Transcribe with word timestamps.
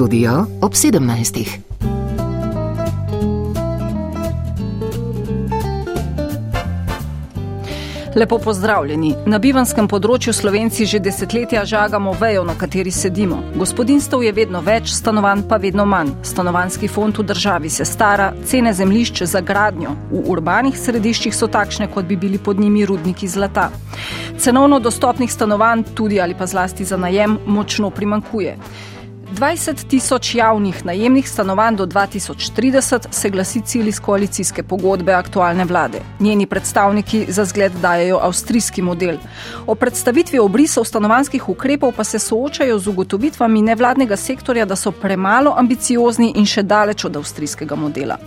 studio 0.00 0.46
ob 0.60 0.72
17. 0.72 1.46
Lepo 8.16 8.38
pozdravljeni. 8.38 9.10
Na 9.26 9.38
bivanskem 9.38 9.84
področju 9.88 10.32
Slovenci 10.32 10.86
že 10.88 11.02
desetletja 11.04 11.66
žagamo 11.68 12.14
vejo, 12.16 12.46
na 12.48 12.54
kateri 12.56 12.88
sedimo. 12.90 13.42
Gospodinstv 13.60 14.24
je 14.24 14.32
vedno 14.32 14.62
več, 14.64 14.88
stanovanj 14.96 15.42
pa 15.50 15.58
vedno 15.60 15.84
manj. 15.84 16.14
Stanovanski 16.24 16.88
fond 16.88 17.20
v 17.20 17.26
državi 17.28 17.68
se 17.68 17.84
stara, 17.84 18.32
cene 18.48 18.72
zemljišč 18.72 19.26
za 19.28 19.44
gradnjo 19.44 19.92
v 20.08 20.22
urbanih 20.32 20.78
središčih 20.80 21.36
so 21.36 21.50
takšne, 21.52 21.90
kot 21.92 22.08
bi 22.08 22.16
bili 22.16 22.38
pod 22.38 22.56
njimi 22.56 22.86
rudniki 22.88 23.28
zlata. 23.28 23.68
Cenovno 24.38 24.80
dostopnih 24.80 25.28
stanovanj, 25.28 25.92
tudi 25.92 26.20
ali 26.20 26.34
pa 26.34 26.48
zlasti 26.48 26.88
za 26.88 26.96
najem, 26.96 27.36
močno 27.44 27.92
primankuje. 27.92 28.56
20 29.32 29.88
tisoč 29.88 30.34
javnih 30.34 30.84
najemnih 30.84 31.28
stanovanj 31.30 31.76
do 31.76 31.86
2030 31.86 33.06
se 33.10 33.30
glasi 33.30 33.60
cilj 33.60 33.88
iz 33.88 34.00
koalicijske 34.00 34.62
pogodbe 34.62 35.12
aktualne 35.12 35.64
vlade. 35.64 36.00
Njeni 36.20 36.46
predstavniki 36.46 37.26
za 37.28 37.44
zgled 37.44 37.72
dajo 37.72 38.18
avstrijski 38.22 38.82
model. 38.82 39.16
O 39.66 39.74
predstavitvi 39.74 40.38
obrisov 40.38 40.84
stanovanskih 40.84 41.48
ukrepov 41.48 41.92
pa 41.96 42.04
se 42.04 42.18
soočajo 42.18 42.78
z 42.78 42.88
ugotovitvami 42.88 43.62
nevladnega 43.62 44.16
sektorja, 44.16 44.64
da 44.64 44.76
so 44.76 44.90
premalo 44.90 45.54
ambiciozni 45.56 46.32
in 46.36 46.46
še 46.46 46.62
daleč 46.62 47.04
od 47.04 47.16
avstrijskega 47.16 47.76
modela. 47.76 48.18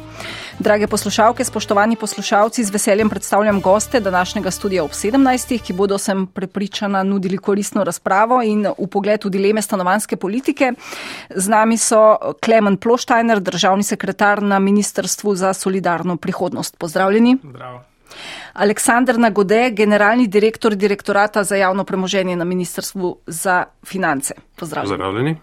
Drage 0.60 0.88
poslušalke, 0.88 1.44
spoštovani 1.44 1.96
poslušalci, 1.96 2.64
z 2.64 2.72
veseljem 2.72 3.10
predstavljam 3.10 3.62
goste 3.62 4.00
današnjega 4.00 4.52
studija 4.52 4.84
ob 4.84 4.92
17, 4.92 5.58
ki 5.62 5.74
bodo 5.74 5.98
sem 5.98 6.28
prepričana 6.28 7.04
nudili 7.04 7.38
koristno 7.38 7.84
razpravo 7.84 8.42
in 8.44 8.68
v 8.78 8.88
pogled 8.88 9.26
v 9.26 9.30
dileme 9.30 9.62
stanovanske 9.62 10.16
politike. 10.16 10.72
Z 11.36 11.48
nami 11.48 11.78
so 11.78 12.18
Klemen 12.46 12.78
Ploštajner, 12.78 13.40
državni 13.40 13.84
sekretar 13.84 14.44
na 14.44 14.60
Ministrstvu 14.60 15.36
za 15.36 15.54
solidarno 15.54 16.18
prihodnost. 16.18 16.78
Pozdravljeni. 16.78 17.38
Zdravo. 17.44 17.84
Aleksandr 18.54 19.18
Nagode, 19.18 19.72
generalni 19.72 20.28
direktor 20.28 20.76
direktorata 20.76 21.44
za 21.44 21.56
javno 21.56 21.84
premoženje 21.84 22.36
na 22.36 22.44
Ministrstvu 22.46 23.18
za 23.28 23.66
finance. 23.86 24.34
Pozdravljeni. 24.56 24.98
Pozdravljeni. 24.98 25.38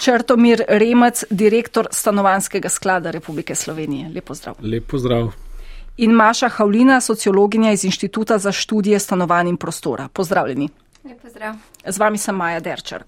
Črtomir 0.00 0.62
Remec, 0.68 1.24
direktor 1.30 1.86
Stanovanskega 1.90 2.68
sklada 2.68 3.10
Republike 3.10 3.54
Slovenije. 3.54 4.08
Lepo 4.14 4.34
zdrav. 4.34 4.54
Lepo 4.62 4.98
zdrav. 4.98 5.32
In 5.96 6.10
Maša 6.10 6.48
Havlina, 6.48 7.00
sociologinja 7.00 7.72
iz 7.72 7.84
Inštituta 7.84 8.38
za 8.38 8.52
študije 8.52 8.98
stanovanj 8.98 9.48
in 9.48 9.56
prostora. 9.56 10.08
Pozdravljeni. 10.12 10.68
Lepo 11.04 11.28
zdrav. 11.28 11.54
Z 11.86 11.98
vami 11.98 12.18
sem 12.18 12.36
Maja 12.36 12.60
Derčar. 12.60 13.04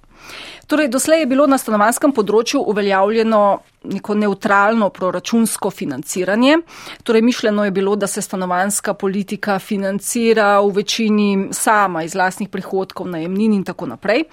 Torej, 0.67 0.89
doslej 0.89 1.21
je 1.21 1.27
bilo 1.31 1.47
na 1.47 1.59
stanovanskem 1.59 2.13
področju 2.13 2.65
uveljavljeno 2.67 3.43
neko 3.87 4.15
neutralno 4.15 4.89
proračunsko 4.91 5.71
financiranje. 5.71 6.59
Torej, 7.03 7.23
mišljeno 7.23 7.65
je 7.65 7.71
bilo, 7.71 7.97
da 7.97 8.07
se 8.07 8.23
stanovanska 8.23 8.95
politika 8.95 9.59
financira 9.59 10.61
v 10.61 10.73
večini 10.77 11.49
sama 11.53 12.03
iz 12.03 12.15
lastnih 12.15 12.49
prihodkov, 12.49 13.09
najemnin 13.09 13.53
in 13.53 13.65
tako 13.65 13.87
naprej. 13.87 14.25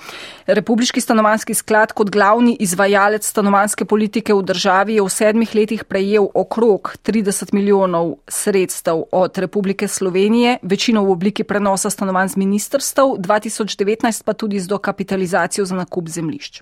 Republiški 0.47 1.01
stanovanski 1.01 1.53
sklad 1.53 1.93
kot 1.93 2.09
glavni 2.09 2.57
izvajalec 2.59 3.27
stanovanske 3.27 3.85
politike 3.85 4.33
v 4.33 4.41
državi 4.41 4.95
je 4.95 5.05
v 5.05 5.09
sedmih 5.09 5.55
letih 5.55 5.83
prejel 5.83 6.27
okrog 6.33 6.95
30 7.05 7.53
milijonov 7.53 8.15
sredstev 8.27 9.03
od 9.11 9.37
Republike 9.37 9.87
Slovenije, 9.87 10.57
večino 10.61 11.03
v 11.03 11.11
obliki 11.11 11.43
prenosa 11.43 11.89
stanovanj 11.89 12.27
z 12.27 12.37
ministrstv, 12.37 13.01
2019 13.21 14.23
pa 14.23 14.33
tudi 14.33 14.59
z 14.59 14.67
dokapitalizacijo 14.67 15.65
za 15.73 15.81
nakup 15.81 16.09
zemlišč. 16.09 16.61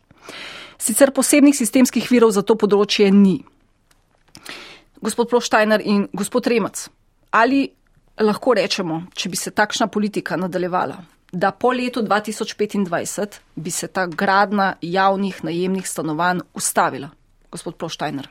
Sicer 0.81 1.11
posebnih 1.11 1.55
sistemskih 1.55 2.07
virov 2.09 2.31
za 2.31 2.41
to 2.41 2.55
področje 2.55 3.11
ni. 3.11 3.41
Gospod 5.01 5.29
Ploštajner 5.29 5.81
in 5.85 6.07
gospod 6.13 6.47
Remac, 6.47 6.87
ali 7.33 7.67
lahko 8.21 8.53
rečemo, 8.53 9.03
če 9.13 9.29
bi 9.29 9.37
se 9.37 9.51
takšna 9.51 9.87
politika 9.87 10.37
nadaljevala, 10.37 10.99
da 11.31 11.51
po 11.51 11.71
letu 11.71 12.03
2025 12.05 13.39
bi 13.55 13.71
se 13.71 13.87
ta 13.87 14.05
gradna 14.05 14.75
javnih 14.81 15.43
najemnih 15.43 15.87
stanovanj 15.87 16.43
ustavila? 16.53 17.09
Gospod 17.51 17.75
Ploštajner. 17.75 18.29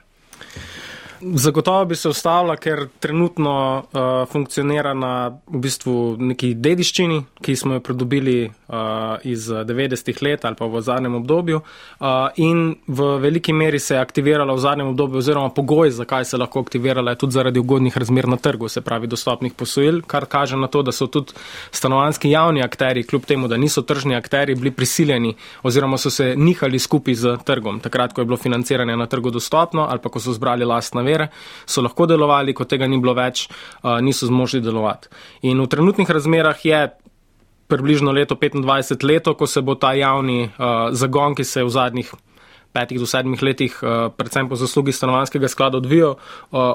Zagotovo 1.22 1.84
bi 1.84 1.96
se 1.96 2.08
ustavila, 2.08 2.54
ker 2.56 2.86
trenutno 2.98 3.52
uh, 3.78 4.28
funkcionira 4.32 4.94
na 4.94 5.28
v 5.28 5.58
bistvu 5.60 6.16
neki 6.16 6.54
dediščini, 6.56 7.18
ki 7.44 7.56
smo 7.56 7.76
jo 7.76 7.82
pridobili 7.84 8.36
uh, 8.48 9.20
iz 9.28 9.50
90-ih 9.50 10.22
let 10.24 10.46
ali 10.48 10.56
pa 10.56 10.64
v 10.64 10.80
zadnjem 10.80 11.18
obdobju 11.18 11.60
uh, 11.60 12.06
in 12.40 12.72
v 12.88 13.08
veliki 13.20 13.52
meri 13.52 13.78
se 13.78 13.94
je 13.94 14.00
aktivirala 14.00 14.54
v 14.54 14.62
zadnjem 14.64 14.88
obdobju 14.94 15.20
oziroma 15.20 15.50
pogoj, 15.52 15.90
zakaj 15.90 16.24
se 16.24 16.40
lahko 16.40 16.62
aktivirala, 16.64 17.12
je 17.12 17.20
tudi 17.24 17.36
zaradi 17.36 17.60
ugodnih 17.60 17.98
razmer 17.98 18.28
na 18.28 18.36
trgu, 18.36 18.68
se 18.68 18.80
pravi 18.80 19.06
dostopnih 19.06 19.52
posojil, 19.52 20.00
kar 20.06 20.24
kaže 20.24 20.56
na 20.56 20.72
to, 20.72 20.82
da 20.82 20.92
so 20.92 21.06
tudi 21.06 21.36
stanovanski 21.70 22.30
javni 22.30 22.64
akteri, 22.64 23.04
kljub 23.04 23.28
temu, 23.28 23.48
da 23.48 23.60
niso 23.60 23.82
tržni 23.82 24.16
akteri, 24.16 24.54
bili 24.54 24.70
prisiljeni 24.70 25.34
oziroma 25.62 25.98
so 25.98 26.10
se 26.10 26.32
nihali 26.36 26.78
skupaj 26.78 27.14
z 27.14 27.36
trgom, 27.44 27.80
takrat, 27.80 28.16
ko 28.16 28.24
je 28.24 28.30
bilo 28.32 28.40
financiranje 28.40 28.96
na 28.96 29.06
trgu 29.06 29.30
dostopno 29.30 29.86
ali 29.90 30.00
pa 30.00 30.08
ko 30.08 30.20
so 30.20 30.32
zbrali 30.32 30.64
lastna 30.64 31.09
vere, 31.10 31.28
so 31.66 31.82
lahko 31.82 32.06
delovali, 32.06 32.54
ko 32.54 32.64
tega 32.70 32.86
ni 32.86 33.02
bilo 33.02 33.16
več, 33.18 33.48
niso 34.06 34.30
zmožni 34.30 34.62
delovati. 34.64 35.10
In 35.50 35.60
v 35.60 35.68
trenutnih 35.70 36.10
razmerah 36.10 36.64
je 36.64 36.80
približno 37.70 38.10
leto 38.14 38.34
25 38.34 39.06
leto, 39.06 39.34
ko 39.34 39.46
se 39.46 39.62
bo 39.62 39.74
ta 39.78 39.92
javni 39.94 40.50
zagon, 40.92 41.34
ki 41.38 41.44
se 41.46 41.60
je 41.60 41.68
v 41.68 41.74
zadnjih 41.74 42.14
petih 42.72 43.00
do 43.02 43.06
sedmih 43.06 43.42
letih, 43.42 43.74
predvsem 44.16 44.48
po 44.48 44.56
zaslugi 44.56 44.92
stanovanskega 44.92 45.48
sklada 45.48 45.78
odvijal, 45.80 46.14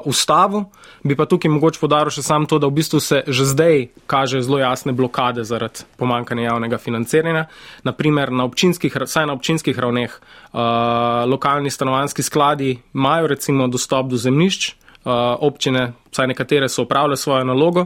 ustavu. 0.06 0.66
Bi 1.04 1.16
pa 1.16 1.26
tukaj 1.26 1.52
mogoče 1.52 1.80
podaril 1.80 2.12
še 2.12 2.24
sam 2.26 2.46
to, 2.46 2.60
da 2.60 2.68
v 2.68 2.76
bistvu 2.82 3.00
se 3.00 3.24
že 3.28 3.46
zdaj 3.48 3.88
kaže 4.08 4.42
zelo 4.44 4.60
jasne 4.60 4.92
blokade 4.92 5.44
zaradi 5.48 5.88
pomankanja 5.98 6.50
javnega 6.50 6.78
financiranja. 6.78 7.46
Naprimer, 7.88 8.32
na 8.32 8.44
občinskih, 8.44 8.92
saj 9.06 9.26
na 9.30 9.34
občinskih 9.34 9.78
ravneh 9.80 10.12
lokalni 11.28 11.72
stanovanski 11.72 12.24
skladi 12.24 12.80
imajo 12.94 13.28
recimo 13.28 13.68
dostop 13.68 14.12
do 14.12 14.18
zemljišč, 14.18 14.76
občine, 15.06 15.94
saj 16.12 16.28
nekatere 16.28 16.70
so 16.70 16.84
upravljale 16.84 17.18
svojo 17.18 17.44
nalogo, 17.44 17.86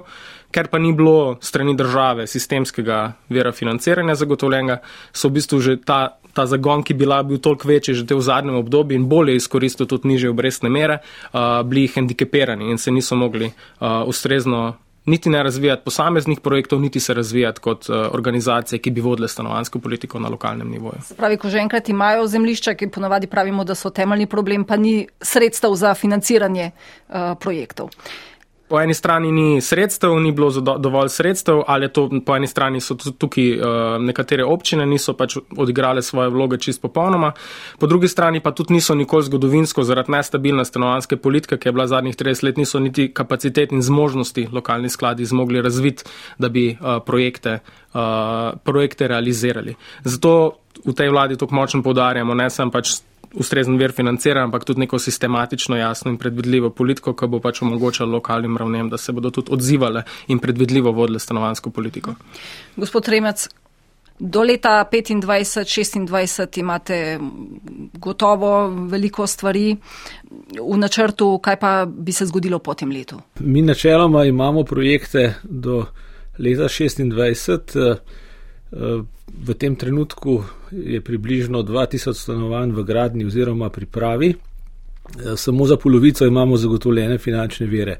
ker 0.51 0.67
pa 0.67 0.79
ni 0.79 0.93
bilo 0.93 1.37
strani 1.41 1.75
države 1.77 2.27
sistemskega 2.27 3.13
vira 3.29 3.51
financiranja 3.51 4.15
zagotovljenega, 4.15 4.79
so 5.13 5.29
v 5.29 5.37
bistvu 5.39 5.59
že 5.59 5.77
ta 5.85 6.19
ta 6.33 6.45
zagon, 6.45 6.83
ki 6.83 6.93
bi 6.93 7.05
bil 7.05 7.39
toliko 7.41 7.67
večji 7.67 7.93
že 7.93 8.05
v 8.05 8.21
zadnjem 8.21 8.55
obdobju 8.55 8.95
in 8.95 9.07
bolje 9.09 9.35
izkoristil 9.35 9.85
tudi 9.85 10.07
niže 10.07 10.29
obrestne 10.29 10.69
mere, 10.69 10.99
uh, 11.33 11.61
bili 11.65 11.87
hendikepirani 11.87 12.69
in 12.71 12.77
se 12.77 12.91
niso 12.91 13.15
mogli 13.15 13.45
uh, 13.45 14.07
ustrezno 14.07 14.75
niti 15.09 15.29
ne 15.29 15.43
razvijati 15.43 15.83
posameznih 15.85 16.39
projektov, 16.39 16.81
niti 16.81 16.99
se 16.99 17.13
razvijati 17.13 17.59
kot 17.59 17.89
uh, 17.89 17.95
organizacije, 18.11 18.79
ki 18.79 18.91
bi 18.91 19.01
vodile 19.01 19.27
stanovansko 19.27 19.79
politiko 19.79 20.19
na 20.19 20.29
lokalnem 20.29 20.69
nivoju. 20.69 21.01
Se 21.03 21.15
pravi, 21.15 21.37
ko 21.37 21.49
že 21.49 21.59
enkrat 21.59 21.89
imajo 21.89 22.27
zemlišča, 22.27 22.73
ki 22.73 22.89
ponavadi 22.93 23.27
pravimo, 23.27 23.63
da 23.63 23.75
so 23.75 23.89
temeljni 23.89 24.27
problem, 24.27 24.65
pa 24.65 24.77
ni 24.77 25.07
sredstev 25.21 25.75
za 25.75 25.93
financiranje 25.93 26.71
uh, 26.71 27.15
projektov 27.39 27.89
po 28.69 28.79
eni 28.81 28.93
strani 28.93 29.31
ni 29.31 29.61
sredstev, 29.61 30.13
ni 30.21 30.31
bilo 30.31 30.51
dovolj 30.77 31.09
sredstev, 31.09 31.63
ali 31.67 31.89
to 31.93 32.09
po 32.25 32.35
eni 32.35 32.47
strani 32.47 32.81
so 32.81 32.95
tukaj 32.95 33.49
uh, 33.57 33.65
nekatere 34.01 34.45
občine 34.45 34.85
niso 34.85 35.13
pač 35.17 35.37
odigrale 35.57 36.01
svoje 36.05 36.29
vloge 36.29 36.59
čist 36.61 36.81
popolnoma, 36.81 37.31
po 37.79 37.87
drugi 37.87 38.07
strani 38.07 38.39
pa 38.39 38.51
tudi 38.51 38.77
niso 38.77 38.95
nikoli 38.95 39.25
zgodovinsko 39.25 39.83
zaradi 39.83 40.11
nestabilne 40.11 40.65
stanovanske 40.65 41.17
politike, 41.17 41.57
ki 41.57 41.69
je 41.69 41.73
bila 41.73 41.87
zadnjih 41.87 42.15
30 42.15 42.45
let, 42.45 42.61
niso 42.61 42.79
niti 42.79 43.09
kapacitet 43.13 43.73
in 43.73 43.81
zmožnosti 43.81 44.47
lokalni 44.51 44.89
skladi 44.89 45.25
zmogli 45.25 45.61
razviti, 45.61 46.05
da 46.37 46.49
bi 46.49 46.69
uh, 46.71 47.01
projekte, 47.05 47.59
uh, 47.93 48.53
projekte 48.63 49.07
realizirali. 49.07 49.75
Zato 50.03 50.59
v 50.85 50.93
tej 50.93 51.09
vladi 51.09 51.37
tako 51.37 51.55
močno 51.55 51.83
poudarjamo, 51.83 52.33
ne 52.37 52.49
sem 52.49 52.71
pač 52.71 52.99
ustrezen 53.33 53.77
vir 53.77 53.91
financiranja, 53.91 54.47
ampak 54.47 54.65
tudi 54.65 54.79
neko 54.79 54.99
sistematično, 54.99 55.77
jasno 55.77 56.11
in 56.11 56.17
predvidljivo 56.17 56.69
politiko, 56.69 57.13
ki 57.13 57.27
bo 57.27 57.39
pač 57.39 57.61
omogočala 57.61 58.11
lokalnim 58.11 58.57
ravnem, 58.57 58.89
da 58.89 58.97
se 58.97 59.11
bodo 59.11 59.29
tudi 59.29 59.53
odzivale 59.53 60.03
in 60.27 60.39
predvidljivo 60.39 60.91
vodile 60.91 61.19
stanovansko 61.19 61.69
politiko. 61.69 62.15
Gospod 62.75 63.07
Remec, 63.07 63.47
do 64.19 64.43
leta 64.43 64.85
25-26 64.91 66.59
imate 66.59 67.19
gotovo 67.93 68.67
veliko 68.89 69.27
stvari 69.27 69.75
v 70.59 70.77
načrtu, 70.77 71.37
kaj 71.43 71.59
pa 71.59 71.85
bi 71.85 72.11
se 72.11 72.25
zgodilo 72.25 72.59
po 72.59 72.73
tem 72.73 72.91
letu? 72.91 73.21
Mi 73.39 73.61
načeloma 73.61 74.25
imamo 74.25 74.63
projekte 74.63 75.33
do 75.43 75.85
leta 76.39 76.63
26. 76.63 77.97
V 79.33 79.53
tem 79.53 79.75
trenutku 79.75 80.43
je 80.71 81.01
približno 81.01 81.63
2000 81.63 82.13
stanovanj 82.13 82.71
v 82.71 82.83
gradni 82.83 83.25
oziroma 83.25 83.69
pripravi. 83.69 84.29
Eh, 84.29 85.37
samo 85.37 85.65
za 85.65 85.77
polovico 85.77 86.25
imamo 86.25 86.57
zagotovljene 86.57 87.17
finančne 87.17 87.67
vire. 87.67 87.99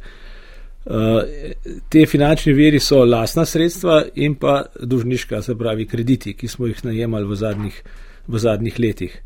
Eh, 0.85 1.53
te 1.89 2.05
finančne 2.05 2.53
viri 2.53 2.79
so 2.79 3.05
lasna 3.05 3.45
sredstva 3.45 4.05
in 4.15 4.35
pa 4.35 4.65
dužniška, 4.81 5.41
se 5.41 5.55
pravi 5.57 5.85
krediti, 5.85 6.33
ki 6.33 6.47
smo 6.47 6.67
jih 6.67 6.85
najemali 6.85 7.25
v 7.25 7.35
zadnjih, 7.35 7.83
v 8.27 8.39
zadnjih 8.39 8.79
letih. 8.79 9.21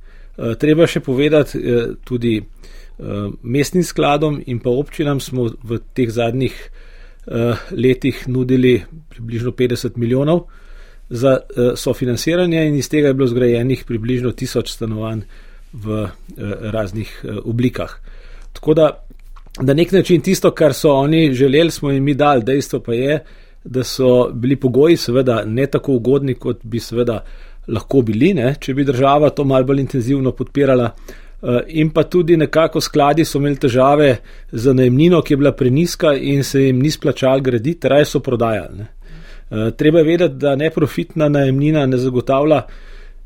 Treba 0.60 0.88
še 0.90 1.00
povedati 1.00 1.60
tudi 2.04 2.40
mestnim 3.44 3.84
skladom 3.84 4.40
in 4.46 4.60
pa 4.60 4.70
občinam 4.70 5.20
smo 5.20 5.46
v 5.64 5.78
teh 5.94 6.10
zadnjih 6.10 6.56
letih 7.72 8.24
nudili 8.28 8.82
približno 9.10 9.52
50 9.52 9.98
milijonov 9.98 10.48
za 11.10 11.38
sofinanciranje 11.76 12.68
in 12.68 12.76
iz 12.76 12.90
tega 12.90 13.08
je 13.08 13.14
bilo 13.14 13.28
zgrajenih 13.28 13.84
približno 13.88 14.32
tisoč 14.32 14.72
stanovanj 14.72 15.22
v 15.74 16.08
raznih 16.72 17.26
oblikah. 17.46 17.96
Tako 18.54 18.74
da 18.74 18.90
na 19.62 19.74
nek 19.74 19.92
način 19.92 20.22
tisto, 20.22 20.52
kar 20.52 20.74
so 20.74 20.92
oni 20.92 21.34
želeli, 21.34 21.72
smo 21.72 21.92
jim 21.92 22.04
mi 22.04 22.14
dali. 22.14 22.44
Dejstvo 22.44 22.80
pa 22.80 22.94
je, 22.94 23.20
da 23.64 23.84
so 23.84 24.30
bili 24.34 24.56
pogoji 24.56 24.98
seveda 24.98 25.44
ne 25.46 25.66
tako 25.66 25.94
ugodni, 25.94 26.34
kot 26.34 26.60
bi 26.64 26.80
seveda 26.80 27.24
lahko 27.68 28.02
bili, 28.02 28.34
ne, 28.34 28.56
če 28.60 28.74
bi 28.74 28.84
država 28.84 29.30
to 29.30 29.44
malce 29.44 29.68
bolj 29.68 29.80
intenzivno 29.80 30.32
podpirala. 30.32 30.90
Eh, 31.44 31.60
in 31.68 31.90
pa 31.90 32.04
tudi 32.04 32.38
nekako 32.38 32.82
skladi 32.82 33.26
so 33.26 33.38
imeli 33.40 33.60
težave 33.60 34.18
z 34.52 34.74
najemnino, 34.74 35.22
ki 35.22 35.34
je 35.34 35.38
bila 35.38 35.52
preniska 35.52 36.14
in 36.14 36.44
se 36.44 36.62
jim 36.64 36.80
ni 36.80 36.92
splačal 36.92 37.42
graditi, 37.42 37.88
raje 37.88 38.06
so 38.06 38.20
prodajali. 38.20 38.78
Ne. 38.78 38.88
Eh, 39.54 39.72
treba 39.72 40.00
je 40.00 40.04
vedeti, 40.04 40.36
da 40.36 40.56
neprofitna 40.56 41.30
najemnina 41.30 41.86
ne 41.86 41.98
zagotavlja 41.98 42.62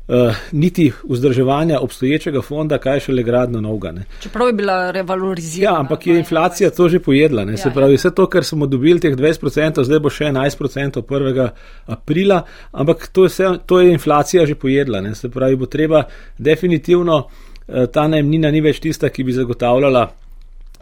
uh, 0.08 0.34
niti 0.52 0.92
vzdrževanja 1.08 1.80
obstoječega 1.80 2.42
fonda, 2.42 2.78
kaj 2.78 3.00
še 3.00 3.12
le 3.12 3.22
gradno 3.22 3.60
novega. 3.60 3.92
Čeprav 4.20 4.50
je 4.50 4.52
bila 4.52 4.76
revalorizirana. 4.90 5.76
Ja, 5.76 5.80
ampak 5.80 6.06
je 6.06 6.18
inflacija 6.18 6.70
to 6.70 6.88
že 6.88 7.00
pojedla. 7.00 7.42
Ja, 7.42 7.56
Se 7.56 7.70
pravi, 7.74 7.96
vse 7.96 8.10
to, 8.14 8.26
kar 8.26 8.44
smo 8.44 8.66
dobili, 8.66 9.00
teh 9.00 9.16
20%, 9.16 9.84
zdaj 9.84 10.00
bo 10.00 10.10
še 10.10 10.28
11% 10.28 11.02
1. 11.02 11.48
aprila, 11.86 12.42
ampak 12.72 13.08
to 13.12 13.24
je, 13.24 13.28
vse, 13.28 13.48
to 13.66 13.80
je 13.80 13.92
inflacija 13.92 14.46
že 14.46 14.54
pojedla. 14.54 15.00
Ne? 15.00 15.14
Se 15.14 15.30
pravi, 15.30 15.56
bo 15.56 15.66
treba 15.66 16.02
definitivno 16.38 17.22
uh, 17.24 17.86
ta 17.92 18.08
najemnina 18.08 18.50
ni 18.50 18.60
več 18.60 18.80
tista, 18.84 19.08
ki 19.08 19.24
bi 19.24 19.32
zagotavljala 19.32 20.08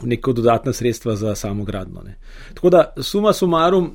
neko 0.03 0.33
dodatna 0.33 0.73
sredstva 0.73 1.17
za 1.17 1.35
samo 1.35 1.65
gradno. 1.65 2.03
Ne. 2.03 2.19
Tako 2.55 2.71
da 2.71 2.85
suma 3.01 3.33
sumarum 3.33 3.95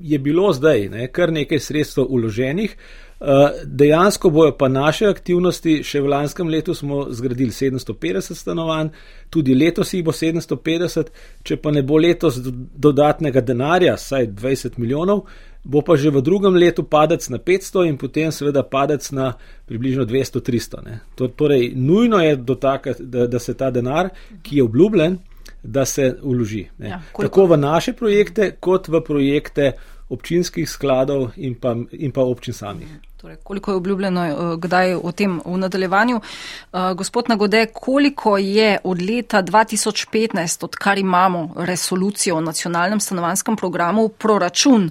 je 0.00 0.18
bilo 0.18 0.52
zdaj 0.52 0.88
ne, 0.88 1.08
kar 1.12 1.32
nekaj 1.32 1.60
sredstev 1.60 2.06
uloženih. 2.08 2.76
Eh, 3.20 3.50
dejansko 3.64 4.30
bojo 4.30 4.52
pa 4.58 4.68
naše 4.68 5.08
aktivnosti, 5.10 5.80
še 5.82 6.00
v 6.00 6.10
lanskem 6.12 6.48
letu 6.48 6.74
smo 6.74 7.08
zgradili 7.10 7.50
750 7.50 8.38
stanovanj, 8.38 8.92
tudi 9.30 9.56
letos 9.58 9.90
jih 9.90 10.04
bo 10.06 10.14
750, 10.14 11.10
če 11.42 11.56
pa 11.58 11.72
ne 11.74 11.82
bo 11.82 11.98
letos 11.98 12.38
dodatnega 12.38 13.42
denarja, 13.42 13.96
saj 13.98 14.28
20 14.38 14.78
milijonov, 14.78 15.24
bo 15.64 15.82
pa 15.82 15.96
že 15.98 16.12
v 16.14 16.22
drugem 16.22 16.54
letu 16.54 16.84
padec 16.86 17.26
na 17.28 17.42
500 17.42 17.88
in 17.88 17.98
potem 17.98 18.30
seveda 18.30 18.62
padec 18.62 19.10
na 19.10 19.32
približno 19.66 20.06
200-300. 20.06 21.00
Torej, 21.34 21.72
nujno 21.74 22.22
je 22.22 22.38
taka, 22.60 22.94
da, 23.00 23.26
da 23.26 23.38
se 23.38 23.54
ta 23.54 23.72
denar, 23.74 24.12
ki 24.42 24.62
je 24.62 24.62
obljubljen, 24.62 25.18
da 25.62 25.84
se 25.84 26.14
uloži. 26.22 26.66
Ja, 26.78 27.02
Tako 27.16 27.46
v 27.46 27.56
naše 27.56 27.92
projekte, 27.92 28.50
kot 28.60 28.88
v 28.88 29.00
projekte 29.04 29.72
občinskih 30.08 30.68
skladov 30.70 31.30
in 31.36 31.54
pa, 31.54 31.76
in 31.92 32.12
pa 32.12 32.24
občin 32.24 32.54
samih. 32.54 32.88
Torej, 33.18 33.36
koliko 33.42 33.70
je 33.70 33.76
obljubljeno, 33.76 34.24
eh, 34.24 34.56
kdaj 34.56 34.94
o 34.94 35.12
tem 35.12 35.40
v 35.44 35.56
nadaljevanju. 35.58 36.20
Eh, 36.20 36.94
gospod 36.94 37.28
Nagode, 37.28 37.66
koliko 37.66 38.38
je 38.38 38.78
od 38.84 39.02
leta 39.02 39.42
2015, 39.42 40.64
odkar 40.64 40.98
imamo 40.98 41.54
resolucijo 41.56 42.36
o 42.36 42.40
nacionalnem 42.40 43.00
stanovanskem 43.00 43.56
programu, 43.56 44.08
proračun 44.08 44.90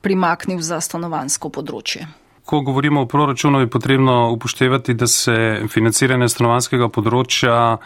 primaknil 0.00 0.60
za 0.60 0.80
stanovansko 0.80 1.48
področje? 1.48 2.21
Ko 2.44 2.60
govorimo 2.60 3.00
o 3.00 3.06
proračunu, 3.06 3.60
je 3.60 3.70
potrebno 3.70 4.30
upoštevati, 4.32 4.94
da 4.94 5.06
se 5.06 5.34
financiranje 5.70 6.28
stanovanskega 6.28 6.88
področja 6.90 7.76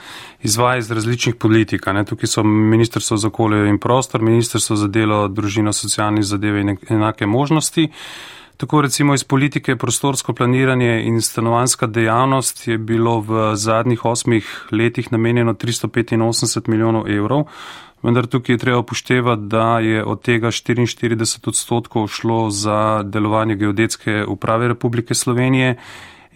izvaja 0.42 0.80
iz 0.80 0.88
različnih 0.90 1.36
politik. 1.36 1.86
Ne? 1.92 2.04
Tukaj 2.08 2.32
so 2.32 2.44
Ministrstvo 2.44 3.18
za 3.20 3.28
okolje 3.28 3.68
in 3.68 3.78
prostor, 3.78 4.24
Ministrstvo 4.24 4.76
za 4.80 4.88
delo, 4.88 5.26
družino, 5.28 5.76
socialne 5.76 6.24
zadeve 6.24 6.64
in 6.64 6.76
enake 6.88 7.26
možnosti. 7.26 7.90
Tako 8.56 8.80
recimo 8.80 9.14
iz 9.14 9.24
politike 9.24 9.76
prostorsko 9.76 10.32
planiranje 10.32 11.02
in 11.04 11.20
stanovanska 11.22 11.86
dejavnost 11.86 12.68
je 12.68 12.78
bilo 12.78 13.20
v 13.20 13.50
zadnjih 13.56 14.04
osmih 14.04 14.48
letih 14.72 15.12
namenjeno 15.12 15.52
385 15.54 16.68
milijonov 16.68 17.10
evrov, 17.10 17.44
vendar 18.06 18.26
tukaj 18.30 18.54
je 18.54 18.58
treba 18.58 18.78
upoštevati, 18.78 19.42
da 19.50 19.78
je 19.82 20.04
od 20.04 20.22
tega 20.22 20.48
44 20.54 21.48
odstotkov 21.48 22.06
šlo 22.08 22.50
za 22.50 23.02
delovanje 23.02 23.56
geodetske 23.56 24.24
uprave 24.28 24.68
Republike 24.68 25.14
Slovenije 25.14 25.76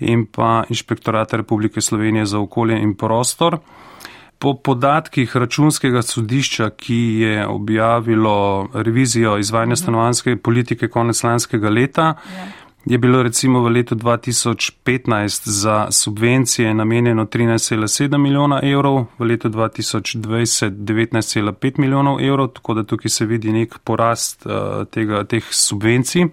in 0.01 0.27
pa 0.27 0.65
inšpektorata 0.69 1.37
Republike 1.37 1.81
Slovenije 1.81 2.27
za 2.27 2.41
okolje 2.41 2.81
in 2.83 2.95
prostor. 2.95 3.59
Po 4.39 4.55
podatkih 4.55 5.37
računskega 5.37 6.03
sodišča, 6.03 6.71
ki 6.71 7.01
je 7.21 7.47
objavilo 7.47 8.69
revizijo 8.75 9.39
izvajanja 9.39 9.77
mhm. 9.77 9.83
stanovanske 9.83 10.37
politike 10.37 10.89
konec 10.89 11.23
lanskega 11.25 11.69
leta, 11.69 12.15
ja. 12.37 12.47
Je 12.85 12.99
bilo 12.99 13.23
recimo 13.23 13.61
v 13.61 13.69
letu 13.69 13.95
2015 13.95 15.49
za 15.49 15.87
subvencije 15.91 16.75
namenjeno 16.75 17.25
13,7 17.25 18.19
milijona 18.19 18.61
evrov, 18.63 19.05
v 19.19 19.25
letu 19.25 19.49
2020 19.49 20.71
19,5 20.71 21.79
milijonov 21.79 22.21
evrov, 22.21 22.49
tako 22.49 22.75
da 22.75 22.85
tukaj 22.85 23.11
se 23.11 23.27
vidi 23.27 23.53
nek 23.53 23.79
porast 23.85 24.47
uh, 24.47 24.53
tega, 24.91 25.25
teh 25.25 25.45
subvencij. 25.51 26.27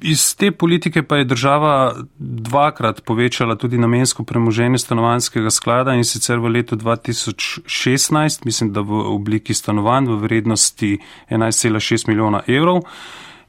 Iz 0.00 0.36
te 0.36 0.50
politike 0.50 1.02
pa 1.02 1.16
je 1.16 1.24
država 1.24 1.94
dvakrat 2.18 3.00
povečala 3.04 3.56
tudi 3.56 3.78
namensko 3.78 4.24
premoženje 4.24 4.78
stanovanskega 4.78 5.50
sklada 5.50 5.94
in 5.94 6.04
sicer 6.04 6.38
v 6.38 6.48
letu 6.48 6.76
2016, 6.76 8.44
mislim, 8.44 8.72
da 8.72 8.80
v 8.80 8.92
obliki 8.92 9.54
stanovanj 9.54 10.06
v 10.06 10.16
vrednosti 10.16 10.98
11,6 11.30 12.08
milijona 12.08 12.42
evrov 12.46 12.82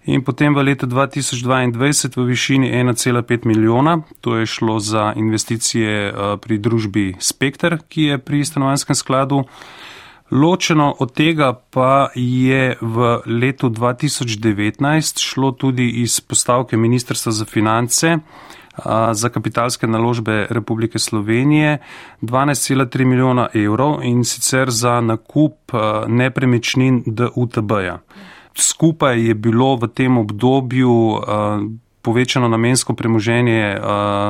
in 0.07 0.23
potem 0.23 0.55
v 0.55 0.63
letu 0.63 0.87
2022 0.87 2.15
v 2.15 2.23
višini 2.25 2.71
1,5 2.71 3.45
milijona. 3.45 4.01
To 4.21 4.39
je 4.39 4.45
šlo 4.45 4.79
za 4.79 5.13
investicije 5.15 6.09
eh, 6.09 6.13
pri 6.41 6.57
družbi 6.57 7.15
Spekter, 7.19 7.77
ki 7.89 8.01
je 8.01 8.17
pri 8.17 8.45
stanovanskem 8.45 8.95
skladu. 8.95 9.43
Ločeno 10.31 10.95
od 10.99 11.13
tega 11.15 11.53
pa 11.55 12.09
je 12.15 12.75
v 12.81 13.21
letu 13.25 13.69
2019 13.69 15.23
šlo 15.23 15.51
tudi 15.51 16.03
iz 16.03 16.19
postavke 16.19 16.77
Ministrstva 16.77 17.31
za 17.31 17.45
finance 17.45 18.17
za 19.11 19.29
kapitalske 19.29 19.87
naložbe 19.87 20.47
Republike 20.49 20.99
Slovenije 20.99 21.77
12,3 22.21 23.05
milijona 23.05 23.47
evrov 23.53 24.03
in 24.03 24.23
sicer 24.23 24.69
za 24.71 25.01
nakup 25.01 25.71
nepremičnin 26.07 27.03
DUTB-ja. 27.05 27.99
Skupaj 28.57 29.21
je 29.21 29.33
bilo 29.37 29.75
v 29.77 29.87
tem 29.93 30.17
obdobju 30.17 30.93
povečano 32.01 32.47
namensko 32.49 32.95
premoženje 32.97 33.77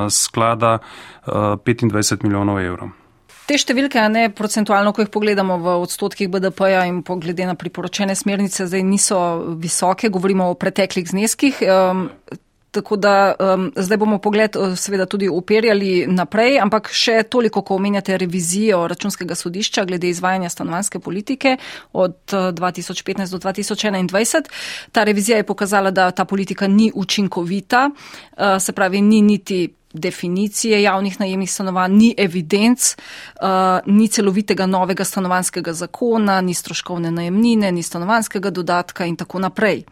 sklada 0.10 0.80
25 1.26 2.26
milijonov 2.26 2.60
evrov. 2.60 2.90
Te 3.48 3.56
številke, 3.56 4.02
ne 4.12 4.26
procentualno, 4.36 4.92
ko 4.92 5.06
jih 5.06 5.12
pogledamo 5.14 5.56
v 5.64 5.76
odstotkih 5.86 6.28
BDP-ja 6.28 6.82
in 6.90 7.00
poglede 7.08 7.46
na 7.48 7.56
priporočene 7.56 8.12
smernice, 8.12 8.66
zdaj 8.68 8.84
niso 8.84 9.20
visoke, 9.56 10.12
govorimo 10.12 10.50
o 10.52 10.58
preteklih 10.60 11.08
zneskih. 11.08 11.62
Um, 11.64 12.10
Tako 12.78 12.96
da 12.96 13.34
um, 13.40 13.72
zdaj 13.76 13.98
bomo 13.98 14.20
pogled 14.22 14.56
uh, 14.56 14.76
seveda 14.78 15.06
tudi 15.10 15.26
uperjali 15.30 16.06
naprej, 16.08 16.60
ampak 16.62 16.92
še 16.94 17.24
toliko, 17.26 17.64
ko 17.66 17.80
omenjate 17.82 18.20
revizijo 18.22 18.84
računskega 18.88 19.34
sodišča 19.36 19.86
glede 19.90 20.12
izvajanja 20.14 20.52
stanovanske 20.54 21.00
politike 21.02 21.56
od 21.94 22.18
2015 22.30 23.24
uh, 23.24 23.32
do 23.34 23.40
2021. 23.42 24.52
Ta 24.92 25.04
revizija 25.10 25.40
je 25.42 25.48
pokazala, 25.50 25.90
da 25.92 26.12
ta 26.12 26.26
politika 26.26 26.68
ni 26.68 26.92
učinkovita, 26.94 27.90
uh, 27.90 28.62
se 28.62 28.78
pravi, 28.78 29.02
ni 29.02 29.22
niti 29.22 29.64
definicije 29.94 30.82
javnih 30.82 31.20
najemnih 31.20 31.52
stanovanj, 31.52 31.98
ni 31.98 32.14
evidenc, 32.18 32.94
uh, 33.42 33.48
ni 33.86 34.08
celovitega 34.08 34.66
novega 34.66 35.04
stanovanskega 35.04 35.74
zakona, 35.74 36.42
ni 36.42 36.54
stroškovne 36.54 37.12
najemnine, 37.12 37.72
ni 37.72 37.84
stanovanskega 37.84 38.50
dodatka 38.50 39.06
in 39.06 39.16
tako 39.16 39.40
naprej. 39.40 39.84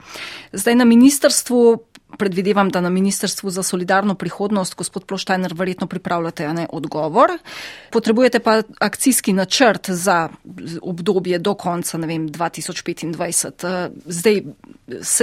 Zdaj 0.53 0.75
na 0.75 0.85
ministrstvu. 0.85 1.77
Predvidevam, 2.17 2.69
da 2.69 2.81
na 2.81 2.89
Ministrstvu 2.89 3.49
za 3.49 3.63
solidarno 3.63 4.15
prihodnost, 4.15 4.75
gospod 4.75 5.05
Ploštajner, 5.05 5.53
verjetno 5.53 5.87
pripravljate 5.87 6.53
ne, 6.53 6.67
odgovor. 6.71 7.29
Potrebujete 7.91 8.39
pa 8.39 8.61
akcijski 8.79 9.33
načrt 9.33 9.89
za 9.89 10.29
obdobje 10.81 11.39
do 11.39 11.53
konca 11.53 11.97
vem, 11.97 12.29
2025. 12.29 13.65
Eh, 13.67 13.89
zdaj, 14.05 14.41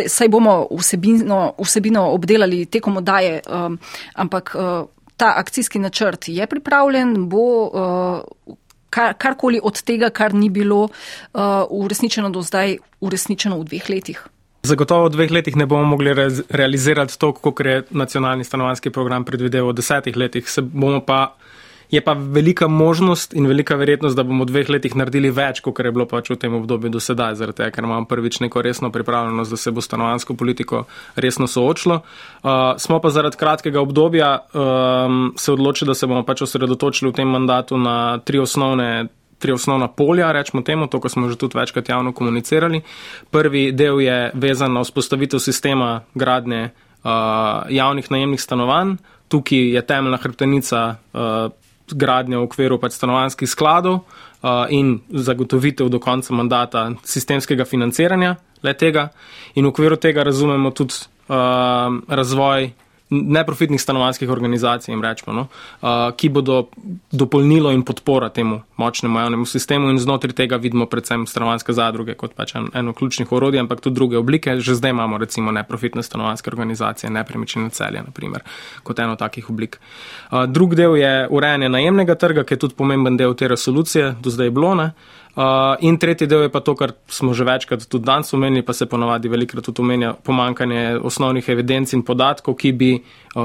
saj 0.08 0.28
bomo 0.28 0.66
vsebino, 0.70 1.52
vsebino 1.58 2.10
obdelali 2.10 2.66
tekom 2.66 2.96
odaje, 2.96 3.40
um, 3.46 3.78
ampak 4.14 4.54
uh, 4.54 4.88
ta 5.16 5.34
akcijski 5.36 5.78
načrt 5.78 6.28
je 6.28 6.46
pripravljen, 6.46 7.28
bo 7.28 7.44
uh, 7.66 8.54
kar, 8.90 9.14
karkoli 9.18 9.60
od 9.62 9.82
tega, 9.82 10.10
kar 10.10 10.34
ni 10.34 10.50
bilo 10.50 10.82
uh, 10.84 11.40
uresničeno 11.70 12.30
do 12.30 12.42
zdaj, 12.42 12.76
uresničeno 13.00 13.58
v 13.60 13.64
dveh 13.64 13.90
letih. 13.90 14.26
Zagotovo 14.62 15.08
v 15.08 15.14
dveh 15.16 15.30
letih 15.30 15.56
ne 15.58 15.66
bomo 15.66 15.84
mogli 15.84 16.14
re 16.14 16.28
realizirati 16.50 17.18
to, 17.18 17.32
kot 17.32 17.60
je 17.60 17.82
nacionalni 17.90 18.44
stanovanski 18.44 18.90
program 18.90 19.24
predvideval 19.24 19.72
v 19.72 19.78
desetih 19.82 20.16
letih. 20.16 20.50
Se 20.50 20.62
bomo 20.62 21.00
pa 21.00 21.34
Je 21.92 22.00
pa 22.00 22.12
velika 22.12 22.68
možnost 22.68 23.34
in 23.34 23.46
velika 23.46 23.76
verjetnost, 23.76 24.16
da 24.16 24.22
bomo 24.24 24.44
v 24.44 24.48
dveh 24.48 24.68
letih 24.72 24.94
naredili 24.96 25.28
več, 25.30 25.60
kot 25.60 25.76
je 25.76 25.92
bilo 25.92 26.06
pač 26.08 26.30
v 26.32 26.38
tem 26.40 26.54
obdobju 26.56 26.88
do 26.88 27.00
sedaj, 27.04 27.34
zaradi 27.36 27.58
tega, 27.58 27.70
ker 27.74 27.84
imamo 27.84 28.08
prvič 28.08 28.38
neko 28.40 28.62
resno 28.64 28.88
pripravljenost, 28.90 29.52
da 29.52 29.58
se 29.60 29.70
bo 29.70 29.84
stanovansko 29.84 30.32
politiko 30.34 30.86
resno 31.20 31.44
soočilo. 31.46 32.00
Uh, 32.40 32.80
smo 32.80 32.96
pa 32.96 33.12
zaradi 33.12 33.36
kratkega 33.36 33.80
obdobja 33.84 34.30
um, 34.40 35.34
se 35.36 35.52
odločili, 35.52 35.92
da 35.92 35.94
se 35.94 36.08
bomo 36.08 36.24
pač 36.24 36.46
osredotočili 36.48 37.12
v 37.12 37.18
tem 37.20 37.28
mandatu 37.28 37.76
na 37.76 38.18
tri 38.24 38.40
osnovne. 38.40 39.12
Tri 39.42 39.52
osnovna 39.52 39.88
polja, 39.90 40.30
rečemo 40.32 40.62
temu, 40.62 40.86
to, 40.86 41.00
kar 41.02 41.10
smo 41.10 41.26
že 41.28 41.34
tudi 41.36 41.58
večkrat 41.58 41.88
javno 41.90 42.12
komunicirali. 42.14 42.82
Prvi 43.30 43.72
del 43.74 44.00
je 44.00 44.30
vezan 44.34 44.72
na 44.72 44.84
vzpostavitev 44.86 45.42
sistema 45.42 46.04
gradnje 46.14 46.70
uh, 46.70 47.10
javnih 47.68 48.10
najemnih 48.10 48.40
stanovanj. 48.40 48.96
Tukaj 49.28 49.74
je 49.74 49.82
temeljna 49.86 50.20
hrbtenica 50.22 50.82
uh, 51.12 51.50
gradnja 51.90 52.38
v 52.38 52.46
okviru 52.46 52.78
pač 52.78 52.94
stanovanjskih 52.96 53.50
skladov 53.50 54.02
uh, 54.02 54.70
in 54.70 55.00
zagotovitev 55.10 55.90
do 55.90 55.98
konca 55.98 56.34
mandata 56.34 56.90
sistemskega 57.04 57.64
financiranja 57.64 58.36
le 58.62 58.74
tega. 58.78 59.08
In 59.54 59.66
v 59.66 59.72
okviru 59.74 59.98
tega 59.98 60.22
razumemo 60.22 60.70
tudi 60.70 61.02
uh, 61.28 61.90
razvoj 62.08 62.70
neprofitnih 63.12 63.80
stanovanjskih 63.80 64.30
organizacij, 64.30 64.96
rečemo, 65.02 65.34
no, 65.36 65.46
uh, 65.82 66.10
ki 66.16 66.28
bodo 66.28 66.68
dopolnilo 67.12 67.72
in 67.72 67.82
podpora 67.82 68.28
temu 68.28 68.62
močnemu 68.76 69.18
javnemu 69.18 69.46
sistemu 69.46 69.90
in 69.90 69.98
znotraj 69.98 70.32
tega 70.32 70.56
vidimo 70.56 70.86
predvsem 70.86 71.26
stanovanjske 71.26 71.72
zadruge 71.72 72.14
kot 72.14 72.34
pač 72.34 72.54
en, 72.56 72.68
eno 72.74 72.92
ključnih 72.92 73.32
orodij, 73.32 73.60
ampak 73.60 73.80
tudi 73.80 73.94
druge 73.94 74.18
oblike. 74.18 74.56
Že 74.60 74.74
zdaj 74.80 74.90
imamo 74.90 75.18
recimo 75.18 75.52
neprofitne 75.52 76.02
stanovanjske 76.02 76.50
organizacije, 76.50 77.10
nepremičnine 77.10 77.70
celje, 77.70 78.02
naprimer, 78.06 78.42
kot 78.82 78.98
eno 78.98 79.16
takih 79.16 79.50
oblik. 79.50 79.78
Uh, 80.30 80.44
drug 80.46 80.74
del 80.74 80.96
je 80.96 81.28
urejanje 81.30 81.68
najemnega 81.68 82.14
trga, 82.14 82.44
ki 82.44 82.54
je 82.54 82.64
tudi 82.66 82.78
pomemben 82.78 83.16
del 83.16 83.34
te 83.34 83.48
resolucije, 83.48 84.14
do 84.22 84.30
zdaj 84.30 84.46
je 84.46 84.56
bilo. 84.56 84.74
Ne. 84.74 84.92
Uh, 84.92 85.21
in 85.80 85.96
tretji 85.96 86.26
del 86.26 86.42
je 86.42 86.50
pa 86.52 86.60
to, 86.60 86.74
kar 86.76 86.92
smo 87.08 87.32
že 87.34 87.44
večkrat 87.44 87.86
tudi 87.88 88.04
danes 88.04 88.34
omenili, 88.34 88.62
pa 88.62 88.72
se 88.72 88.86
ponavadi 88.86 89.28
velikrat 89.28 89.64
tudi 89.64 89.80
omenja 89.80 90.12
pomankanje 90.12 90.98
osnovnih 91.02 91.48
evidenc 91.48 91.92
in 91.92 92.02
podatkov, 92.02 92.54
ki 92.54 92.72
bi 92.72 92.92
uh, 92.94 93.42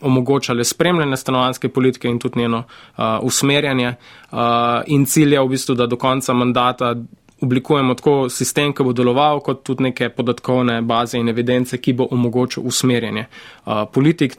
omogočale 0.00 0.64
spremljanje 0.64 1.16
stanovanske 1.16 1.68
politike 1.68 2.08
in 2.08 2.18
tudi 2.18 2.38
njeno 2.38 2.58
uh, 2.58 3.04
usmerjanje. 3.22 3.94
Uh, 4.32 4.38
in 4.86 5.06
cilj 5.06 5.34
je 5.34 5.40
v 5.40 5.48
bistvu, 5.48 5.74
da 5.74 5.86
do 5.86 5.96
konca 5.96 6.32
mandata 6.32 6.94
oblikujemo 7.42 7.94
tako 7.94 8.28
sistem, 8.28 8.72
ki 8.72 8.84
bo 8.84 8.92
deloval, 8.92 9.40
kot 9.40 9.64
tudi 9.66 9.88
neke 9.88 10.10
podatkovne 10.14 10.82
baze 10.82 11.18
in 11.18 11.28
evidence, 11.28 11.78
ki 11.78 11.92
bo 11.92 12.06
omogočil 12.10 12.62
usmerjanje 12.66 13.24
uh, 13.26 13.84
politik 13.92 14.36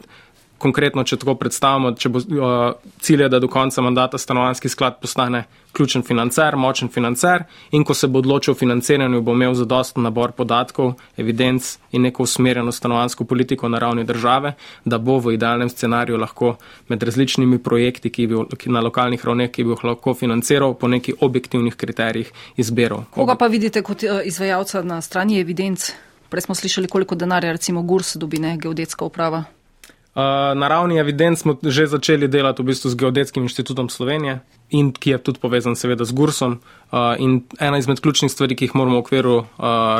konkretno, 0.64 1.04
če 1.04 1.18
tako 1.20 1.36
predstavimo, 1.40 1.92
če 2.00 2.10
bo 2.12 2.22
uh, 2.22 2.62
cilj, 3.04 3.26
da 3.28 3.40
do 3.42 3.50
konca 3.52 3.84
mandata 3.84 4.18
stanovanski 4.20 4.70
sklad 4.72 4.96
postane 5.02 5.44
ključen 5.74 6.04
financer, 6.06 6.56
močen 6.56 6.88
financer 6.88 7.44
in 7.74 7.84
ko 7.84 7.96
se 7.98 8.08
bo 8.08 8.22
odločil 8.22 8.54
o 8.54 8.56
financiranju, 8.56 9.20
bo 9.26 9.34
imel 9.34 9.56
zadosten 9.58 10.06
nabor 10.06 10.32
podatkov, 10.38 10.94
evidenc 11.20 11.74
in 11.92 12.06
neko 12.06 12.22
usmerjeno 12.24 12.72
stanovansko 12.72 13.26
politiko 13.28 13.68
na 13.68 13.80
ravni 13.82 14.04
države, 14.06 14.54
da 14.84 14.98
bo 14.98 15.18
v 15.18 15.34
idealnem 15.34 15.68
scenariju 15.68 16.20
lahko 16.22 16.54
med 16.88 17.02
različnimi 17.02 17.58
projekti, 17.58 18.12
ki 18.14 18.28
bi 18.30 18.40
ki 18.58 18.72
na 18.72 18.80
lokalnih 18.84 19.24
ravneh, 19.26 19.50
ki 19.50 19.66
bi 19.66 19.74
jih 19.74 19.84
lahko 19.90 20.14
financiral 20.14 20.76
po 20.78 20.88
nekih 20.88 21.20
objektivnih 21.26 21.76
kriterijih 21.76 22.30
izbiral. 22.56 23.04
Koga 23.14 23.34
pa 23.36 23.50
vidite 23.50 23.82
kot 23.82 24.06
uh, 24.06 24.22
izvajalca 24.24 24.82
na 24.86 25.02
strani 25.02 25.42
evidenc? 25.42 25.90
Prej 26.30 26.48
smo 26.48 26.54
slišali, 26.54 26.88
koliko 26.88 27.14
denarja 27.14 27.52
recimo 27.52 27.82
GURS 27.82 28.16
dobi 28.16 28.40
ne 28.42 28.56
geodetska 28.58 29.04
uprava. 29.04 29.44
Uh, 30.14 30.20
na 30.54 30.68
ravni 30.68 30.98
evidenc 30.98 31.38
smo 31.38 31.56
že 31.62 31.86
začeli 31.86 32.28
delati 32.28 32.62
v 32.62 32.70
bistvu 32.70 32.90
z 32.90 32.94
Geodetskim 32.94 33.42
inštitutom 33.42 33.88
Slovenije, 33.90 34.38
in 34.70 34.92
ki 34.94 35.10
je 35.10 35.18
tudi 35.18 35.42
povezan 35.42 35.74
seveda 35.74 36.04
z 36.06 36.14
Gursom. 36.14 36.60
Uh, 36.92 37.18
in 37.18 37.42
ena 37.58 37.78
izmed 37.78 37.98
ključnih 38.00 38.30
stvari, 38.30 38.54
ki 38.54 38.68
jih 38.68 38.76
moramo 38.78 38.96
v 38.96 39.02
okviru 39.02 39.34
uh, 39.38 39.46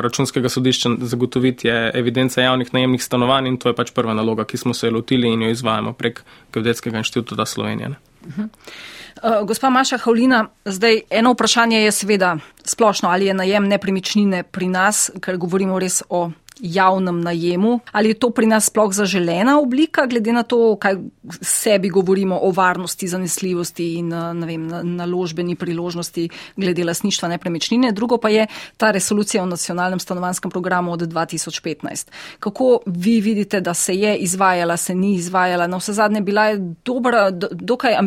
računskega 0.07 0.49
sodišča 0.49 0.91
zagotoviti, 1.03 1.67
je 1.69 1.91
evidenca 1.95 2.43
javnih 2.43 2.71
najemnih 2.75 3.03
stanovanj 3.03 3.49
in 3.51 3.57
to 3.59 3.69
je 3.69 3.75
pač 3.75 3.91
prva 3.91 4.15
naloga, 4.15 4.47
ki 4.47 4.57
smo 4.57 4.75
se 4.75 4.91
lotili 4.91 5.33
in 5.35 5.43
jo 5.43 5.51
izvajamo 5.51 5.93
prek 5.93 6.23
Geodetskega 6.55 7.03
inštituta 7.03 7.47
Slovenije. 7.47 7.97
Uh, 8.25 9.43
gospa 9.47 9.71
Maša 9.71 9.99
Havlina, 9.99 10.47
zdaj 10.65 11.01
eno 11.11 11.35
vprašanje 11.35 11.83
je 11.83 11.93
seveda 11.93 12.37
splošno, 12.65 13.11
ali 13.11 13.27
je 13.27 13.35
najem 13.35 13.67
nepremičnine 13.69 14.43
pri 14.43 14.69
nas, 14.69 15.11
ker 15.21 15.37
govorimo 15.37 15.79
res 15.79 16.03
o 16.09 16.31
javnem 16.65 17.21
najemu. 17.21 17.81
Ali 17.93 18.09
je 18.09 18.15
to 18.15 18.31
pri 18.31 18.47
nas 18.47 18.67
sploh 18.73 18.93
zaželena 18.93 19.59
oblika, 19.61 20.07
glede 20.07 20.33
na 20.33 20.43
to, 20.43 20.77
kaj 20.81 20.97
sebi 21.41 21.89
govorimo 21.93 22.39
o 22.43 22.51
varnosti, 22.51 23.09
zanesljivosti 23.09 23.95
in 24.01 24.13
vem, 24.45 24.67
naložbeni 24.97 25.57
priložnosti 25.57 26.29
glede 26.57 26.85
lasništva 26.85 27.29
nepremičnine. 27.29 27.93
Drugo 27.93 28.19
pa 28.19 28.29
je 28.29 28.47
ta 28.77 28.91
resolucija 28.91 29.43
o 29.43 29.47
nacionalnem 29.47 30.01
stanovanskem 30.01 30.51
programu 30.51 30.93
od 30.93 31.01
2015. 31.01 32.11
Kako 32.41 32.81
vi 32.87 33.21
vidite, 33.21 33.61
da 33.61 33.75
se 33.75 33.95
je 33.95 34.17
izvajala, 34.17 34.77
se 34.77 34.95
ni 34.95 35.15
izvajala? 35.15 35.67
Na 35.67 35.77
vse 35.77 35.93
zadnje 35.93 36.21
bila 36.21 36.47
je 36.47 36.75
dobra, 36.85 37.31
dokaj 37.31 37.99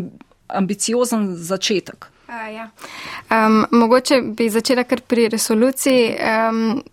ambiciozen 0.47 1.35
začetek. 1.35 2.05
Uh, 2.27 2.53
ja. 2.53 2.69
um, 3.31 3.65
mogoče 3.71 4.21
bi 4.21 4.49
začela 4.49 4.83
kar 4.83 5.01
pri 5.01 5.29
resoluciji. 5.29 6.15
Um, 6.49 6.83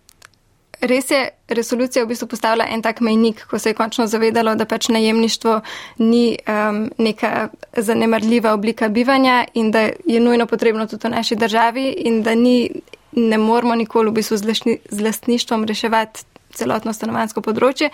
Res 0.81 1.11
je, 1.11 1.29
resolucija 1.47 2.03
v 2.03 2.09
bistvu 2.09 2.27
postavila 2.27 2.65
en 2.69 2.81
tak 2.81 2.99
mejnik, 3.01 3.45
ko 3.49 3.59
se 3.59 3.69
je 3.69 3.77
končno 3.77 4.07
zavedalo, 4.07 4.55
da 4.55 4.65
pač 4.65 4.89
najemništvo 4.89 5.61
ni 5.97 6.37
um, 6.47 6.89
neka 6.97 7.49
zanemarljiva 7.77 8.53
oblika 8.53 8.89
bivanja 8.89 9.45
in 9.53 9.71
da 9.71 9.89
je 10.05 10.19
nujno 10.19 10.45
potrebno 10.45 10.87
tudi 10.87 11.07
v 11.07 11.11
naši 11.11 11.35
državi 11.35 11.89
in 12.05 12.23
da 12.23 12.35
ni, 12.35 12.69
ne 13.11 13.37
moramo 13.37 13.75
nikoli 13.75 14.09
v 14.09 14.13
bistvu 14.13 14.37
z, 14.37 14.55
lastništvom 15.01 15.65
reševati 15.65 16.23
celotno 16.55 16.93
stanovansko 16.93 17.43
področje 17.43 17.89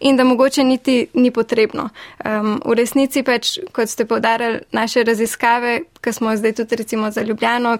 in 0.00 0.16
da 0.16 0.24
mogoče 0.24 0.64
niti 0.64 1.08
ni 1.14 1.32
potrebno. 1.34 1.88
Um, 2.24 2.56
v 2.64 2.78
resnici 2.78 3.22
pač, 3.26 3.56
kot 3.74 3.90
ste 3.90 4.06
povdarjali, 4.06 4.62
naše 4.76 5.04
raziskave, 5.04 5.80
ki 6.00 6.14
smo 6.14 6.36
zdaj 6.38 6.56
tudi 6.60 6.80
recimo 6.82 7.10
za 7.10 7.26
Ljubljano, 7.26 7.76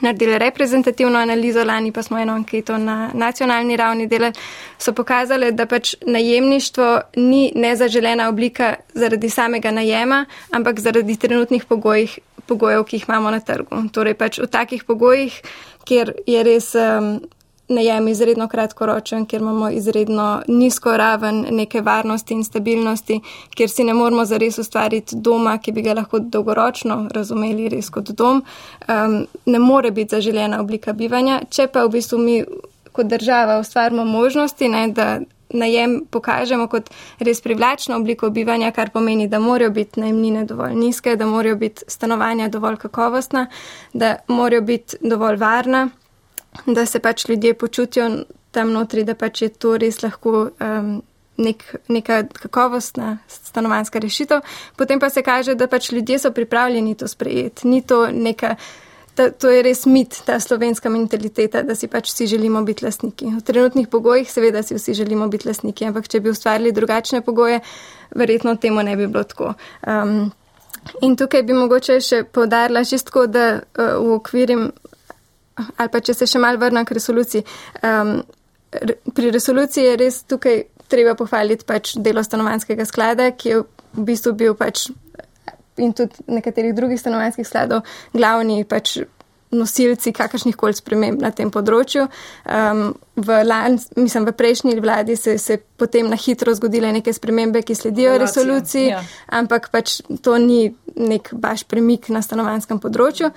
naredili 0.00 0.38
reprezentativno 0.38 1.18
analizo, 1.18 1.64
lani 1.64 1.92
pa 1.92 2.02
smo 2.02 2.18
eno 2.18 2.32
anketo 2.32 2.78
na 2.78 3.10
nacionalni 3.14 3.76
ravni 3.76 4.06
delali, 4.06 4.32
so 4.78 4.92
pokazali, 4.92 5.52
da 5.52 5.66
pač 5.66 5.94
najemništvo 6.06 7.00
ni 7.16 7.52
nezaželena 7.54 8.28
oblika 8.28 8.74
zaradi 8.94 9.30
samega 9.30 9.70
najema, 9.70 10.24
ampak 10.50 10.80
zaradi 10.80 11.16
trenutnih 11.16 11.64
pogojih, 11.64 12.18
pogojev, 12.46 12.84
ki 12.84 12.96
jih 12.96 13.08
imamo 13.08 13.30
na 13.30 13.40
trgu. 13.40 13.88
Torej 13.92 14.14
pač 14.14 14.38
v 14.38 14.46
takih 14.46 14.84
pogojih, 14.84 15.40
kjer 15.86 16.12
je 16.26 16.42
res 16.42 16.74
um, 16.74 17.20
najem 17.68 18.08
izredno 18.08 18.48
kratkoročen, 18.48 19.26
kjer 19.26 19.42
imamo 19.42 19.70
izredno 19.70 20.42
nizko 20.48 20.96
raven 20.96 21.46
neke 21.50 21.80
varnosti 21.80 22.34
in 22.34 22.44
stabilnosti, 22.44 23.20
kjer 23.54 23.70
si 23.70 23.84
ne 23.84 23.94
moramo 23.94 24.24
zares 24.24 24.58
ustvariti 24.58 25.16
doma, 25.16 25.58
ki 25.58 25.72
bi 25.72 25.82
ga 25.82 25.94
lahko 25.94 26.18
dolgoročno 26.18 27.08
razumeli 27.14 27.68
res 27.68 27.90
kot 27.90 28.10
dom, 28.10 28.42
um, 28.88 29.26
ne 29.46 29.58
more 29.58 29.90
biti 29.90 30.16
zaželjena 30.16 30.60
oblika 30.60 30.92
bivanja. 30.92 31.40
Če 31.50 31.66
pa 31.72 31.84
v 31.84 31.96
bistvu 31.98 32.18
mi 32.18 32.44
kot 32.92 33.06
država 33.06 33.58
ustvarimo 33.60 34.04
možnosti, 34.04 34.68
ne, 34.68 34.88
da 34.88 35.18
najem 35.50 36.00
pokažemo 36.10 36.66
kot 36.68 36.90
res 37.18 37.40
privlačno 37.40 37.96
obliko 37.96 38.30
bivanja, 38.30 38.70
kar 38.70 38.90
pomeni, 38.90 39.28
da 39.28 39.38
morajo 39.38 39.70
biti 39.70 40.00
najemnine 40.00 40.44
dovolj 40.44 40.74
nizke, 40.74 41.16
da 41.16 41.26
morajo 41.26 41.56
biti 41.56 41.84
stanovanja 41.88 42.48
dovolj 42.48 42.76
kakovostna, 42.76 43.46
da 43.92 44.16
morajo 44.28 44.62
biti 44.62 44.96
dovolj 45.00 45.36
varna 45.36 45.88
da 46.66 46.86
se 46.86 46.98
pač 46.98 47.28
ljudje 47.28 47.54
počutijo 47.54 48.10
tam 48.50 48.72
notri, 48.72 49.04
da 49.04 49.14
pač 49.14 49.42
je 49.42 49.48
to 49.48 49.76
res 49.76 50.02
lahko 50.02 50.48
um, 50.48 51.02
nek, 51.36 51.64
neka 51.88 52.22
kakovostna 52.32 53.18
stanovanska 53.28 53.98
rešitev. 53.98 54.40
Potem 54.76 55.00
pa 55.00 55.10
se 55.10 55.22
kaže, 55.22 55.54
da 55.54 55.68
pač 55.68 55.92
ljudje 55.92 56.18
so 56.18 56.32
pripravljeni 56.32 56.94
to 56.94 57.08
sprejeti. 57.08 57.68
Ni 57.68 57.82
to 57.82 58.06
neka. 58.10 58.56
Ta, 59.16 59.30
to 59.32 59.48
je 59.48 59.62
res 59.64 59.86
mit, 59.88 60.12
ta 60.26 60.34
slovenska 60.40 60.90
mentaliteta, 60.92 61.62
da 61.64 61.74
si 61.74 61.88
pač 61.88 62.10
vsi 62.10 62.26
želimo 62.28 62.60
biti 62.68 62.84
lasniki. 62.84 63.30
V 63.38 63.40
trenutnih 63.40 63.88
pogojih 63.88 64.28
seveda 64.28 64.60
si 64.62 64.76
vsi 64.76 64.92
želimo 64.94 65.28
biti 65.32 65.48
lasniki, 65.48 65.86
ampak 65.88 66.08
če 66.12 66.20
bi 66.20 66.28
ustvarili 66.30 66.72
drugačne 66.76 67.22
pogoje, 67.24 67.62
verjetno 68.12 68.58
temu 68.60 68.84
ne 68.84 68.96
bi 68.96 69.06
bilo 69.06 69.24
tako. 69.24 69.54
Um, 69.88 70.28
in 71.00 71.16
tukaj 71.16 71.46
bi 71.48 71.56
mogoče 71.56 71.96
še 72.04 72.18
podarila 72.28 72.84
čisto, 72.84 73.24
da 73.26 73.46
uh, 73.56 73.96
v 74.04 74.18
okvirim 74.18 74.68
ali 75.56 75.92
pa 75.92 76.00
če 76.00 76.14
se 76.14 76.28
še 76.30 76.42
mal 76.42 76.58
vrnem 76.60 76.84
k 76.84 76.96
resoluciji. 76.98 77.44
Um, 77.86 78.18
pri 79.16 79.32
resoluciji 79.32 79.86
je 79.86 79.96
res 80.00 80.22
tukaj 80.28 80.62
treba 80.90 81.16
pohvaliti 81.18 81.66
pač 81.66 81.94
delo 82.02 82.22
stanovanskega 82.22 82.86
sklada, 82.86 83.30
ki 83.32 83.52
je 83.52 83.62
v 83.96 84.06
bistvu 84.06 84.34
bil 84.36 84.56
pač 84.58 84.88
in 85.80 85.92
tudi 85.96 86.24
nekaterih 86.28 86.74
drugih 86.76 87.00
stanovanskih 87.00 87.46
skladov 87.46 87.84
glavni 88.14 88.64
pač 88.64 88.98
nosilci 89.56 90.12
kakršnih 90.12 90.56
koli 90.56 90.76
sprememb 90.76 91.22
na 91.22 91.30
tem 91.30 91.50
področju. 91.52 92.06
Um, 92.44 92.88
v, 93.16 93.44
lan, 93.44 93.78
mislim, 93.96 94.24
v 94.24 94.32
prejšnji 94.32 94.80
vladi 94.80 95.16
se 95.16 95.36
je 95.48 95.58
potem 95.76 96.08
na 96.10 96.16
hitro 96.16 96.54
zgodile 96.54 96.92
neke 96.92 97.12
spremembe, 97.12 97.62
ki 97.62 97.74
sledijo 97.74 98.12
Relacija, 98.12 98.42
resoluciji, 98.42 98.86
ja. 98.88 99.00
ampak 99.26 99.70
pač 99.72 100.00
to 100.22 100.38
ni 100.38 100.74
nek 100.96 101.30
baš 101.32 101.64
premik 101.64 102.08
na 102.08 102.22
stanovanskem 102.22 102.80
področju. 102.80 103.30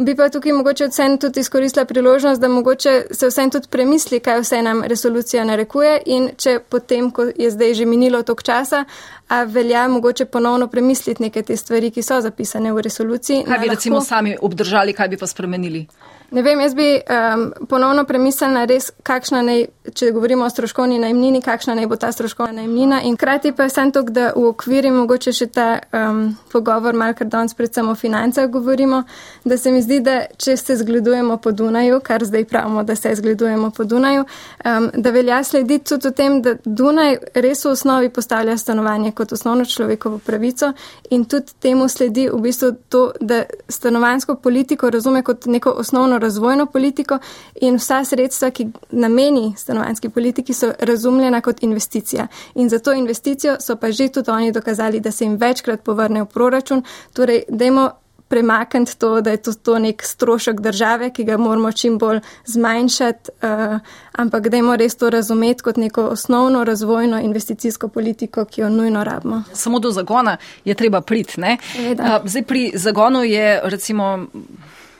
Bi 0.00 0.14
pa 0.16 0.28
tukaj 0.32 0.52
mogoče 0.56 0.88
vsem 0.88 1.18
tudi 1.20 1.40
izkoristila 1.40 1.84
priložnost, 1.88 2.40
da 2.40 2.48
mogoče 2.48 2.92
se 3.12 3.28
vsem 3.28 3.50
tudi 3.52 3.68
premisli, 3.72 4.20
kaj 4.20 4.40
vse 4.44 4.62
nam 4.64 4.84
resolucija 4.88 5.44
narekuje 5.48 5.98
in 6.12 6.30
če 6.36 6.58
potem, 6.68 7.10
ko 7.12 7.28
je 7.28 7.50
zdaj 7.52 7.76
že 7.80 7.88
minilo 7.88 8.22
tok 8.22 8.44
časa, 8.44 8.84
a 9.28 9.42
velja 9.44 9.86
mogoče 9.88 10.28
ponovno 10.28 10.68
premisliti 10.68 11.22
neke 11.24 11.42
te 11.42 11.56
stvari, 11.56 11.90
ki 11.90 12.04
so 12.04 12.20
zapisane 12.20 12.72
v 12.72 12.84
resoluciji. 12.84 13.44
Kaj 13.44 13.58
bi 13.58 13.68
lahko... 13.68 13.76
recimo 13.76 14.00
sami 14.00 14.36
obdržali, 14.40 14.92
kaj 14.92 15.08
bi 15.08 15.20
pa 15.20 15.28
spremenili? 15.28 15.86
Ne 16.32 16.42
vem, 16.42 16.60
jaz 16.60 16.74
bi 16.74 16.96
um, 16.96 17.42
ponovno 17.68 18.04
premislila 18.08 18.64
res, 18.64 18.86
kakšna 19.04 19.42
naj, 19.44 19.66
če 19.92 20.06
govorimo 20.16 20.46
o 20.46 20.50
stroškovni 20.50 20.96
najmnini, 21.02 21.42
kakšna 21.44 21.74
naj 21.76 21.88
bo 21.90 21.98
ta 22.00 22.08
stroškovna 22.12 22.62
najmnina 22.62 23.02
in 23.04 23.18
krati 23.20 23.50
pa 23.52 23.66
sem 23.68 23.90
tok, 23.92 24.08
da 24.16 24.30
v 24.32 24.46
okviri 24.48 24.88
mogoče 24.94 25.34
še 25.36 25.50
ta 25.52 25.66
um, 25.92 26.22
pogovor, 26.52 26.96
malo 26.96 27.12
kar 27.18 27.28
danes 27.28 27.52
predvsem 27.58 27.90
o 27.92 27.94
financah 28.00 28.48
govorimo, 28.48 29.02
da 29.44 29.58
se 29.60 29.72
mi 29.74 29.82
zdi, 29.84 29.98
da 30.00 30.14
če 30.40 30.56
se 30.56 30.76
zgledujemo 30.80 31.36
po 31.36 31.52
Dunaju, 31.52 32.00
kar 32.00 32.24
zdaj 32.24 32.46
pravimo, 32.48 32.80
da 32.88 32.96
se 32.96 33.12
zgledujemo 33.20 33.68
po 33.76 33.84
Dunaju, 33.84 34.24
um, 34.24 34.88
da 34.96 35.12
velja 35.12 35.42
slediti 35.44 35.92
tudi 35.92 36.08
o 36.08 36.16
tem, 36.16 36.40
da 36.40 36.56
Dunaj 36.64 37.18
res 37.44 37.66
v 37.66 37.74
osnovi 37.74 38.08
postavlja 38.08 38.56
stanovanje 38.56 39.12
kot 39.12 39.36
osnovno 39.36 39.68
človekovo 39.68 40.22
pravico 40.24 40.72
in 41.10 41.28
tudi 41.28 41.60
temu 41.60 41.92
sledi 41.92 42.30
v 42.32 42.40
bistvu 42.40 42.72
to, 42.88 43.04
da 43.20 43.44
stanovansko 43.68 44.40
politiko 44.40 44.88
razume 44.90 45.20
kot 45.22 45.44
neko 45.44 45.76
osnovno 45.84 46.21
razvojno 46.22 46.66
politiko 46.66 47.18
in 47.60 47.76
vsa 47.76 48.04
sredstva, 48.04 48.50
ki 48.50 48.68
nameni 48.90 49.54
stanovanski 49.58 50.08
politiki, 50.08 50.54
so 50.54 50.72
razumljena 50.78 51.40
kot 51.40 51.62
investicija. 51.62 52.26
In 52.54 52.68
za 52.68 52.78
to 52.78 52.92
investicijo 52.92 53.56
so 53.60 53.76
pa 53.76 53.90
že 53.92 54.08
tudi 54.08 54.30
oni 54.30 54.52
dokazali, 54.52 55.00
da 55.00 55.10
se 55.10 55.24
jim 55.24 55.36
večkrat 55.36 55.82
povrne 55.84 56.22
v 56.22 56.26
proračun. 56.26 56.82
Torej, 57.12 57.42
dajmo 57.48 57.90
premakniti 58.32 58.98
to, 58.98 59.20
da 59.20 59.30
je 59.30 59.36
to, 59.36 59.52
to 59.52 59.78
nek 59.78 60.02
strošek 60.02 60.60
države, 60.60 61.10
ki 61.12 61.24
ga 61.24 61.36
moramo 61.36 61.72
čim 61.72 61.98
bolj 61.98 62.20
zmanjšati, 62.44 63.30
uh, 63.42 63.78
ampak 64.12 64.48
dajmo 64.48 64.76
res 64.76 64.96
to 64.96 65.10
razumeti 65.10 65.62
kot 65.62 65.76
neko 65.76 66.06
osnovno 66.14 66.64
razvojno 66.64 67.20
investicijsko 67.20 67.88
politiko, 67.88 68.44
ki 68.44 68.60
jo 68.60 68.68
nujno 68.68 69.04
rabimo. 69.04 69.42
Samo 69.52 69.78
do 69.78 69.90
zagona 69.90 70.36
je 70.64 70.74
treba 70.74 71.00
priti. 71.00 71.40
Uh, 71.40 72.24
zdaj 72.24 72.42
pri 72.42 72.72
zagonu 72.74 73.22
je 73.24 73.60
recimo 73.64 74.26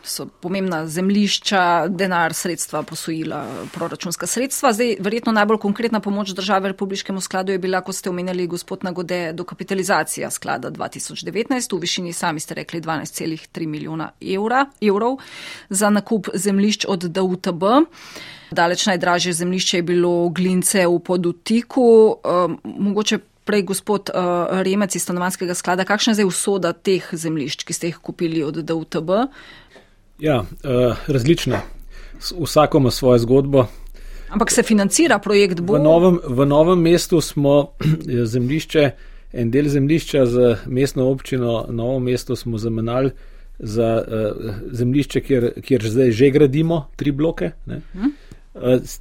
so 0.04 0.26
pomembna 0.26 0.86
zemlišča, 0.86 1.88
denar, 1.88 2.34
sredstva, 2.34 2.82
posojila, 2.82 3.42
proračunska 3.74 4.26
sredstva. 4.26 4.72
Zdaj, 4.72 4.96
verjetno 5.00 5.32
najbolj 5.32 5.58
konkretna 5.58 6.00
pomoč 6.00 6.30
države 6.30 6.68
Republiškemu 6.68 7.20
skladu 7.20 7.52
je 7.52 7.58
bila, 7.58 7.80
ko 7.80 7.92
ste 7.92 8.10
omenjali 8.10 8.46
gospod 8.46 8.84
Nagode, 8.84 9.32
dokapitalizacija 9.32 10.30
sklada 10.30 10.70
2019 10.70 11.76
v 11.76 11.80
višini, 11.80 12.12
sami 12.12 12.40
ste 12.40 12.54
rekli, 12.54 12.80
12,3 12.80 13.66
milijona 13.66 14.10
evra, 14.20 14.66
evrov 14.80 15.18
za 15.68 15.90
nakup 15.90 16.28
zemlišč 16.34 16.86
od 16.88 17.04
DUTB. 17.04 17.62
Daleč 18.50 18.86
najdražje 18.86 19.32
zemlišče 19.32 19.76
je 19.76 19.82
bilo 19.82 20.28
Glince 20.28 20.86
v 20.86 20.98
podutiku. 20.98 22.16
Um, 22.24 22.58
prej 23.44 23.62
gospod 23.62 24.10
uh, 24.14 24.62
Remec 24.62 24.94
iz 24.94 25.02
stanovanskega 25.02 25.54
sklada, 25.54 25.84
kakšna 25.84 26.12
je 26.12 26.20
zdaj 26.20 26.28
usoda 26.30 26.72
teh 26.72 27.02
zemlišč, 27.12 27.66
ki 27.66 27.74
ste 27.74 27.90
jih 27.90 27.98
kupili 27.98 28.44
od 28.46 28.62
DUTB? 28.62 29.10
Ja, 30.18 30.40
uh, 30.40 30.96
različne. 31.06 31.60
Vsako 32.40 32.78
ima 32.78 32.90
svojo 32.90 33.18
zgodbo. 33.18 33.66
Ampak 34.28 34.50
se 34.50 34.62
financira 34.62 35.18
projekt 35.18 35.60
Bo. 35.60 35.74
V 35.74 35.82
novem, 35.82 36.18
v 36.28 36.46
novem 36.46 36.80
mestu 36.80 37.20
smo 37.20 37.72
zemljišče, 38.24 38.90
en 39.32 39.50
del 39.50 39.68
zemljišča 39.68 40.26
za 40.26 40.56
mestno 40.66 41.08
občino, 41.10 41.66
novo 41.68 41.98
mesto 41.98 42.36
smo 42.36 42.58
zamenjali 42.58 43.10
za 43.58 44.04
uh, 44.08 44.54
zemljišče, 44.72 45.20
kjer, 45.20 45.50
kjer 45.62 45.88
zdaj 45.88 46.10
že 46.10 46.30
gradimo 46.30 46.86
tri 46.96 47.12
bloke. 47.12 47.50
Hmm. 47.66 48.12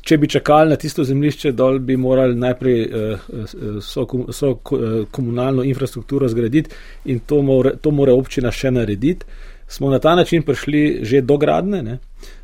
Če 0.02 0.18
bi 0.18 0.28
čakali 0.32 0.70
na 0.70 0.76
tisto 0.80 1.04
zemljišče, 1.04 1.52
dol 1.52 1.80
bi 1.80 1.98
morali 1.98 2.36
najprej 2.40 2.78
so, 3.84 4.06
so 4.32 4.54
komunalno 5.12 5.64
infrastrukturo 5.64 6.30
zgraditi 6.32 6.72
in 7.06 7.20
to 7.20 7.42
more, 7.42 7.74
to 7.82 7.92
more 7.92 8.14
občina 8.16 8.52
še 8.52 8.72
narediti 8.72 9.26
smo 9.72 9.90
na 9.90 10.00
ta 10.00 10.16
način 10.16 10.44
prišli 10.44 11.00
že 11.02 11.22
do 11.22 11.38
gradne, 11.38 11.84
ne? 11.84 11.98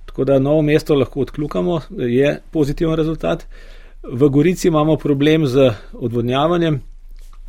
tako 0.06 0.24
da 0.24 0.40
novo 0.40 0.62
mesto 0.62 0.96
lahko 0.96 1.20
odkljukamo, 1.20 1.82
je 1.90 2.40
pozitiven 2.52 2.96
rezultat. 2.96 3.46
V 4.12 4.30
Gorici 4.30 4.68
imamo 4.68 4.96
problem 4.96 5.48
z 5.48 5.72
odvodnjavanjem 5.94 6.82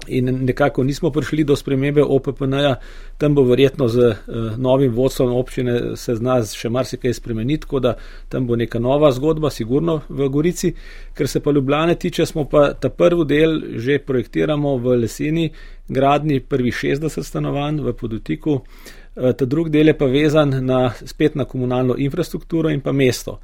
in 0.07 0.45
nekako 0.45 0.85
nismo 0.85 1.11
prišli 1.11 1.45
do 1.45 1.57
spremembe 1.57 2.03
OPPN-ja, 2.03 2.75
tam 3.19 3.35
bo 3.35 3.43
verjetno 3.43 3.89
z 3.89 3.99
uh, 3.99 4.59
novim 4.59 4.93
vodstvom 4.95 5.33
občine 5.37 5.97
se 5.97 6.15
zna 6.15 6.43
še 6.43 6.69
marsikaj 6.69 7.15
spremeniti, 7.15 7.61
tako 7.61 7.81
da 7.81 7.95
tam 8.29 8.47
bo 8.47 8.57
neka 8.57 8.79
nova 8.79 9.11
zgodba, 9.13 9.51
sigurno 9.51 10.01
v 10.09 10.29
Gorici. 10.29 10.75
Ker 11.15 11.29
se 11.29 11.41
pa 11.41 11.51
Ljubljane 11.51 11.95
tiče, 11.95 12.27
smo 12.27 12.45
pa 12.45 12.73
ta 12.75 12.91
prvi 12.91 13.27
del 13.27 13.61
že 13.77 13.99
projektiramo 13.99 14.77
v 14.79 15.03
leseni 15.03 15.51
gradni 15.89 16.41
prvih 16.41 16.75
60 16.75 17.23
stanovanj 17.23 17.81
v 17.81 17.93
podutiku. 17.93 18.61
Uh, 18.61 18.98
ta 19.37 19.45
drugi 19.45 19.71
del 19.71 19.89
je 19.93 19.99
pa 19.99 20.07
vezan 20.07 20.53
na, 20.67 20.93
spet 21.05 21.35
na 21.35 21.45
komunalno 21.45 21.95
infrastrukturo 21.99 22.71
in 22.71 22.81
pa 22.81 22.93
mesto. 22.93 23.39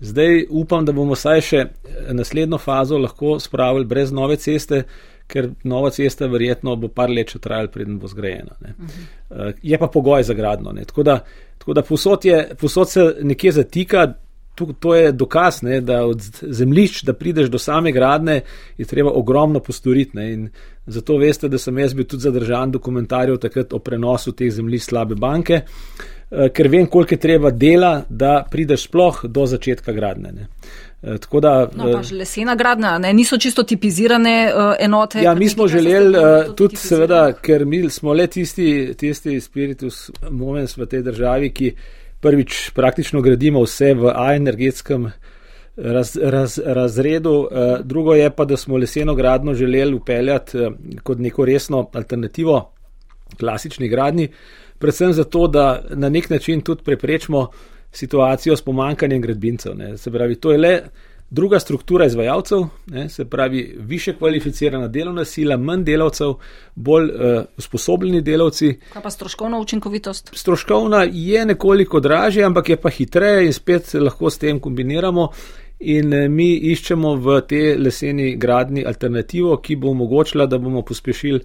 Zdaj 0.00 0.46
upam, 0.50 0.84
da 0.84 0.92
bomo 0.92 1.16
saj 1.16 1.40
še 1.40 1.58
eh, 1.58 2.12
naslednjo 2.12 2.58
fazo 2.58 2.98
lahko 2.98 3.38
spravili 3.40 3.88
brez 3.88 4.12
nove 4.12 4.36
ceste, 4.36 4.82
ker 5.30 5.48
nova 5.64 5.90
cesta 5.94 6.26
verjetno 6.28 6.74
bo 6.76 6.90
par 6.92 7.10
let 7.10 7.32
še 7.32 7.40
trajala, 7.40 7.72
preden 7.72 7.98
bo 7.98 8.10
zgrajena. 8.10 8.58
Uh 8.60 8.68
mhm. 8.68 8.84
eh, 9.30 9.36
-huh. 9.36 9.54
Je 9.62 9.78
pa 9.78 9.86
pogoj 9.86 10.22
za 10.22 10.34
gradno. 10.34 10.72
Tako 10.86 11.02
da, 11.02 11.20
tako 11.58 11.74
da 11.74 11.82
posod, 11.82 12.24
je, 12.24 12.54
posod 12.60 12.90
se 12.90 13.14
nekje 13.22 13.52
zatika, 13.52 14.14
to, 14.54 14.66
to 14.80 14.94
je 14.94 15.12
dokaz, 15.12 15.62
ne, 15.62 15.80
da 15.80 16.04
od 16.06 16.20
zemljišč, 16.42 17.02
da 17.02 17.12
prideš 17.12 17.48
do 17.48 17.58
same 17.58 17.92
gradne, 17.92 18.40
je 18.78 18.86
treba 18.86 19.10
ogromno 19.10 19.60
postoriti. 19.60 20.16
Ne, 20.16 20.48
zato 20.86 21.16
veste, 21.16 21.48
da 21.48 21.58
sem 21.58 21.78
jaz 21.78 21.94
bil 21.94 22.04
tudi 22.04 22.22
zadržan 22.22 22.70
dokumentarjev 22.70 23.38
takrat 23.40 23.72
o 23.72 23.78
prenosu 23.78 24.32
teh 24.32 24.52
zemljišč 24.52 24.88
slabe 24.88 25.14
banke, 25.14 25.60
eh, 25.64 26.48
ker 26.48 26.68
vem, 26.68 26.86
koliko 26.86 27.14
je 27.14 27.20
treba 27.20 27.50
dela, 27.50 28.02
da 28.08 28.44
prideš 28.50 28.88
sploh 28.88 29.24
do 29.24 29.46
začetka 29.46 29.92
gradne. 29.92 30.32
Ne. 30.32 30.48
Eh, 31.04 31.40
da, 31.40 31.68
no, 31.76 31.92
pa 31.92 32.02
že 32.02 32.14
lesena 32.16 32.54
gradna, 32.54 32.98
ne? 32.98 33.12
niso 33.12 33.36
čisto 33.38 33.62
tipizirane 33.62 34.52
uh, 34.54 34.72
enote. 34.80 35.20
Ja, 35.22 35.34
mi 35.34 35.48
smo 35.48 35.68
želeli 35.68 36.18
uh, 36.18 36.54
tudi, 36.56 36.76
seveda, 36.76 37.32
ker 37.32 37.66
mi 37.66 37.90
smo 37.90 38.12
le 38.12 38.26
tisti, 38.26 38.94
tisti 38.96 39.40
spiritus 39.40 40.10
moments 40.30 40.78
v 40.78 40.86
tej 40.86 41.02
državi, 41.02 41.50
ki 41.52 41.74
prvič 42.24 42.70
praktično 42.72 43.20
gradimo 43.20 43.60
vse 43.66 43.92
v 43.94 44.08
A-energetskem 44.08 45.10
raz, 45.76 46.16
raz, 46.16 46.58
razredu, 46.64 47.48
eh, 47.50 47.76
drugo 47.84 48.14
je 48.14 48.30
pa, 48.30 48.44
da 48.44 48.56
smo 48.56 48.76
leseno 48.80 49.14
gradno 49.14 49.54
želeli 49.54 49.94
upeljati 49.94 50.58
eh, 50.58 50.70
kot 51.02 51.18
neko 51.18 51.44
resno 51.44 51.90
alternativo 51.92 52.70
klasični 53.38 53.88
gradni, 53.88 54.28
predvsem 54.78 55.12
zato, 55.12 55.46
da 55.48 55.82
na 55.90 56.08
nek 56.08 56.30
način 56.30 56.60
tudi 56.60 56.82
preprečimo 56.84 57.48
situacijo 57.92 58.56
s 58.56 58.62
pomankanjem 58.62 59.20
gradbincev. 59.22 59.76
Ne. 59.76 59.96
Se 59.98 60.10
pravi, 60.10 60.34
to 60.34 60.52
je 60.52 60.58
le 60.58 60.80
druga 61.30 61.58
struktura 61.58 62.06
izvajalcev, 62.06 62.58
ne, 62.86 63.08
se 63.08 63.24
pravi, 63.24 63.76
više 63.78 64.14
kvalificirana 64.18 64.88
delovna 64.88 65.24
sila, 65.24 65.56
manj 65.56 65.84
delavcev, 65.84 66.34
bolj 66.74 67.04
uh, 67.04 67.44
usposobljeni 67.58 68.20
delavci. 68.20 68.78
Kaj 68.92 69.02
pa 69.02 69.10
stroškovna 69.10 69.58
učinkovitost? 69.58 70.30
Stroškovna 70.34 71.06
je 71.12 71.46
nekoliko 71.46 72.00
dražja, 72.00 72.46
ampak 72.46 72.68
je 72.68 72.76
pa 72.76 72.90
hitreje 72.90 73.46
in 73.46 73.52
spet 73.52 73.94
lahko 73.94 74.30
s 74.30 74.38
tem 74.38 74.60
kombiniramo. 74.60 75.28
In 75.80 76.12
eh, 76.14 76.28
mi 76.28 76.54
iščemo 76.70 77.16
v 77.20 77.40
te 77.48 77.76
leseni 77.78 78.36
gradni 78.40 78.84
alternativo, 78.86 79.56
ki 79.60 79.76
bo 79.76 79.90
omogočila, 79.90 80.46
da 80.46 80.58
bomo 80.58 80.82
pospešili 80.82 81.40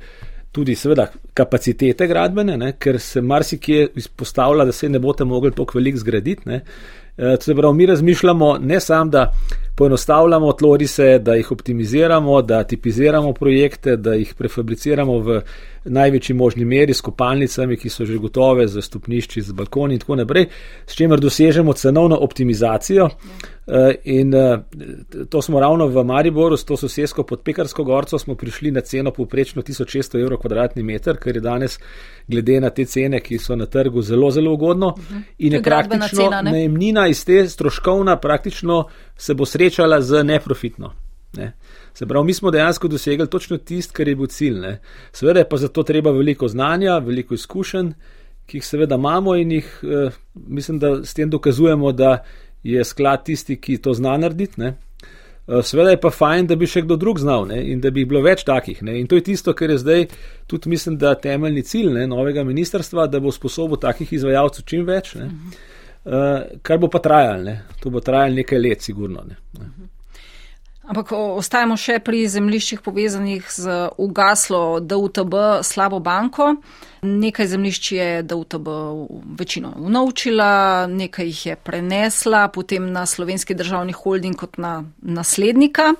tudi, 0.52 0.76
seveda, 0.76 1.08
kapacitete 1.34 2.08
gradbene, 2.08 2.58
ne, 2.58 2.72
ker 2.80 3.00
se 3.00 3.22
marsikje 3.22 3.88
izpostavlja, 3.96 4.65
da 4.65 4.72
se 4.72 4.89
ne 4.89 5.00
boste 5.00 5.26
mogli 5.26 5.52
toliko 5.52 5.78
velik 5.78 5.98
zgraditi. 5.98 6.50
Ne. 6.50 6.62
E, 7.18 7.36
se 7.42 7.56
pravi, 7.56 7.76
mi 7.76 7.86
razmišljamo 7.86 8.58
ne 8.62 8.80
samo, 8.80 9.12
da 9.12 9.32
poenostavljamo 9.80 10.54
tlorise, 10.54 11.20
da 11.20 11.34
jih 11.36 11.52
optimiziramo, 11.52 12.42
da 12.42 12.63
tipiziramo 12.63 13.34
projekte, 13.34 13.96
da 13.96 14.13
jih 14.13 14.34
prefabriciramo 14.38 15.20
v 15.20 15.42
največji 15.86 16.36
možni 16.36 16.65
meri 16.65 16.94
s 16.94 17.02
kopalnicami, 17.02 17.78
ki 17.80 17.89
so 17.89 18.06
že 18.06 18.18
gotove, 18.20 18.68
z 18.68 18.84
stopnišči, 18.84 19.42
z 19.42 19.56
balkoni 19.56 19.96
in 19.96 20.04
tako 20.04 20.18
naprej, 20.20 20.50
s 20.86 21.00
čimer 21.00 21.24
dosežemo 21.24 21.74
cenovno 21.74 22.18
optimizacijo. 22.20 23.08
Eh, 23.72 23.96
in 24.04 24.34
eh, 24.34 24.60
to 25.30 25.42
smo 25.42 25.60
ravno 25.60 25.88
v 25.88 26.04
Mariboru, 26.04 26.58
s 26.58 26.65
to 26.65 26.78
sosedsko 26.78 27.24
pod 27.24 27.44
Pekarsko 27.46 27.84
gorco, 27.84 28.20
smo 28.20 28.36
prišli 28.36 28.72
na 28.72 28.82
ceno 28.82 29.12
povprečno 29.12 29.62
1600 29.62 30.22
evrov 30.22 30.39
kvadratni 30.39 30.84
meter, 30.84 31.18
kar 31.18 31.36
je 31.36 31.42
danes, 31.42 31.80
glede 32.28 32.60
na 32.60 32.70
te 32.70 32.86
cene, 32.86 33.20
ki 33.22 33.38
so 33.38 33.56
na 33.56 33.65
trgu, 33.65 34.02
zelo, 34.02 34.32
zelo 34.32 34.54
ugodno. 34.54 34.88
Uh 34.88 35.04
-huh. 35.12 35.22
In 35.38 35.54
je 35.54 35.63
praktično 35.63 36.30
najemnina 36.44 37.08
iz 37.08 37.26
te 37.26 37.48
stroškovna 37.48 38.18
praktično 38.18 38.86
se 39.19 39.34
bo 39.34 39.45
srečala 39.45 40.01
z 40.01 40.23
neprofitno. 40.23 40.93
Ne. 41.38 41.51
Se 41.93 42.05
pravi, 42.05 42.25
mi 42.25 42.34
smo 42.34 42.51
dejansko 42.51 42.88
dosegli 42.88 43.27
točno 43.27 43.58
tisto, 43.58 43.93
kar 43.93 44.08
je 44.08 44.15
bil 44.15 44.27
cilj. 44.27 44.60
Ne. 44.60 44.79
Seveda 45.12 45.39
je 45.39 45.49
pa 45.49 45.58
za 45.58 45.67
to 45.67 45.84
treba 45.84 46.12
veliko 46.12 46.47
znanja, 46.47 46.97
veliko 46.97 47.34
izkušenj, 47.34 47.91
ki 48.45 48.58
jih 48.58 48.65
seveda 48.65 48.95
imamo 48.95 49.36
in 49.36 49.51
jih 49.51 49.79
eh, 49.84 50.12
mislim, 50.34 50.79
da 50.79 51.03
s 51.05 51.13
tem 51.13 51.29
dokazujemo, 51.29 51.91
da 51.91 52.23
je 52.63 52.84
sklad 52.84 53.25
tisti, 53.25 53.60
ki 53.62 53.77
to 53.77 53.93
zna 53.93 54.17
narediti. 54.17 54.62
Ne. 54.62 54.73
Eh, 55.47 55.62
seveda 55.63 55.89
je 55.89 56.01
pa 56.01 56.10
fajn, 56.10 56.47
da 56.47 56.55
bi 56.55 56.67
še 56.67 56.86
kdo 56.88 56.95
drug 56.95 57.19
znal 57.19 57.45
ne, 57.51 57.60
in 57.71 57.82
da 57.82 57.91
bi 57.91 58.05
bilo 58.05 58.23
več 58.23 58.45
takih. 58.47 58.79
Ne. 58.82 58.99
In 58.99 59.08
to 59.08 59.19
je 59.19 59.27
tisto, 59.27 59.53
kar 59.53 59.69
je 59.69 59.77
zdaj 59.84 60.08
tudi, 60.47 60.69
mislim, 60.69 60.97
da 60.97 61.13
temeljni 61.19 61.62
cilj 61.67 61.91
ne, 61.93 62.08
novega 62.08 62.43
ministrstva, 62.47 63.10
da 63.12 63.19
bo 63.19 63.36
sposobil 63.36 63.77
takih 63.77 64.13
izvajalcev 64.15 64.65
čim 64.65 64.88
več. 64.88 65.13
Uh, 65.15 65.27
kar 66.62 66.78
bo 66.78 66.89
pa 66.89 67.00
trajalo, 67.00 67.58
to 67.80 67.89
bo 67.89 68.02
trajalo 68.02 68.41
nekaj 68.41 68.60
let, 68.60 68.82
sigurno. 68.82 69.24
Ne. 69.30 69.38
Ampak 70.89 71.12
ostajamo 71.13 71.76
še 71.78 72.00
pri 72.02 72.24
zemljiščih 72.26 72.80
povezanih 72.82 73.45
z 73.54 73.74
ugaslo 74.02 74.80
DUTB 74.82 75.36
slabo 75.62 76.00
banko. 76.02 76.56
Nekaj 77.06 77.48
zemljišč 77.52 77.91
je 77.93 78.08
DUTB 78.26 78.72
večino 79.38 79.76
unovčila, 79.78 80.88
nekaj 80.89 81.30
jih 81.30 81.45
je 81.52 81.56
prenesla 81.56 82.48
potem 82.50 82.89
na 82.91 83.06
slovenski 83.06 83.54
državni 83.54 83.93
holding 83.93 84.36
kot 84.36 84.58
na 84.58 84.80
naslednika. 85.02 85.93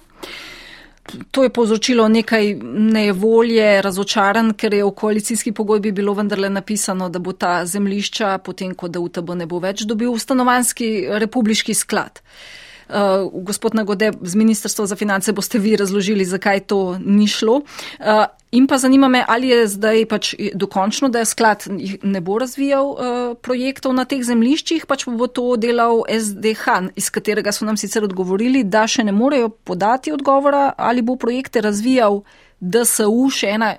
To 1.32 1.43
je 1.43 1.50
povzročilo 1.50 2.08
nekaj 2.08 2.54
nevolje, 2.93 3.82
razočaran, 3.82 4.54
ker 4.54 4.74
je 4.74 4.86
v 4.86 4.91
koalicijski 4.91 5.52
pogodbi 5.52 5.91
bilo 5.91 6.13
vendarle 6.13 6.50
napisano, 6.50 7.10
da 7.10 7.19
bo 7.19 7.34
ta 7.34 7.65
zemljišča, 7.65 8.38
potem 8.45 8.76
ko 8.76 8.88
DUTB 8.88 9.36
ne 9.36 9.45
bo 9.45 9.60
več 9.60 9.86
dobil 9.89 10.17
stanovanski 10.17 11.08
republiški 11.22 11.74
sklad. 11.74 12.19
Uh, 12.19 12.68
gospod 13.34 13.75
Nagode, 13.75 14.12
z 14.21 14.36
Ministrstva 14.36 14.86
za 14.86 14.95
finance 14.95 15.32
boste 15.32 15.60
vi 15.60 15.75
razložili, 15.75 16.25
zakaj 16.25 16.60
to 16.60 16.97
ni 17.06 17.28
šlo. 17.28 17.62
Uh, 17.99 18.25
in 18.52 18.67
pa 18.67 18.78
zanima 18.78 19.08
me, 19.08 19.25
ali 19.28 19.47
je 19.47 19.67
zdaj 19.67 20.06
pač 20.06 20.34
dokončno, 20.54 21.10
da 21.10 21.19
je 21.19 21.25
sklad 21.25 21.67
ne 22.04 22.21
bo 22.21 22.39
razvijal 22.39 22.86
uh, 22.86 22.97
projektov 23.41 23.93
na 23.93 24.06
teh 24.06 24.23
zemliščih, 24.25 24.86
pač 24.86 25.06
bo 25.06 25.28
to 25.28 25.56
delal 25.56 26.02
SDH, 26.10 26.95
iz 26.95 27.10
katerega 27.10 27.52
so 27.52 27.65
nam 27.65 27.78
sicer 27.78 28.04
odgovorili, 28.04 28.63
da 28.63 28.88
še 28.88 29.04
ne 29.04 29.12
morejo 29.12 29.49
podati 29.49 30.12
odgovora, 30.12 30.73
ali 30.78 31.02
bo 31.02 31.15
projekte 31.15 31.62
razvijal 31.62 32.23
DSU, 32.60 33.30
še 33.30 33.54
ena 33.54 33.75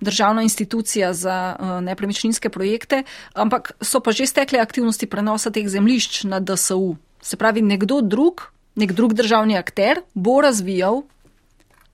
državna 0.00 0.42
institucija 0.42 1.12
za 1.12 1.36
uh, 1.54 1.78
nepremičninske 1.84 2.50
projekte, 2.50 3.04
ampak 3.34 3.72
so 3.80 4.00
pa 4.00 4.12
že 4.12 4.26
stekle 4.26 4.58
aktivnosti 4.58 5.06
prenosa 5.06 5.50
teh 5.54 5.68
zemlišč 5.68 6.24
na 6.24 6.40
DSU. 6.40 6.96
Se 7.22 7.36
pravi, 7.36 7.62
nekdo 7.62 8.00
drug, 8.00 8.46
nek 8.74 8.92
drug 8.92 9.14
državni 9.14 9.56
akter 9.56 10.00
bo 10.14 10.40
razvijal 10.40 11.02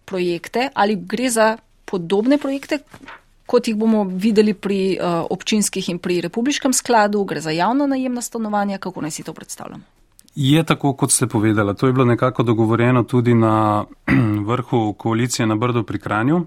projekte 0.05 0.69
ali 0.75 0.97
gre 0.97 1.31
za 1.31 1.57
podobne 1.85 2.39
projekte, 2.39 2.79
kot 3.47 3.69
jih 3.69 3.77
bomo 3.77 4.05
videli 4.05 4.55
pri 4.55 4.99
uh, 4.99 5.27
občinskih 5.31 5.89
in 5.89 5.99
pri 5.99 6.21
republiškem 6.21 6.73
skladu, 6.73 7.25
gre 7.25 7.41
za 7.41 7.51
javno 7.51 7.87
najemna 7.87 8.23
stanovanja, 8.23 8.79
kako 8.79 9.01
naj 9.01 9.11
si 9.11 9.23
to 9.23 9.33
predstavljamo. 9.33 9.83
Je 10.37 10.65
tako, 10.65 10.93
kot 10.93 11.13
ste 11.13 11.27
povedali. 11.27 11.77
To 11.77 11.87
je 11.87 11.93
bilo 11.93 12.05
nekako 12.05 12.43
dogovorjeno 12.43 13.03
tudi 13.03 13.35
na 13.35 13.85
vrhu 14.49 14.93
koalicije 14.99 15.47
na 15.47 15.57
Brdo 15.57 15.83
pri 15.83 15.99
Kranju. 15.99 16.47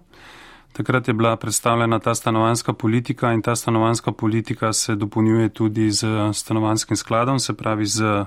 Takrat 0.73 1.07
je 1.07 1.13
bila 1.13 1.35
predstavljena 1.35 1.99
ta 1.99 2.15
stanovanska 2.15 2.73
politika 2.73 3.33
in 3.33 3.41
ta 3.41 3.55
stanovanska 3.55 4.11
politika 4.11 4.73
se 4.73 4.95
dopolnjuje 4.95 5.49
tudi 5.49 5.91
z 5.91 6.05
stanovanskim 6.33 6.97
skladom, 6.97 7.39
se 7.39 7.53
pravi 7.53 7.85
z 7.85 8.25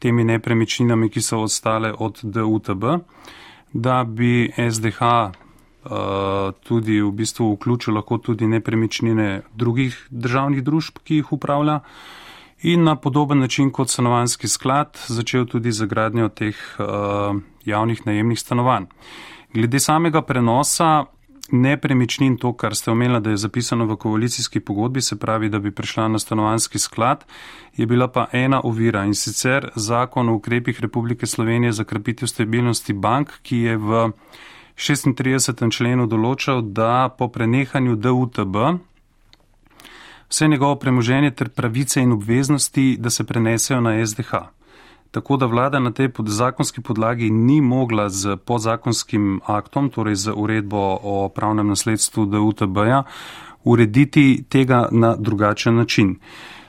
temi 0.00 0.24
nepremičninami, 0.24 1.10
ki 1.10 1.22
so 1.22 1.42
ostale 1.44 1.92
od 1.92 2.20
DUTB, 2.22 2.84
da 3.72 4.04
bi 4.04 4.48
SDH 4.56 5.02
eh, 5.02 5.30
tudi 6.64 7.00
v 7.00 7.12
bistvu 7.12 7.52
vključil 7.54 7.94
lahko 7.94 8.18
tudi 8.18 8.48
nepremičnine 8.48 9.42
drugih 9.54 10.06
državnih 10.10 10.64
družb, 10.64 11.04
ki 11.04 11.20
jih 11.20 11.32
upravlja 11.32 11.80
in 12.62 12.84
na 12.84 12.96
podoben 12.96 13.38
način 13.38 13.70
kot 13.70 13.88
stanovanski 13.88 14.48
sklad 14.48 14.98
začel 15.08 15.46
tudi 15.46 15.72
zagradnjo 15.72 16.28
teh 16.28 16.56
uh, 16.78 17.38
javnih 17.64 18.06
najemnih 18.06 18.40
stanovanj. 18.40 18.84
Glede 19.54 19.80
samega 19.80 20.22
prenosa 20.22 21.04
nepremičnin, 21.52 22.36
to, 22.36 22.52
kar 22.52 22.74
ste 22.74 22.90
omenili, 22.90 23.20
da 23.20 23.30
je 23.30 23.36
zapisano 23.36 23.86
v 23.86 23.96
koalicijski 23.96 24.60
pogodbi, 24.60 25.00
se 25.00 25.18
pravi, 25.18 25.48
da 25.48 25.58
bi 25.58 25.70
prišla 25.70 26.08
na 26.08 26.18
stanovanski 26.18 26.78
sklad, 26.78 27.24
je 27.76 27.86
bila 27.86 28.08
pa 28.08 28.26
ena 28.32 28.60
ovira 28.64 29.04
in 29.04 29.14
sicer 29.14 29.70
zakon 29.74 30.28
o 30.28 30.34
ukrepih 30.34 30.80
Republike 30.80 31.26
Slovenije 31.26 31.72
za 31.72 31.84
krepitev 31.84 32.26
stabilnosti 32.26 32.92
bank, 32.92 33.30
ki 33.42 33.56
je 33.56 33.76
v 33.76 34.12
36. 34.76 35.70
členu 35.70 36.06
določal, 36.06 36.62
da 36.62 37.08
po 37.18 37.28
prenehanju 37.28 37.96
DUTB 37.96 38.56
vse 40.30 40.48
njegovo 40.48 40.76
premoženje 40.76 41.30
ter 41.30 41.48
pravice 41.48 42.00
in 42.00 42.12
obveznosti, 42.12 42.96
da 42.98 43.10
se 43.10 43.24
prenesejo 43.24 43.80
na 43.80 44.06
SDH. 44.06 44.59
Tako 45.10 45.36
da 45.36 45.46
vlada 45.46 45.78
na 45.78 45.90
tej 45.90 46.08
podzakonski 46.08 46.80
podlagi 46.80 47.30
ni 47.30 47.60
mogla 47.60 48.08
z 48.08 48.36
podzakonskim 48.36 49.40
aktom, 49.46 49.90
torej 49.90 50.14
z 50.14 50.32
uredbo 50.36 50.98
o 51.02 51.28
pravnem 51.28 51.68
nasledstvu 51.68 52.26
DUTB-ja, 52.26 53.02
urediti 53.64 54.44
tega 54.48 54.88
na 54.90 55.16
drugačen 55.16 55.76
način. 55.76 56.16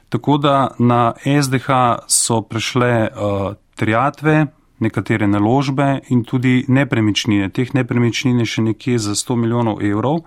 Tako 0.10 0.38
da 0.38 0.72
na 0.80 1.14
SDH 1.44 1.68
so 2.08 2.42
prešle 2.42 3.08
uh, 3.08 3.54
triatve, 3.76 4.46
nekatere 4.80 5.28
naložbe 5.28 6.00
in 6.10 6.24
tudi 6.24 6.66
nepremičnine. 6.68 7.50
Teh 7.50 7.74
nepremičnin 7.74 8.40
je 8.40 8.46
še 8.46 8.62
nekje 8.62 8.98
za 9.00 9.16
100 9.16 9.36
milijonov 9.36 9.84
evrov. 9.86 10.24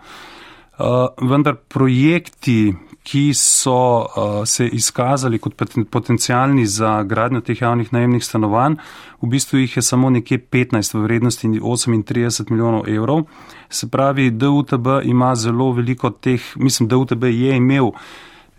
Uh, 0.78 1.10
vendar 1.20 1.58
projekti, 1.68 2.74
ki 3.04 3.34
so 3.34 3.76
uh, 4.00 4.06
se 4.48 4.66
izkazali 4.68 5.38
kot 5.38 5.54
potencijalni 5.90 6.66
za 6.66 7.02
gradnjo 7.02 7.40
teh 7.40 7.60
javnih 7.60 7.92
najemnih 7.92 8.24
stanovanj, 8.24 8.78
v 9.20 9.28
bistvu 9.28 9.58
jih 9.58 9.76
je 9.76 9.82
samo 9.82 10.10
nekje 10.10 10.38
15 10.38 10.96
v 10.96 11.02
vrednosti 11.02 11.48
38 11.48 12.50
milijonov 12.50 12.88
evrov. 12.88 13.26
Se 13.68 13.90
pravi, 13.90 14.30
DUTB 14.30 14.86
ima 15.04 15.34
zelo 15.34 15.72
veliko 15.72 16.10
teh, 16.10 16.40
mislim, 16.56 16.88
DUTB 16.88 17.24
je 17.24 17.56
imel 17.56 17.92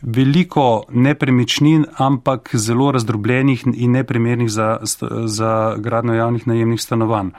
veliko 0.02 0.84
nepremičnin, 0.90 1.86
ampak 1.98 2.50
zelo 2.54 2.92
razdrobljenih 2.92 3.64
in 3.74 3.92
neprimernih 3.92 4.52
za, 4.52 4.78
za 5.26 5.76
gradnjo 5.78 6.14
javnih 6.14 6.48
najemnih 6.48 6.82
stanovanj. 6.82 7.34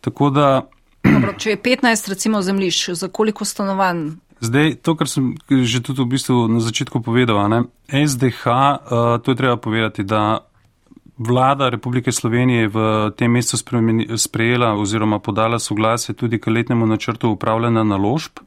Tako 0.00 0.30
da. 0.30 0.62
Dobro, 1.04 1.32
če 1.38 1.50
je 1.50 1.62
15 1.62 2.08
recimo 2.08 2.42
zemljišč, 2.42 2.90
za 2.90 3.08
koliko 3.08 3.44
stanovanj 3.44 4.10
Zdaj, 4.46 4.78
to, 4.82 4.94
kar 4.94 5.10
sem 5.10 5.34
že 5.50 5.82
tudi 5.82 6.06
v 6.06 6.14
bistvu 6.14 6.46
na 6.46 6.62
začetku 6.62 7.02
povedal, 7.02 7.42
ne, 7.50 7.66
SDH, 7.90 8.42
uh, 8.46 8.54
eh, 8.54 9.18
to 9.18 9.34
je 9.34 9.36
treba 9.36 9.56
povedati, 9.58 10.06
da 10.06 10.46
vlada 11.18 11.68
Republike 11.68 12.12
Slovenije 12.12 12.68
v 12.68 12.76
tem 13.16 13.32
mesecu 13.32 13.64
sprejela 14.16 14.76
oziroma 14.76 15.18
podala 15.18 15.58
soglasje 15.58 16.14
tudi 16.14 16.38
k 16.38 16.52
letnemu 16.52 16.86
načrtu 16.86 17.32
upravljanja 17.32 17.84
naložb, 17.84 18.44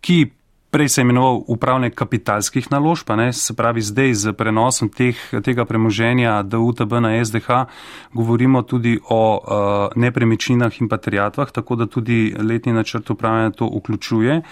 ki 0.00 0.32
prej 0.72 0.88
se 0.88 1.00
je 1.00 1.02
imenoval 1.02 1.44
upravljanje 1.46 1.90
kapitalskih 1.90 2.70
naložb, 2.72 3.10
ne, 3.16 3.32
se 3.32 3.54
pravi 3.56 3.80
zdaj 3.80 4.14
z 4.14 4.32
prenosom 4.32 4.88
teh, 4.88 5.16
tega 5.44 5.64
premoženja 5.64 6.42
DUTB 6.42 6.92
na 6.92 7.24
SDH 7.24 7.68
govorimo 8.12 8.62
tudi 8.62 8.98
o 9.08 9.36
uh, 9.36 9.92
nepremičninah 9.96 10.80
in 10.80 10.88
patrijatvah, 10.88 11.52
tako 11.52 11.76
da 11.76 11.86
tudi 11.86 12.34
letni 12.38 12.72
načrt 12.72 13.10
upravljanja 13.10 13.50
to 13.50 13.68
vključuje. 13.68 14.42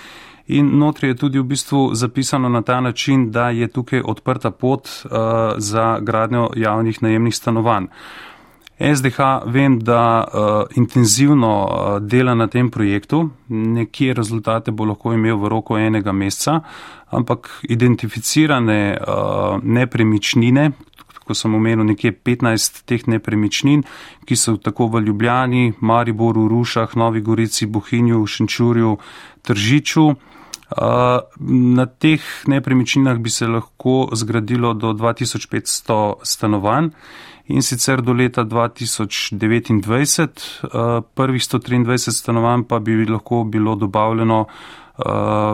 In 0.51 0.79
notri 0.79 1.09
je 1.09 1.15
tudi 1.15 1.39
v 1.39 1.45
bistvu 1.47 1.95
zapisano 1.95 2.49
na 2.49 2.63
ta 2.63 2.81
način, 2.81 3.31
da 3.31 3.51
je 3.51 3.69
tukaj 3.69 4.03
odprta 4.05 4.51
pot 4.51 4.89
uh, 4.89 5.11
za 5.57 5.99
gradnjo 6.01 6.49
javnih 6.57 7.03
najemnih 7.03 7.37
stanovanj. 7.37 7.87
SDH 8.81 9.21
vem, 9.47 9.79
da 9.79 10.25
uh, 10.25 10.41
intenzivno 10.77 11.53
uh, 11.65 12.03
dela 12.03 12.35
na 12.35 12.47
tem 12.47 12.71
projektu, 12.71 13.29
nekje 13.49 14.15
rezultate 14.15 14.73
bo 14.73 14.85
lahko 14.85 15.13
imel 15.13 15.37
v 15.37 15.49
roku 15.49 15.77
enega 15.79 16.13
meseca, 16.13 16.61
ampak 17.11 17.61
identificirane 17.69 18.97
uh, 18.97 19.61
nepremičnine, 19.63 20.71
ko 21.31 21.37
sem 21.39 21.55
omenil 21.55 21.87
nekje 21.87 22.11
15 22.27 22.83
teh 22.91 23.07
nepremičnin, 23.07 23.85
ki 24.27 24.37
so 24.37 24.57
tako 24.59 24.89
v 24.91 25.05
Ljubljani, 25.07 25.79
Mariboru, 25.79 26.49
Rušah, 26.51 26.99
Novi 26.99 27.23
Gorici, 27.23 27.71
Bohinju, 27.71 28.27
Šenčurju, 28.27 28.97
Tržiču, 29.47 30.11
Na 31.41 31.87
teh 31.87 32.23
nepremičninah 32.47 33.19
bi 33.19 33.31
se 33.31 33.47
lahko 33.47 34.09
zgradilo 34.15 34.71
do 34.75 34.93
2500 34.93 36.15
stanovanj 36.23 36.93
in 37.51 37.63
sicer 37.63 38.03
do 38.03 38.13
leta 38.13 38.45
2029. 38.45 40.63
Prvih 41.15 41.43
123 41.43 42.13
stanovanj 42.13 42.65
pa 42.69 42.79
bi 42.79 43.07
lahko 43.07 43.45
bilo 43.45 43.75
dobavljeno 43.75 44.47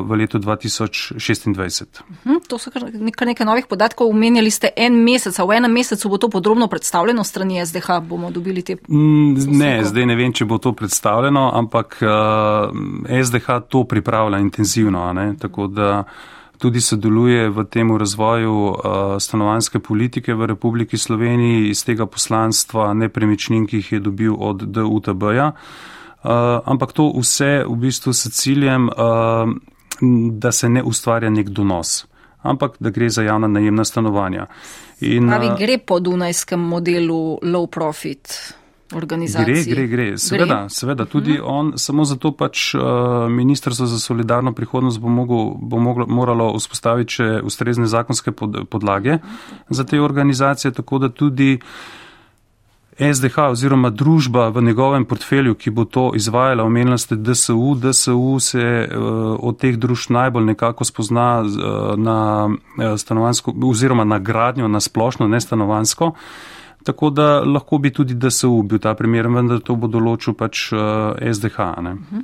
v 0.02 0.16
letu 0.16 0.38
2026. 0.38 1.84
Hm, 2.24 2.30
to 2.48 2.58
so 2.58 2.70
kar 2.70 2.82
nekaj 3.26 3.46
novih 3.46 3.66
podatkov. 3.66 4.10
Omenjali 4.10 4.50
ste 4.50 4.68
en 4.76 5.04
mesec, 5.04 5.38
a 5.38 5.44
v 5.44 5.60
enem 5.60 5.72
mesecu 5.72 6.08
bo 6.08 6.18
to 6.18 6.28
podrobno 6.28 6.68
predstavljeno 6.68 7.24
strani 7.24 7.66
SDH, 7.66 8.00
bomo 8.02 8.30
dobili 8.30 8.62
te. 8.62 8.76
Mm, 8.88 9.34
ne, 9.58 9.84
zdaj 9.84 10.06
ne 10.06 10.16
vem, 10.16 10.32
če 10.32 10.44
bo 10.44 10.58
to 10.58 10.72
predstavljeno, 10.72 11.50
ampak 11.54 11.98
uh, 12.02 13.22
SDH 13.22 13.60
to 13.68 13.84
pripravlja 13.84 14.38
intenzivno, 14.38 15.34
tako 15.38 15.66
da 15.66 16.04
tudi 16.58 16.80
sodeluje 16.80 17.48
v 17.50 17.64
tem 17.64 17.96
razvoju 17.96 18.52
uh, 18.52 18.76
stanovanske 19.18 19.78
politike 19.78 20.34
v 20.34 20.46
Republiki 20.46 20.98
Sloveniji 20.98 21.70
iz 21.70 21.84
tega 21.84 22.06
poslanstva 22.06 22.94
nepremičnin, 22.94 23.66
ki 23.66 23.76
jih 23.76 23.92
je 23.92 24.00
dobil 24.00 24.34
od 24.38 24.62
DUTB-ja. 24.62 25.52
Uh, 25.52 26.30
ampak 26.64 26.92
to 26.92 27.12
vse 27.14 27.64
v 27.68 27.76
bistvu 27.76 28.12
s 28.12 28.30
ciljem, 28.34 28.88
uh, 28.88 29.52
da 30.32 30.52
se 30.52 30.68
ne 30.68 30.82
ustvarja 30.82 31.30
nek 31.30 31.48
donos, 31.48 32.06
ampak 32.42 32.76
da 32.80 32.90
gre 32.90 33.08
za 33.10 33.22
javna 33.22 33.48
najemna 33.48 33.84
stanovanja. 33.84 34.46
In, 35.00 35.28
Pravi, 35.28 35.50
gre 35.58 35.78
po 35.78 36.00
dunajskem 36.00 36.60
modelu 36.60 37.38
low 37.42 37.66
profit. 37.66 38.54
Gre, 39.44 39.64
gre, 39.64 39.86
gre. 39.86 40.06
Seveda, 40.18 40.60
gre. 40.60 40.70
seveda 40.70 41.04
tudi 41.04 41.40
uh 41.40 41.46
on, 41.46 41.72
samo 41.76 42.04
zato 42.04 42.32
pač 42.32 42.74
uh, 42.74 42.82
Ministrstvo 43.30 43.86
za 43.86 43.98
solidarno 43.98 44.52
prihodnost 44.52 45.00
bo, 45.00 45.08
mogel, 45.08 45.54
bo 45.58 45.78
moglo, 45.78 46.06
moralo 46.06 46.52
vzpostaviti 46.56 47.12
še 47.12 47.28
ustrezne 47.42 47.86
zakonske 47.86 48.32
pod, 48.32 48.68
podlage 48.70 49.18
za 49.68 49.84
te 49.84 50.00
organizacije, 50.00 50.72
tako 50.72 50.98
da 50.98 51.08
tudi 51.08 51.58
uh, 51.58 51.66
SDH 52.98 53.38
oziroma 53.50 53.90
družba 53.90 54.48
v 54.48 54.62
njegovem 54.62 55.04
portfelju, 55.04 55.54
ki 55.54 55.70
bo 55.70 55.84
to 55.84 56.12
izvajala, 56.16 56.64
omenila 56.64 56.96
ste 56.98 57.16
DSU. 57.16 57.74
DSU 57.74 58.38
se 58.40 58.88
uh, 58.88 59.36
od 59.40 59.58
teh 59.60 59.76
družb 59.76 60.10
najbolj 60.16 60.44
nekako 60.44 60.84
spozna 60.84 61.42
uh, 61.44 61.92
na 62.00 62.48
uh, 62.48 62.96
stanovansko 62.96 63.52
oziroma 63.62 64.04
na 64.04 64.18
gradnjo 64.18 64.68
na 64.68 64.80
splošno, 64.80 65.28
ne 65.28 65.40
stanovansko. 65.40 66.14
Tako 66.86 67.10
da 67.10 67.40
lahko 67.40 67.80
bi 67.82 67.90
tudi 67.90 68.14
DSU 68.14 68.62
bil 68.62 68.78
ta 68.78 68.92
primer, 68.94 69.26
vendar 69.26 69.58
to 69.58 69.74
bo 69.74 69.88
določil 69.90 70.36
pač 70.38 70.68
uh, 70.70 71.18
SDH. 71.18 71.66
Ne? 71.82 71.96
Mhm. 71.96 72.22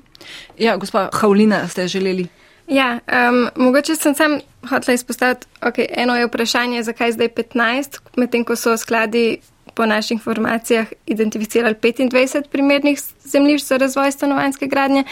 Ja, 0.62 0.76
gospa 0.78 1.08
Havlina, 1.18 1.64
ste 1.68 1.88
želeli. 1.90 2.28
Ja, 2.70 3.00
um, 3.02 3.48
mogoče 3.58 3.96
sem 3.98 4.14
sam 4.14 4.38
hotela 4.70 4.94
izpostaviti, 4.94 5.48
okay, 5.60 5.88
eno 5.90 6.14
je 6.16 6.28
vprašanje, 6.28 6.84
zakaj 6.86 7.16
zdaj 7.18 7.32
15, 7.34 7.98
medtem 8.16 8.46
ko 8.46 8.56
so 8.56 8.76
skladi 8.78 9.40
po 9.74 9.86
naših 9.86 10.20
informacijah 10.20 10.86
identificirali 11.06 11.74
25 11.74 12.48
primernih 12.52 13.02
zemljišč 13.24 13.66
za 13.66 13.76
razvoj 13.76 14.12
stanovanjske 14.12 14.66
gradnje. 14.66 15.04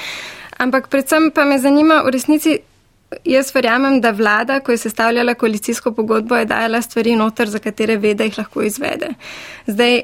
Ampak 0.59 0.89
predvsem 0.89 1.31
pa 1.35 1.45
me 1.45 1.59
zanima, 1.59 2.03
v 2.07 2.15
resnici 2.15 2.59
jaz 3.25 3.55
verjamem, 3.55 4.01
da 4.01 4.11
vlada, 4.11 4.61
ko 4.61 4.73
je 4.73 4.79
sestavljala 4.79 5.35
koalicijsko 5.35 5.93
pogodbo, 5.93 6.37
je 6.37 6.45
dajala 6.45 6.83
stvari 6.83 7.17
noter, 7.17 7.49
za 7.49 7.59
katere 7.59 7.97
ve, 7.97 8.15
da 8.15 8.25
jih 8.25 8.39
lahko 8.39 8.63
izvede. 8.63 9.09
Zdaj, 9.67 10.01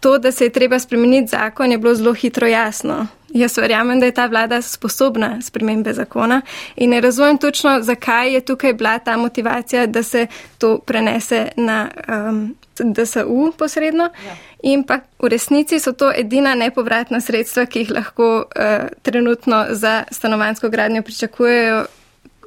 to, 0.00 0.18
da 0.18 0.32
se 0.32 0.44
je 0.44 0.50
treba 0.50 0.78
spremeniti 0.78 1.30
zakon, 1.30 1.72
je 1.72 1.78
bilo 1.78 1.94
zelo 1.94 2.12
hitro 2.14 2.46
jasno. 2.46 3.06
Jaz 3.28 3.58
verjamem, 3.58 4.00
da 4.00 4.06
je 4.06 4.14
ta 4.14 4.26
vlada 4.26 4.62
sposobna 4.62 5.42
spremembe 5.42 5.92
zakona 5.92 6.40
in 6.76 6.90
ne 6.90 7.00
razumem 7.00 7.38
točno, 7.38 7.82
zakaj 7.82 8.34
je 8.34 8.40
tukaj 8.40 8.72
bila 8.72 8.98
ta 8.98 9.16
motivacija, 9.16 9.86
da 9.86 10.02
se 10.02 10.26
to 10.58 10.78
prenese 10.78 11.48
na 11.56 11.88
um, 12.08 12.56
DSU 12.78 13.52
posredno. 13.58 14.04
Ja. 14.04 14.36
In 14.62 14.82
pa 14.84 14.98
v 15.18 15.28
resnici 15.28 15.78
so 15.80 15.92
to 15.92 16.12
edina 16.16 16.54
nepovratna 16.54 17.20
sredstva, 17.20 17.66
ki 17.66 17.78
jih 17.78 17.90
lahko 17.90 18.36
uh, 18.36 18.88
trenutno 19.02 19.66
za 19.70 20.04
stanovansko 20.10 20.68
gradnjo 20.68 21.02
pričakujejo 21.02 21.84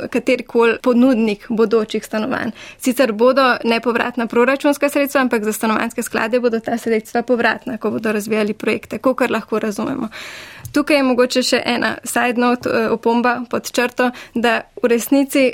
katerikoli 0.10 0.78
ponudnik 0.82 1.46
bodočih 1.50 2.06
stanovanj. 2.06 2.52
Sicer 2.78 3.12
bodo 3.12 3.58
nepovratna 3.64 4.28
proračunska 4.28 4.90
sredstva, 4.90 5.22
ampak 5.22 5.44
za 5.44 5.54
stanovanske 5.54 6.04
sklade 6.04 6.40
bodo 6.40 6.60
ta 6.60 6.78
sredstva 6.78 7.22
povratna, 7.22 7.78
ko 7.78 7.92
bodo 7.92 8.12
razvijali 8.12 8.54
projekte, 8.54 8.98
kot 8.98 9.30
lahko 9.30 9.60
razumemo. 9.60 10.10
Tukaj 10.74 10.98
je 10.98 11.04
mogoče 11.04 11.44
še 11.44 11.62
ena 11.66 11.98
side 12.04 12.42
note, 12.42 12.70
eh, 12.70 12.90
opomba 12.90 13.42
pod 13.50 13.72
črto, 13.72 14.12
da 14.34 14.62
v 14.84 14.88
resnici 14.88 15.52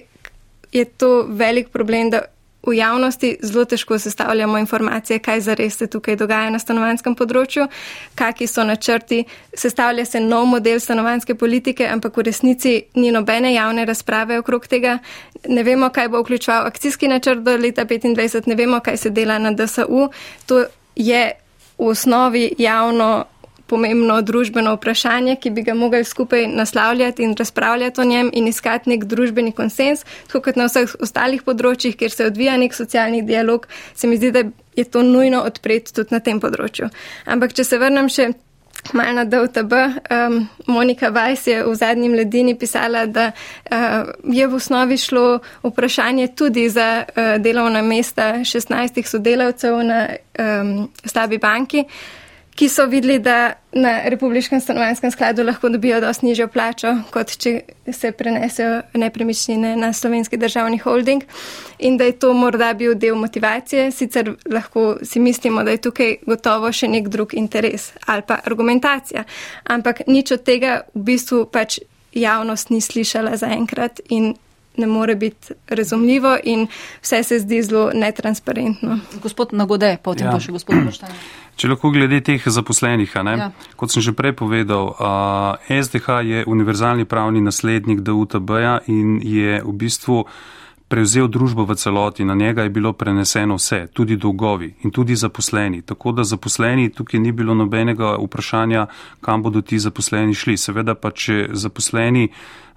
je 0.72 0.86
to 0.86 1.26
velik 1.30 1.70
problem, 1.70 2.10
da 2.10 2.22
v 2.70 2.78
javnosti 2.78 3.38
zelo 3.42 3.66
težko 3.66 4.00
sestavljamo 4.00 4.58
informacije, 4.58 5.20
kaj 5.20 5.42
zares 5.42 5.78
se 5.78 5.88
tukaj 5.88 6.16
dogaja 6.16 6.50
na 6.50 6.60
stanovanskem 6.60 7.16
področju, 7.16 7.68
kakšni 8.16 8.48
so 8.48 8.64
načrti. 8.64 9.24
Sestavlja 9.54 10.06
se 10.06 10.22
nov 10.22 10.46
model 10.46 10.80
stanovanske 10.80 11.36
politike, 11.36 11.88
ampak 11.88 12.18
v 12.18 12.28
resnici 12.30 12.76
ni 12.96 13.12
nobene 13.12 13.54
javne 13.54 13.86
razprave 13.90 14.40
okrog 14.40 14.68
tega. 14.68 15.00
Ne 15.48 15.64
vemo, 15.64 15.90
kaj 15.90 16.10
bo 16.10 16.24
vključeval 16.24 16.70
akcijski 16.70 17.08
načrt 17.08 17.44
do 17.44 17.58
leta 17.58 17.86
2025, 17.86 18.48
ne 18.48 18.56
vemo, 18.56 18.80
kaj 18.80 18.98
se 18.98 19.10
dela 19.10 19.40
na 19.40 19.52
DSU. 19.52 20.10
To 20.46 20.66
je 20.96 21.24
v 21.80 21.88
osnovi 21.88 22.54
javno 22.58 23.26
pomembno 23.70 24.18
družbeno 24.26 24.74
vprašanje, 24.78 25.38
ki 25.42 25.54
bi 25.54 25.64
ga 25.68 25.76
mogli 25.78 26.04
skupaj 26.04 26.48
naslavljati 26.48 27.24
in 27.24 27.36
razpravljati 27.40 28.02
o 28.02 28.08
njem 28.10 28.32
in 28.34 28.48
iskati 28.48 28.90
nek 28.90 29.06
družbeni 29.06 29.54
konsens, 29.56 30.06
tako 30.28 30.44
kot 30.50 30.60
na 30.60 30.68
vseh 30.70 30.96
ostalih 31.00 31.46
področjih, 31.46 31.96
kjer 32.00 32.16
se 32.16 32.28
odvija 32.30 32.58
nek 32.58 32.76
socialni 32.76 33.22
dialog, 33.26 33.68
se 33.96 34.10
mi 34.10 34.18
zdi, 34.18 34.34
da 34.36 34.46
je 34.76 34.86
to 34.86 35.04
nujno 35.06 35.44
odpreti 35.46 35.94
tudi 35.94 36.16
na 36.16 36.24
tem 36.24 36.42
področju. 36.42 36.90
Ampak, 37.30 37.58
če 37.58 37.68
se 37.68 37.82
vrnem 37.82 38.12
še. 38.12 38.32
Malo 38.96 39.12
na 39.12 39.26
DOTB. 39.28 39.74
Um, 40.08 40.36
Monika 40.72 41.10
Vajs 41.12 41.42
je 41.50 41.58
v 41.66 41.74
zadnjem 41.76 42.14
ledini 42.16 42.54
pisala, 42.56 43.02
da 43.12 43.26
uh, 43.36 44.08
je 44.24 44.48
v 44.48 44.56
osnovi 44.56 44.96
šlo 44.98 45.42
vprašanje 45.66 46.30
tudi 46.32 46.64
za 46.72 47.04
uh, 47.04 47.36
delovna 47.44 47.82
mesta 47.84 48.40
16 48.40 49.04
sodelavcev 49.04 49.82
na 49.84 50.00
um, 50.40 50.88
slabi 51.04 51.42
banki. 51.44 51.84
Uh, 51.84 52.19
ki 52.60 52.68
so 52.70 52.86
videli, 52.86 53.20
da 53.20 53.54
na 53.72 54.02
Republikanskem 54.12 54.60
stanovanjskem 54.60 55.12
skladu 55.12 55.44
lahko 55.44 55.70
dobijo 55.70 56.02
dosti 56.02 56.26
nižjo 56.26 56.48
plačo, 56.48 56.92
kot 57.12 57.32
če 57.40 57.54
se 57.92 58.12
prenesejo 58.12 58.82
nepremičnine 59.00 59.76
na 59.80 59.94
slovenski 59.94 60.38
državni 60.38 60.78
holding 60.78 61.24
in 61.80 61.98
da 61.98 62.04
je 62.04 62.18
to 62.20 62.34
morda 62.34 62.74
bil 62.74 62.98
del 63.00 63.16
motivacije. 63.16 63.92
Sicer 63.92 64.34
lahko 64.52 64.98
si 65.04 65.20
mislimo, 65.20 65.64
da 65.64 65.72
je 65.72 65.82
tukaj 65.88 66.18
gotovo 66.28 66.72
še 66.72 66.92
nek 66.92 67.08
drug 67.08 67.38
interes 67.40 67.94
ali 68.06 68.28
pa 68.28 68.42
argumentacija, 68.44 69.24
ampak 69.64 70.04
nič 70.08 70.36
od 70.36 70.44
tega 70.44 70.82
v 70.94 71.06
bistvu 71.14 71.46
pač 71.46 71.80
javnost 72.12 72.76
ni 72.76 72.82
slišala 72.82 73.38
zaenkrat 73.40 74.04
in 74.10 74.34
ne 74.78 74.88
more 74.88 75.16
biti 75.16 75.54
razumljivo 75.68 76.38
in 76.44 76.68
vse 77.02 77.24
se 77.24 77.40
zdi 77.40 77.62
zelo 77.64 77.92
netransparentno. 77.94 79.00
Gospod 79.22 79.50
Nagode, 79.52 79.98
potem 80.04 80.28
ja. 80.28 80.32
pa 80.32 80.40
še 80.40 80.52
gospod 80.52 80.86
Poštajn. 80.86 81.16
Če 81.60 81.68
lahko 81.68 81.92
glede 81.92 82.22
teh 82.24 82.46
zaposlenih, 82.46 83.16
ja. 83.16 83.50
kot 83.76 83.92
sem 83.92 84.04
že 84.06 84.14
prej 84.16 84.32
povedal, 84.40 84.94
uh, 84.96 85.60
SDH 85.68 86.22
je 86.24 86.44
univerzalni 86.48 87.04
pravni 87.06 87.42
naslednik 87.44 88.00
DUTB-ja 88.00 88.80
in 88.88 89.20
je 89.20 89.60
v 89.60 89.74
bistvu 89.76 90.24
prevzel 90.90 91.28
družbo 91.30 91.64
v 91.70 91.76
celoti, 91.78 92.26
na 92.26 92.36
njega 92.36 92.66
je 92.66 92.74
bilo 92.74 92.94
preneseno 92.94 93.56
vse, 93.56 93.88
tudi 93.94 94.18
dolgovi 94.18 94.74
in 94.84 94.92
tudi 94.92 95.16
zaposleni. 95.16 95.82
Tako 95.82 96.12
da 96.12 96.24
zaposleni 96.24 96.90
tukaj 96.90 97.20
ni 97.20 97.32
bilo 97.32 97.54
nobenega 97.54 98.16
vprašanja, 98.18 98.88
kam 99.22 99.44
bodo 99.44 99.62
ti 99.62 99.80
zaposleni 99.80 100.34
šli. 100.34 100.58
Seveda 100.58 100.96
pa, 100.96 101.12
če 101.12 101.50
zaposleni 101.54 102.30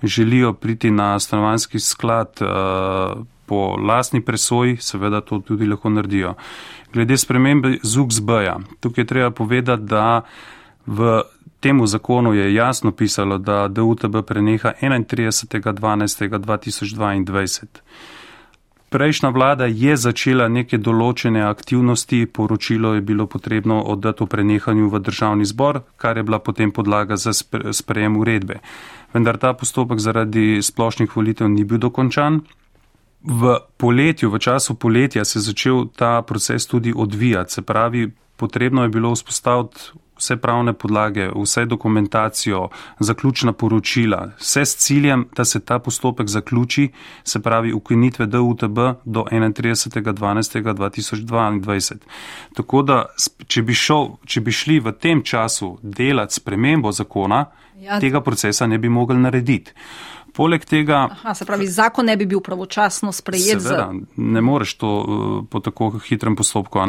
želijo 0.02 0.52
priti 0.52 0.90
na 0.90 1.18
stanovanski 1.20 1.80
sklad 1.80 2.40
uh, 2.40 3.24
po 3.46 3.76
lastni 3.76 4.20
presoji, 4.20 4.76
seveda 4.76 5.20
to 5.20 5.38
tudi 5.38 5.66
lahko 5.66 5.90
naredijo. 5.90 6.34
Glede 6.92 7.16
spremembe 7.16 7.78
ZUKSB-ja, 7.82 8.58
tukaj 8.80 9.02
je 9.02 9.06
treba 9.06 9.30
povedati, 9.30 9.82
da 9.82 10.20
v 10.86 11.22
temu 11.62 11.86
zakonu 11.86 12.34
je 12.34 12.54
jasno 12.54 12.92
pisalo, 12.92 13.38
da 13.38 13.68
DUTB 13.68 14.16
preneha 14.26 14.72
31.12.2022. 14.82 17.66
Prejšnja 18.92 19.30
vlada 19.32 19.64
je 19.64 19.96
začela 19.96 20.48
neke 20.52 20.76
določene 20.78 21.40
aktivnosti, 21.48 22.26
poročilo 22.26 22.94
je 22.94 23.00
bilo 23.00 23.26
potrebno 23.26 23.82
oddati 23.88 24.22
o 24.22 24.26
prenehanju 24.26 24.88
v 24.92 25.00
državni 25.00 25.44
zbor, 25.48 25.80
kar 25.96 26.16
je 26.20 26.24
bila 26.28 26.38
potem 26.38 26.72
podlaga 26.76 27.16
za 27.16 27.32
sprejem 27.72 28.16
uredbe. 28.20 28.60
Vendar 29.14 29.38
ta 29.40 29.54
postopek 29.56 29.98
zaradi 29.98 30.62
splošnih 30.62 31.16
volitev 31.16 31.48
ni 31.48 31.64
bil 31.64 31.80
dokončan, 31.80 32.42
v 33.22 33.58
poletju, 33.78 34.30
v 34.30 34.38
času 34.38 34.74
poletja 34.74 35.24
se 35.24 35.38
je 35.38 35.42
začel 35.42 35.86
ta 35.96 36.22
proces 36.22 36.66
tudi 36.66 36.92
odvijati, 36.96 37.52
se 37.52 37.62
pravi, 37.62 38.10
potrebno 38.36 38.82
je 38.82 38.88
bilo 38.88 39.14
vzpostaviti 39.14 39.78
vse 40.22 40.36
pravne 40.36 40.72
podlage, 40.72 41.30
vse 41.34 41.64
dokumentacijo, 41.66 42.68
zaključna 43.00 43.52
poročila, 43.52 44.30
vse 44.38 44.64
s 44.64 44.76
ciljem, 44.76 45.28
da 45.36 45.44
se 45.44 45.60
ta 45.60 45.78
postopek 45.78 46.28
zaključi, 46.28 46.88
se 47.24 47.42
pravi 47.42 47.72
ukinitve 47.72 48.26
DUTB 48.26 48.78
do 49.04 49.24
31.12.2022. 49.32 51.96
Tako 52.54 52.82
da, 52.82 53.06
če 53.46 53.62
bi, 53.62 53.74
šel, 53.74 54.08
če 54.26 54.40
bi 54.40 54.52
šli 54.52 54.80
v 54.80 54.92
tem 54.92 55.22
času 55.24 55.78
delati 55.82 56.34
spremembo 56.34 56.92
zakona, 56.92 57.44
ja. 57.80 58.00
tega 58.00 58.20
procesa 58.20 58.66
ne 58.66 58.78
bi 58.78 58.88
mogli 58.88 59.18
narediti. 59.18 59.72
Poleg 60.32 60.64
tega. 60.64 61.08
Aha, 61.12 61.34
se 61.34 61.44
pravi, 61.44 61.66
zakon 61.68 62.06
ne 62.08 62.16
bi 62.16 62.24
bil 62.26 62.40
pravočasno 62.40 63.12
sprejet. 63.12 63.60
Seveda, 63.60 63.90
za... 63.92 63.92
ne 64.16 64.40
moreš 64.40 64.74
to 64.80 64.88
uh, 64.88 65.34
po 65.50 65.60
tako 65.60 65.90
hitrem 66.08 66.36
postopku. 66.36 66.80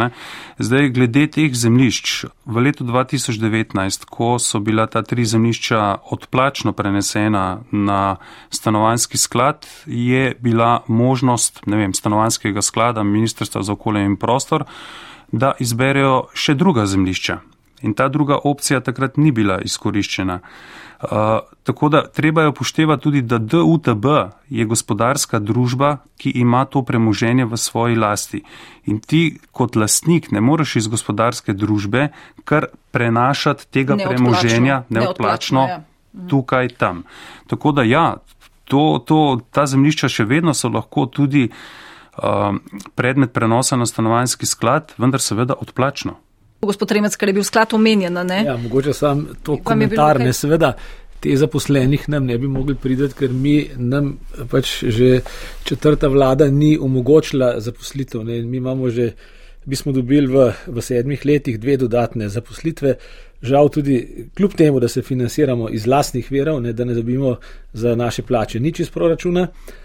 Zdaj, 0.59 0.89
glede 0.95 1.25
teh 1.27 1.51
zemlišč, 1.51 2.13
v 2.45 2.63
letu 2.63 2.87
2019, 2.87 4.07
ko 4.07 4.37
so 4.39 4.63
bila 4.63 4.87
ta 4.87 5.03
tri 5.03 5.25
zemlišča 5.27 5.81
odplačno 6.15 6.71
prenesena 6.71 7.59
na 7.71 8.15
stanovanski 8.49 9.19
sklad, 9.19 9.67
je 9.85 10.35
bila 10.39 10.83
možnost, 10.87 11.65
ne 11.65 11.77
vem, 11.77 11.93
stanovanskega 11.93 12.61
sklada, 12.61 13.03
Ministrstva 13.03 13.63
za 13.63 13.75
okolje 13.75 14.05
in 14.05 14.15
prostor, 14.15 14.63
da 15.31 15.51
izberejo 15.59 16.29
še 16.33 16.55
druga 16.55 16.85
zemlišča. 16.87 17.41
In 17.83 17.91
ta 17.93 18.07
druga 18.07 18.37
opcija 18.43 18.79
takrat 18.79 19.17
ni 19.19 19.35
bila 19.35 19.59
izkoriščena. 19.59 20.39
Uh, 20.39 20.82
tako 21.63 21.89
da 21.89 22.07
treba 22.07 22.41
je 22.41 22.47
upoštevati 22.47 23.03
tudi, 23.03 23.21
da 23.21 23.37
DUTB 23.37 24.05
je 24.49 24.65
gospodarska 24.65 25.39
družba, 25.39 25.97
ki 26.17 26.29
ima 26.29 26.65
to 26.65 26.83
premoženje 26.83 27.45
v 27.45 27.57
svoji 27.57 27.95
lasti. 27.95 28.43
In 28.85 28.99
ti 28.99 29.39
kot 29.51 29.75
lastnik 29.75 30.31
ne 30.31 30.41
moreš 30.41 30.75
iz 30.75 30.87
gospodarske 30.87 31.53
družbe 31.53 32.07
kar 32.43 32.67
prenašati 32.91 33.67
tega 33.71 33.95
neodplačno, 33.95 34.25
premoženja 34.25 34.83
neodplačno 34.89 35.67
ja. 35.67 35.81
Mhm. 36.13 36.27
tukaj 36.27 36.67
tam. 36.69 37.03
Tako 37.47 37.71
da 37.71 37.83
ja, 37.83 38.15
to, 38.63 39.03
to, 39.05 39.39
ta 39.51 39.65
zemljišča 39.65 40.09
še 40.09 40.25
vedno 40.25 40.53
so 40.53 40.69
lahko 40.69 41.05
tudi 41.05 41.49
uh, 41.49 42.55
predmet 42.95 43.33
prenosa 43.33 43.75
na 43.75 43.85
stanovanjski 43.85 44.45
sklad, 44.45 44.93
vendar 44.97 45.21
seveda 45.21 45.53
odplačno 45.59 46.15
gospod 46.65 46.91
Remec, 46.91 47.15
kar 47.15 47.29
je 47.29 47.33
bil 47.33 47.43
sklad 47.43 47.73
omenjen. 47.73 48.17
Ja, 48.45 48.57
mogoče 48.57 48.93
sam 48.93 49.27
to 49.43 49.57
komentar, 49.63 50.19
ne 50.19 50.33
seveda. 50.33 50.73
Te 51.23 51.35
zaposlenih 51.39 52.09
nam 52.11 52.25
ne 52.27 52.37
bi 52.37 52.47
mogli 52.51 52.75
prideti, 52.75 53.15
ker 53.15 53.31
mi 53.31 53.69
nam 53.77 54.17
pač 54.51 54.83
že 54.83 55.21
četrta 55.63 56.09
vlada 56.11 56.49
ni 56.51 56.77
omogočila 56.77 57.59
zaposlitev. 57.63 58.25
Ne. 58.27 58.41
Mi 58.41 58.57
imamo 58.57 58.89
že, 58.89 59.13
bi 59.65 59.75
smo 59.75 59.91
dobili 59.95 60.27
v, 60.27 60.49
v 60.67 60.83
sedmih 60.83 61.23
letih 61.25 61.59
dve 61.59 61.77
dodatne 61.77 62.27
zaposlitve. 62.29 62.97
Žal 63.43 63.69
tudi 63.69 64.27
kljub 64.35 64.53
temu, 64.55 64.79
da 64.79 64.87
se 64.87 65.01
financiramo 65.01 65.69
iz 65.69 65.87
lastnih 65.87 66.27
verov, 66.31 66.61
ne, 66.61 66.73
da 66.73 66.85
ne 66.85 66.93
dobimo 66.93 67.37
za 67.73 67.95
naše 67.95 68.23
plače 68.23 68.59
nič 68.59 68.79
iz 68.79 68.89
proračuna. 68.89 69.47
Uh, 69.47 69.82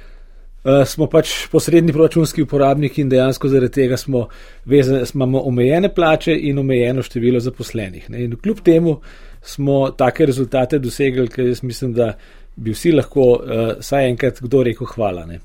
uh, 0.68 0.86
smo 0.86 1.06
pač 1.10 1.46
posredni 1.52 1.92
proračunski 1.92 2.42
uporabniki 2.42 3.02
in 3.02 3.08
dejansko 3.08 3.48
zaradi 3.48 3.72
tega 3.80 3.96
smo 3.96 4.26
vezani, 4.64 5.06
imamo 5.14 5.42
omejene 5.48 5.92
plače 5.94 6.36
in 6.50 6.58
omejeno 6.58 7.02
število 7.02 7.40
zaposlenih. 7.40 8.10
Ne. 8.10 8.24
In 8.24 8.36
kljub 8.36 8.60
temu 8.64 8.98
smo 9.42 9.90
take 9.90 10.26
rezultate 10.26 10.78
dosegli, 10.78 11.28
ker 11.28 11.46
jaz 11.46 11.62
mislim, 11.62 11.92
da 11.94 12.12
bi 12.56 12.74
vsi 12.74 12.92
lahko 12.92 13.30
uh, 13.32 13.66
saj 13.80 14.08
enkrat 14.10 14.40
kdo 14.40 14.62
rekel 14.66 14.86
hvala. 14.86 15.26
Ne. 15.26 15.40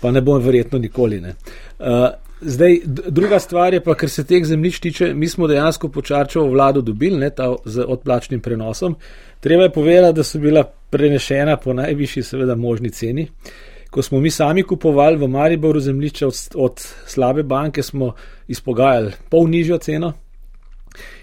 Pa 0.00 0.10
ne 0.10 0.20
bom 0.20 0.42
verjetno 0.42 0.78
nikoli. 0.78 1.20
Uh, 1.20 2.08
zdaj, 2.40 2.80
druga 2.84 3.38
stvar 3.40 3.74
je 3.74 3.80
pa, 3.84 3.94
ker 3.94 4.10
se 4.10 4.24
teh 4.24 4.44
zemljišč 4.44 4.80
tiče, 4.80 5.12
mi 5.14 5.28
smo 5.28 5.48
dejansko 5.48 5.88
počarčevo 5.88 6.48
vlado 6.52 6.80
dobili, 6.80 7.20
ne, 7.20 7.30
ta 7.30 7.52
z 7.64 7.84
odplačnim 7.88 8.40
prenosom. 8.40 8.96
Treba 9.40 9.68
je 9.68 9.72
povedati, 9.72 10.16
da 10.16 10.24
so 10.24 10.38
bila 10.38 10.64
prenešena 10.90 11.56
po 11.56 11.72
najvišji, 11.72 12.22
seveda, 12.22 12.56
možni 12.56 12.90
ceni. 12.90 13.28
Uh, 13.28 13.73
ko 13.94 14.02
smo 14.02 14.20
mi 14.20 14.30
sami 14.30 14.62
kupovali 14.62 15.16
v 15.16 15.28
Mariboru 15.28 15.80
zemljišče 15.80 16.26
od, 16.26 16.34
od 16.54 16.80
slabe 17.06 17.42
banke, 17.42 17.82
smo 17.82 18.12
izpogajali 18.48 19.12
pol 19.30 19.46
nižjo 19.48 19.78
ceno. 19.78 20.12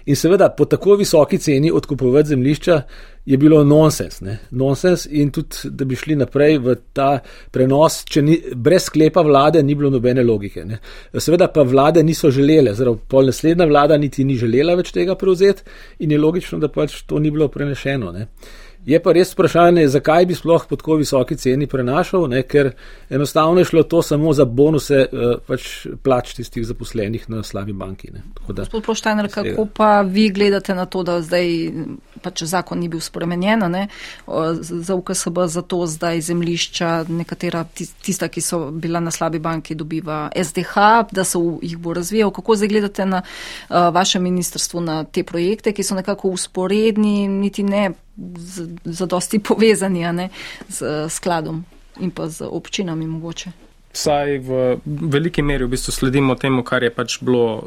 In 0.06 0.16
seveda 0.16 0.48
po 0.56 0.64
tako 0.64 0.94
visoki 0.94 1.38
ceni 1.38 1.70
odkupovati 1.72 2.28
zemljišča 2.28 2.82
je 3.26 3.36
bilo 3.36 3.64
nonsens. 3.64 4.20
Ne? 4.20 4.38
Nonsens 4.50 5.06
in 5.10 5.30
tudi, 5.30 5.68
da 5.68 5.84
bi 5.84 5.96
šli 5.96 6.16
naprej 6.16 6.58
v 6.58 6.76
ta 6.92 7.18
prenos, 7.50 8.02
če 8.08 8.22
ni, 8.22 8.40
brez 8.54 8.88
sklepa 8.88 9.20
vlade 9.20 9.62
ni 9.62 9.74
bilo 9.74 9.90
nobene 9.92 10.24
logike. 10.24 10.64
Ne? 10.64 10.80
Seveda 11.12 11.50
pa 11.52 11.62
vlade 11.68 12.02
niso 12.02 12.30
želele, 12.32 12.72
zelo 12.74 12.96
pol 12.96 13.28
naslednja 13.28 13.68
vlada 13.68 14.00
niti 14.00 14.24
ni 14.24 14.40
želela 14.40 14.74
več 14.80 14.94
tega 14.96 15.14
prevzeti 15.14 15.62
in 15.98 16.16
je 16.16 16.24
logično, 16.24 16.58
da 16.58 16.72
pač 16.72 17.02
to 17.06 17.20
ni 17.20 17.30
bilo 17.30 17.52
prenešeno. 17.52 18.12
Ne? 18.16 18.26
Je 18.86 18.98
pa 18.98 19.12
res 19.14 19.30
vprašanje, 19.30 19.84
zakaj 19.94 20.26
bi 20.26 20.34
sploh 20.34 20.64
po 20.66 20.76
tako 20.76 20.96
visoki 20.98 21.36
ceni 21.38 21.68
prenašal, 21.70 22.26
ne? 22.30 22.40
ker 22.42 22.72
enostavno 23.10 23.62
je 23.62 23.68
šlo 23.70 23.82
to 23.86 24.02
samo 24.02 24.32
za 24.34 24.44
bonuse 24.44 25.04
uh, 25.06 25.36
pač 25.46 25.86
plač 26.02 26.32
tistih 26.34 26.66
zaposlenih 26.66 27.28
na 27.30 27.44
slabi 27.46 27.72
banki. 27.72 28.10
Gospod 28.48 28.82
Poštajner, 28.82 29.30
kako 29.30 29.68
pa 29.70 30.00
vi 30.02 30.28
gledate 30.34 30.74
na 30.74 30.88
to, 30.90 31.04
da 31.06 31.20
zdaj 31.22 31.70
pač 32.22 32.42
zakon 32.50 32.82
ni 32.82 32.90
bil 32.90 33.00
spremenjen 33.00 33.62
ne? 33.70 33.86
za 34.60 34.94
UKSB, 34.94 35.38
zato 35.46 35.84
zdaj 35.86 36.20
zemlišča, 36.26 36.90
nekatera 37.08 37.62
tista, 37.74 38.28
ki 38.28 38.42
so 38.42 38.64
bila 38.70 39.00
na 39.00 39.14
slabi 39.14 39.38
banki, 39.38 39.78
dobiva 39.78 40.26
SDH, 40.34 41.06
da 41.12 41.24
se 41.24 41.38
jih 41.38 41.78
bo 41.78 41.94
razvijal. 41.94 42.34
Kako 42.34 42.58
zdaj 42.58 42.68
gledate 42.68 43.06
na 43.06 43.22
uh, 43.22 43.94
vaše 43.94 44.18
ministrstvo 44.18 44.80
na 44.80 45.04
te 45.04 45.22
projekte, 45.22 45.72
ki 45.72 45.86
so 45.86 45.94
nekako 45.94 46.34
usporedni, 46.34 47.28
niti 47.28 47.62
ne 47.62 47.92
za 48.84 49.06
dosti 49.06 49.38
povezani 49.38 50.12
ne, 50.12 50.28
z 50.68 51.08
skladom 51.08 51.64
in 52.00 52.10
pa 52.10 52.28
z 52.28 52.40
občinami 52.50 53.06
mogoče. 53.06 53.52
Vsaj 53.92 54.38
v 54.38 54.80
veliki 54.86 55.42
meri 55.42 55.64
v 55.64 55.74
bistvu 55.74 55.92
sledimo 55.92 56.34
temu, 56.34 56.62
kar 56.64 56.82
je 56.82 56.90
pač 56.90 57.18
bilo 57.20 57.60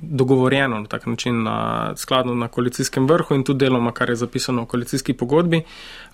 dogovorjeno 0.00 0.80
na 0.80 0.86
tak 0.90 1.06
način 1.06 1.42
na 1.42 1.92
skladno 1.96 2.34
na 2.34 2.48
koalicijskem 2.48 3.06
vrhu 3.06 3.34
in 3.34 3.44
tudi 3.44 3.64
deloma, 3.64 3.92
kar 3.92 4.10
je 4.10 4.16
zapisano 4.16 4.62
v 4.62 4.66
koalicijski 4.66 5.14
pogodbi. 5.14 5.62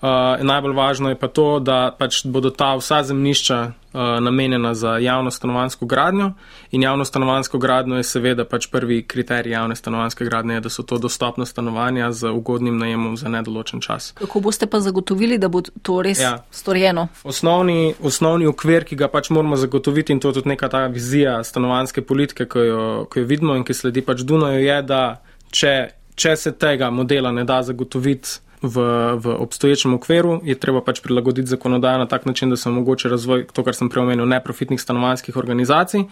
Uh, 0.01 0.09
najbolj 0.41 0.73
važno 0.73 1.09
je 1.09 1.15
pa 1.15 1.27
to, 1.27 1.59
da 1.59 1.95
pač 1.97 2.21
bodo 2.25 2.49
ta 2.49 2.75
vsa 2.77 3.01
zemnišča 3.03 3.59
uh, 3.63 3.99
namenjena 4.21 4.73
za 4.73 4.97
javno 4.97 5.31
stanovansko 5.31 5.85
gradnjo 5.85 6.31
in 6.71 6.83
javno 6.83 7.05
stanovansko 7.05 7.57
gradnjo 7.57 7.97
je 7.97 8.03
seveda 8.03 8.45
pač 8.45 8.69
prvi 8.69 9.01
kriterij 9.03 9.51
javne 9.51 9.75
stanovanske 9.75 10.25
gradnje, 10.25 10.59
da 10.59 10.69
so 10.69 10.83
to 10.83 10.97
dostopna 10.97 11.45
stanovanja 11.45 12.11
z 12.11 12.29
ugodnim 12.29 12.77
najemom 12.77 13.17
za 13.17 13.29
nedoločen 13.29 13.81
čas. 13.81 14.11
Kako 14.11 14.39
boste 14.39 14.67
pa 14.67 14.79
zagotovili, 14.79 15.37
da 15.37 15.47
bo 15.47 15.61
to 15.81 16.01
res 16.01 16.21
ja. 16.21 16.37
storjeno? 16.51 17.07
Osnovni, 17.23 17.93
osnovni 18.03 18.45
okvir, 18.45 18.85
ki 18.85 18.95
ga 18.95 19.07
pač 19.07 19.29
moramo 19.29 19.38
zagotoviti 19.55 20.13
in 20.13 20.19
to 20.19 20.29
je 20.29 20.33
tudi 20.33 20.49
neka 20.49 20.69
ta 20.69 20.87
vizija 20.87 21.43
stanovanske 21.43 22.01
politike, 22.01 22.45
ko 22.45 22.59
jo, 22.59 23.05
ko 23.09 23.19
jo 23.19 23.25
vidimo 23.25 23.55
in 23.55 23.63
ki 23.63 23.73
sledi 23.73 24.01
pač 24.01 24.21
Dunaju, 24.21 24.59
je, 24.59 24.81
da 24.81 25.21
če, 25.51 25.73
če 26.15 26.35
se 26.35 26.51
tega 26.51 26.89
modela 26.89 27.31
ne 27.31 27.43
da 27.43 27.61
zagotoviti, 27.63 28.39
v, 28.61 28.75
v 29.15 29.25
obstoječem 29.39 29.93
okviru, 29.93 30.41
je 30.43 30.55
treba 30.55 30.81
pač 30.81 30.99
prilagoditi 31.01 31.47
zakonodajo 31.47 31.97
na 31.97 32.05
tak 32.05 32.25
način, 32.25 32.49
da 32.49 32.57
se 32.57 32.69
omogoče 32.69 33.09
razvoj, 33.09 33.45
to, 33.53 33.63
kar 33.63 33.75
sem 33.75 33.89
preomenil, 33.89 34.27
neprofitnih 34.27 34.81
stanovanjskih 34.81 35.37
organizacij. 35.37 36.03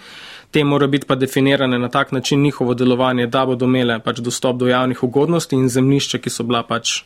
Te 0.51 0.63
mora 0.63 0.87
biti 0.87 1.07
pa 1.07 1.15
definirane 1.15 1.79
na 1.79 1.89
tak 1.89 2.11
način 2.11 2.41
njihovo 2.41 2.73
delovanje, 2.73 3.27
da 3.27 3.45
bodo 3.45 3.65
imele 3.65 3.99
pač 3.99 4.19
dostop 4.19 4.57
do 4.57 4.67
javnih 4.67 5.03
ugodnosti 5.03 5.55
in 5.55 5.69
zemljišča, 5.69 6.17
ki 6.23 6.29
so 6.29 6.43
bila 6.43 6.63
pač. 6.63 7.03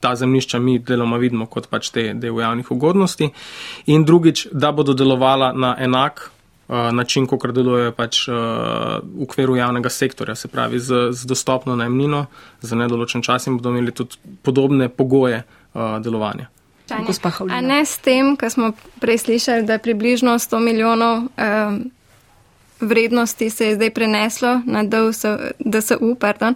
Ta 0.00 0.14
zemljišča 0.14 0.58
mi 0.58 0.78
deloma 0.78 1.16
vidimo 1.16 1.46
kot 1.46 1.68
pač 1.72 1.90
te 1.90 2.10
del 2.14 2.40
javnih 2.40 2.70
ugodnosti, 2.70 3.30
in 3.86 4.04
drugič, 4.04 4.48
da 4.52 4.72
bodo 4.72 4.94
delovala 4.94 5.52
na 5.52 5.74
enak 5.80 6.30
uh, 6.68 6.90
način, 6.92 7.26
kot 7.26 7.46
delujejo 7.54 7.92
pač, 7.96 8.26
uh, 8.28 8.34
v 9.02 9.24
okviru 9.24 9.56
javnega 9.56 9.90
sektorja, 9.90 10.34
se 10.34 10.48
pravi 10.48 10.80
z, 10.80 11.08
z 11.12 11.26
dostopno 11.26 11.76
najemnino 11.76 12.26
za 12.60 12.76
nedoločen 12.76 13.22
čas 13.22 13.46
in 13.46 13.56
bodo 13.56 13.72
imeli 13.72 13.94
tudi 13.94 14.20
podobne 14.42 14.88
pogoje 14.88 15.42
uh, 15.42 15.98
delovanja. 16.04 16.50
A 17.50 17.60
ne 17.60 17.82
s 17.82 17.98
tem, 17.98 18.36
kar 18.38 18.50
smo 18.50 18.70
prej 19.02 19.18
slišali, 19.18 19.66
da 19.66 19.74
je 19.74 19.82
približno 19.82 20.38
100 20.38 20.60
milijonov 20.62 21.16
um, 21.26 21.80
vrednosti 22.80 23.50
se 23.50 23.66
je 23.66 23.74
zdaj 23.74 23.90
preneslo 23.90 24.60
na 24.66 24.84
DSU, 25.58 26.14
pardon, 26.20 26.54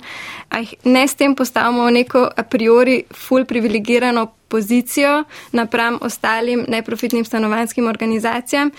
ne 0.85 1.09
s 1.09 1.15
tem 1.15 1.35
postavimo 1.35 1.91
neko 1.91 2.29
a 2.37 2.43
priori 2.43 3.05
ful 3.15 3.45
privilegirano 3.45 4.27
pozicijo 4.51 5.25
napram 5.53 5.99
ostalim 6.03 6.65
neprofitnim 6.69 7.25
stanovanskim 7.25 7.87
organizacijam 7.87 8.71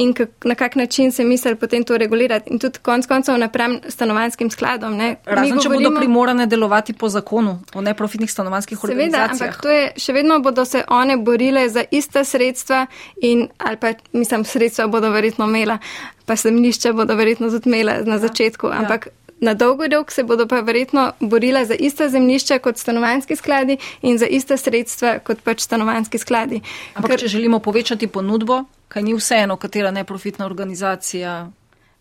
in 0.00 0.14
kak, 0.14 0.28
na 0.44 0.54
kak 0.54 0.76
način 0.76 1.12
se 1.12 1.24
misli 1.24 1.54
potem 1.54 1.84
to 1.84 1.98
regulirati 1.98 2.50
in 2.50 2.58
tudi 2.58 2.78
konc 2.82 3.06
koncev 3.06 3.38
napram 3.38 3.78
stanovanskim 3.88 4.50
skladom. 4.50 4.96
Ne. 4.96 5.16
Razen, 5.24 5.58
če 5.60 5.68
govorimo, 5.68 5.90
bodo 5.90 6.00
primorane 6.00 6.46
delovati 6.46 6.92
po 6.92 7.08
zakonu 7.08 7.58
o 7.74 7.80
neprofitnih 7.80 8.30
stanovanskih 8.30 8.78
seveda, 8.78 8.94
organizacijah. 8.94 9.36
Seveda, 9.36 9.44
ampak 9.44 9.62
to 9.62 9.70
je, 9.70 9.90
še 9.96 10.16
vedno 10.16 10.38
bodo 10.40 10.64
se 10.64 10.84
one 10.88 11.16
borile 11.16 11.68
za 11.68 11.84
ista 11.90 12.24
sredstva 12.24 12.86
in, 13.20 13.48
ali 13.58 13.76
pa, 13.76 13.92
mislim, 14.12 14.44
sredstva 14.44 14.86
bodo 14.88 15.10
verjetno 15.10 15.44
imela, 15.44 15.78
pa 16.26 16.36
semnišče 16.36 16.92
bodo 16.92 17.14
verjetno 17.18 17.50
tudi 17.50 17.68
imela 17.68 18.00
na 18.06 18.16
ja, 18.16 18.24
začetku, 18.24 18.72
ja. 18.72 18.80
ampak 18.80 19.08
na 19.40 19.54
dolgo 19.54 19.86
rok 19.92 20.10
se 20.12 20.22
bodo 20.22 20.46
pa 20.46 20.60
verjetno 20.60 21.12
borila 21.20 21.64
za 21.64 21.74
ista 21.74 22.08
zemljišča 22.08 22.58
kot 22.58 22.78
stanovanski 22.78 23.36
skladi 23.36 23.76
in 24.02 24.18
za 24.18 24.26
ista 24.26 24.56
sredstva 24.56 25.18
kot 25.18 25.42
pač 25.44 25.60
stanovanski 25.60 26.18
skladi. 26.18 26.60
Ampak, 26.94 27.10
Ker, 27.10 27.20
če 27.20 27.28
želimo 27.28 27.58
povečati 27.58 28.06
ponudbo, 28.06 28.64
kaj 28.88 29.02
ni 29.02 29.14
vseeno, 29.14 29.56
katera 29.56 29.90
neprofitna 29.90 30.46
organizacija 30.46 31.50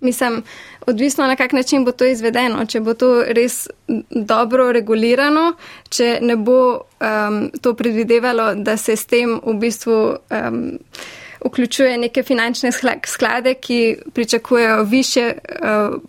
Mislim, 0.01 0.43
odvisno 0.87 1.27
na 1.27 1.35
kak 1.35 1.51
način 1.51 1.85
bo 1.85 1.91
to 1.91 2.05
izvedeno. 2.05 2.65
Če 2.65 2.79
bo 2.79 2.93
to 2.93 3.23
res 3.23 3.67
dobro 4.09 4.71
regulirano, 4.71 5.53
če 5.89 6.19
ne 6.21 6.35
bo 6.35 6.59
um, 6.75 7.41
to 7.61 7.73
predvidevalo, 7.73 8.53
da 8.55 8.77
se 8.77 8.95
s 8.95 9.05
tem 9.05 9.39
v 9.43 9.53
bistvu 9.59 9.97
um, 10.15 10.61
vključuje 11.45 11.97
neke 11.97 12.23
finančne 12.23 12.71
sklade, 13.05 13.53
ki 13.53 13.97
pričakujejo 14.13 14.83
više. 14.83 15.33
Uh, 15.59 15.99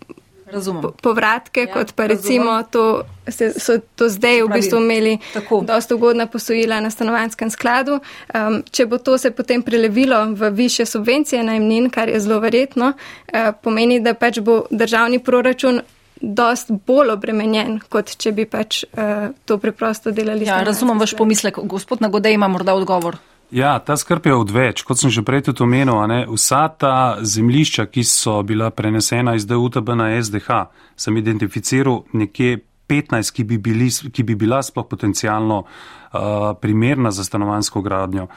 Razumem. 0.51 0.83
povratke, 1.01 1.65
ja, 1.65 1.73
kot 1.73 1.93
pa 1.95 2.07
recimo 2.07 2.63
to, 2.71 3.03
se, 3.27 3.53
so 3.59 3.77
to 3.95 4.09
zdaj 4.09 4.43
v 4.43 4.49
bistvu 4.53 4.81
imeli 4.81 5.17
tako. 5.33 5.61
dosta 5.67 5.95
ugodna 5.95 6.27
posojila 6.27 6.79
na 6.79 6.89
stanovanskem 6.89 7.49
skladu. 7.49 7.99
Um, 8.33 8.63
če 8.71 8.85
bo 8.85 8.97
to 8.97 9.17
se 9.17 9.31
potem 9.31 9.61
prelevilo 9.61 10.25
v 10.35 10.49
više 10.49 10.85
subvencije 10.85 11.43
najemnin, 11.43 11.89
kar 11.89 12.09
je 12.09 12.19
zelo 12.19 12.39
verjetno, 12.39 12.93
uh, 12.93 13.39
pomeni, 13.63 13.99
da 13.99 14.13
pač 14.13 14.39
bo 14.39 14.63
državni 14.71 15.19
proračun 15.19 15.81
dost 16.21 16.71
bolj 16.87 17.15
obremenjen, 17.15 17.79
kot 17.89 18.15
če 18.17 18.31
bi 18.31 18.45
pač 18.45 18.83
uh, 18.83 19.31
to 19.45 19.57
preprosto 19.57 20.11
delali. 20.11 20.45
Ja, 20.45 20.61
razumem 20.63 20.99
vaš 20.99 21.15
pomislek. 21.17 21.57
Gospod 21.63 22.01
Nagodej 22.01 22.37
ima 22.37 22.47
morda 22.47 22.75
odgovor. 22.77 23.17
Ja, 23.51 23.79
ta 23.79 23.97
skrb 23.97 24.25
je 24.25 24.35
odveč. 24.35 24.81
Kot 24.87 24.99
sem 25.01 25.11
že 25.11 25.25
prej 25.27 25.43
tudi 25.51 25.63
omenil, 25.63 25.99
ne, 26.07 26.23
vsa 26.23 26.71
ta 26.71 27.19
zemlišča, 27.19 27.85
ki 27.91 28.03
so 28.07 28.39
bila 28.47 28.71
prenesena 28.71 29.35
iz 29.35 29.43
DUTB 29.45 29.91
na 29.99 30.15
SDH, 30.15 30.71
sem 30.95 31.17
identificiral 31.19 32.05
nekje 32.15 32.61
15, 32.87 33.31
ki 33.35 33.43
bi, 33.43 33.57
bili, 33.57 33.89
ki 33.91 34.23
bi 34.23 34.35
bila 34.35 34.61
sploh 34.63 34.87
potencijalno 34.87 35.63
uh, 35.63 36.55
primerna 36.61 37.11
za 37.11 37.23
stanovansko 37.23 37.81
gradnjo. 37.81 38.27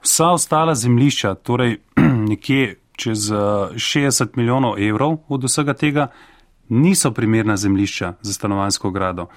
Vsa 0.00 0.32
ostala 0.32 0.74
zemlišča, 0.74 1.34
torej 1.44 1.76
nekje 2.32 2.76
čez 2.96 3.28
60 3.28 4.36
milijonov 4.36 4.80
evrov 4.80 5.18
od 5.28 5.44
vsega 5.44 5.74
tega, 5.74 6.08
niso 6.68 7.10
primerna 7.12 7.56
zemlišča 7.56 8.14
za 8.22 8.32
stanovansko 8.32 8.90
gradnjo. 8.90 9.28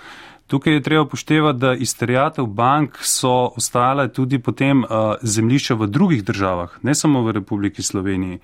Tukaj 0.47 0.73
je 0.73 0.81
treba 0.81 1.01
upoštevati, 1.01 1.59
da 1.59 1.73
iz 1.73 1.97
terjatev 1.97 2.45
bank 2.45 2.97
so 3.01 3.51
ostale 3.57 4.07
tudi 4.13 4.39
potem 4.39 4.83
uh, 4.83 4.89
zemljišča 5.21 5.75
v 5.75 5.87
drugih 5.87 6.23
državah, 6.23 6.77
ne 6.83 6.95
samo 6.95 7.21
v 7.21 7.31
Republiki 7.31 7.83
Sloveniji. 7.83 8.39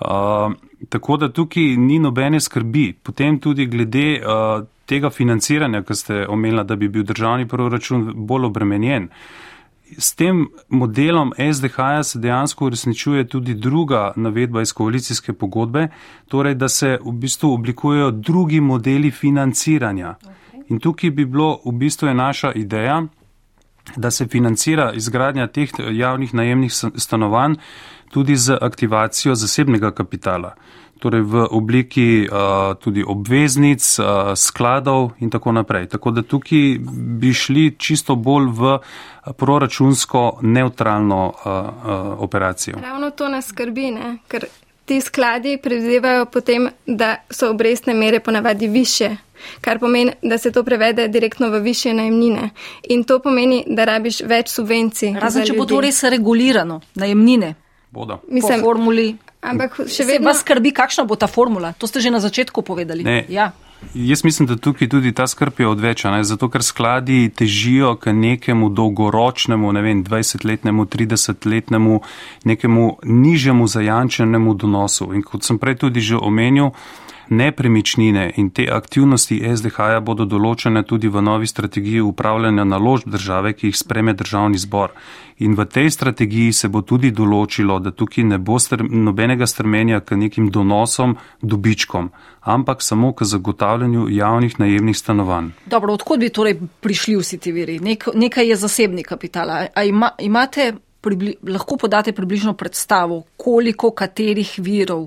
Uh, 0.00 0.52
tako 0.88 1.16
da 1.16 1.32
tukaj 1.32 1.62
ni 1.62 1.98
nobene 1.98 2.40
skrbi. 2.40 2.92
Potem 3.02 3.38
tudi 3.38 3.66
glede 3.66 4.20
uh, 4.20 4.64
tega 4.86 5.10
financiranja, 5.10 5.82
ki 5.82 5.94
ste 5.94 6.26
omenila, 6.28 6.64
da 6.64 6.76
bi 6.76 6.88
bil 6.88 7.04
državni 7.04 7.46
proračun 7.48 8.10
bolj 8.26 8.44
obremenjen. 8.50 9.08
S 9.98 10.14
tem 10.18 10.48
modelom 10.68 11.30
SDH-ja 11.38 12.02
se 12.02 12.18
dejansko 12.18 12.66
uresničuje 12.66 13.28
tudi 13.28 13.54
druga 13.54 14.12
navedba 14.16 14.62
iz 14.62 14.72
koalicijske 14.72 15.32
pogodbe, 15.32 15.88
torej 16.28 16.54
da 16.54 16.68
se 16.68 16.98
v 17.04 17.12
bistvu 17.12 17.52
oblikujejo 17.54 18.10
drugi 18.10 18.60
modeli 18.60 19.10
financiranja. 19.10 20.14
Okay. 20.22 20.45
In 20.68 20.80
tukaj 20.80 21.10
bi 21.10 21.24
bilo 21.24 21.60
v 21.64 21.72
bistvu 21.72 22.14
naša 22.14 22.52
ideja, 22.52 23.02
da 23.96 24.10
se 24.10 24.26
financira 24.26 24.92
izgradnja 24.92 25.46
teh 25.46 25.70
javnih 25.78 26.34
najemnih 26.34 26.72
stanovanj 26.96 27.54
tudi 28.10 28.36
z 28.36 28.58
aktivacijo 28.60 29.34
zasebnega 29.34 29.90
kapitala, 29.90 30.54
torej 30.98 31.20
v 31.20 31.46
obliki 31.50 32.28
uh, 32.28 32.74
tudi 32.80 33.04
obveznic, 33.06 33.98
uh, 33.98 34.06
skladov 34.34 35.10
in 35.20 35.30
tako 35.30 35.52
naprej. 35.52 35.86
Tako 35.86 36.10
da 36.10 36.22
tukaj 36.22 36.78
bi 37.20 37.32
šli 37.34 37.74
čisto 37.78 38.16
bolj 38.16 38.50
v 38.50 38.78
proračunsko 39.36 40.38
neutralno 40.42 41.26
uh, 41.26 41.52
uh, 41.52 42.22
operacijo. 42.22 42.78
Ravno 42.82 43.10
to 43.10 43.28
nas 43.28 43.46
skrbi, 43.46 43.90
ne? 43.90 44.16
ker 44.28 44.46
ti 44.84 45.00
skladi 45.00 45.58
predvidevajo 45.62 46.26
potem, 46.26 46.68
da 46.86 47.16
so 47.30 47.50
obrestne 47.50 47.94
mere 47.94 48.20
ponavadi 48.20 48.68
više 48.68 49.16
kar 49.60 49.78
pomeni, 49.78 50.12
da 50.22 50.38
se 50.38 50.52
to 50.52 50.64
prevede 50.64 51.08
direktno 51.08 51.50
v 51.50 51.60
više 51.60 51.94
najemnine. 51.94 52.50
In 52.88 53.04
to 53.04 53.18
pomeni, 53.18 53.64
da 53.66 53.84
rabiš 53.84 54.20
več 54.20 54.50
subvencij. 54.54 55.14
Razen, 55.20 55.46
če 55.46 55.56
bo 55.58 55.66
to 55.66 55.80
res 55.80 56.02
regulirano, 56.02 56.80
najemnine. 56.94 57.54
Bodo. 57.90 58.20
Mislim, 58.28 58.60
po 58.60 58.66
formuli. 58.66 59.16
Ampak 59.46 59.78
še 59.86 60.04
vedno. 60.04 60.28
Vas 60.28 60.42
skrbi, 60.42 60.72
kakšna 60.74 61.04
bo 61.06 61.16
ta 61.16 61.28
formula? 61.30 61.72
To 61.78 61.86
ste 61.86 62.02
že 62.02 62.10
na 62.10 62.20
začetku 62.20 62.62
povedali. 62.66 63.06
Ne. 63.06 63.24
Ja. 63.30 63.52
Jaz 63.94 64.24
mislim, 64.24 64.48
da 64.48 64.56
tukaj 64.56 64.88
tudi 64.88 65.12
ta 65.12 65.26
skrb 65.26 65.60
je 65.60 65.68
odveča, 65.68 66.10
ne? 66.10 66.24
zato 66.24 66.48
ker 66.50 66.62
skladi 66.64 67.28
težijo 67.28 67.94
k 68.00 68.12
nekemu 68.12 68.68
dolgoročnemu, 68.68 69.72
ne 69.72 69.82
vem, 69.82 70.04
20-letnemu, 70.04 70.86
30-letnemu, 70.86 72.00
nekemu 72.44 72.86
nižjemu 73.04 73.66
zajančenemu 73.66 74.54
donosu. 74.54 75.12
In 75.14 75.22
kot 75.22 75.44
sem 75.44 75.58
prej 75.58 75.76
tudi 75.84 76.00
že 76.00 76.16
omenil, 76.16 76.72
nepremičnine 77.28 78.32
in 78.36 78.50
te 78.50 78.66
aktivnosti 78.72 79.38
SDH-ja 79.56 80.00
bodo 80.00 80.24
določene 80.24 80.82
tudi 80.82 81.08
v 81.08 81.22
novi 81.22 81.46
strategiji 81.46 82.00
upravljanja 82.00 82.64
naložb 82.64 83.10
države, 83.10 83.52
ki 83.52 83.70
jih 83.70 83.76
spreme 83.76 84.14
državni 84.14 84.58
zbor. 84.58 84.94
In 85.38 85.54
v 85.54 85.66
tej 85.68 85.90
strategiji 85.90 86.52
se 86.52 86.68
bo 86.68 86.80
tudi 86.80 87.10
določilo, 87.12 87.78
da 87.80 87.92
tukaj 87.92 88.24
ne 88.24 88.38
bo 88.38 88.56
str 88.58 88.86
nobenega 88.88 89.46
strmenja 89.46 90.00
k 90.00 90.16
nekim 90.16 90.48
donosom, 90.50 91.16
dobičkom, 91.42 92.08
ampak 92.40 92.82
samo 92.82 93.12
k 93.12 93.28
zagotavljanju 93.28 94.08
javnih 94.08 94.58
najemnih 94.60 94.96
stanovanj. 94.96 95.52
Dobro, 95.66 95.92
odkud 95.92 96.24
bi 96.24 96.32
torej 96.32 96.56
prišli 96.80 97.18
vsi 97.20 97.38
ti 97.38 97.52
viri? 97.52 97.78
Nek 97.80 98.08
nekaj 98.14 98.48
je 98.48 98.56
zasebni 98.56 99.04
kapital. 99.04 99.50
A 99.74 99.84
ima, 99.84 100.14
imate, 100.18 100.72
lahko 101.42 101.76
podate 101.76 102.12
približno 102.12 102.54
predstavo, 102.54 103.22
koliko 103.36 103.90
katerih 103.90 104.56
virov 104.58 105.06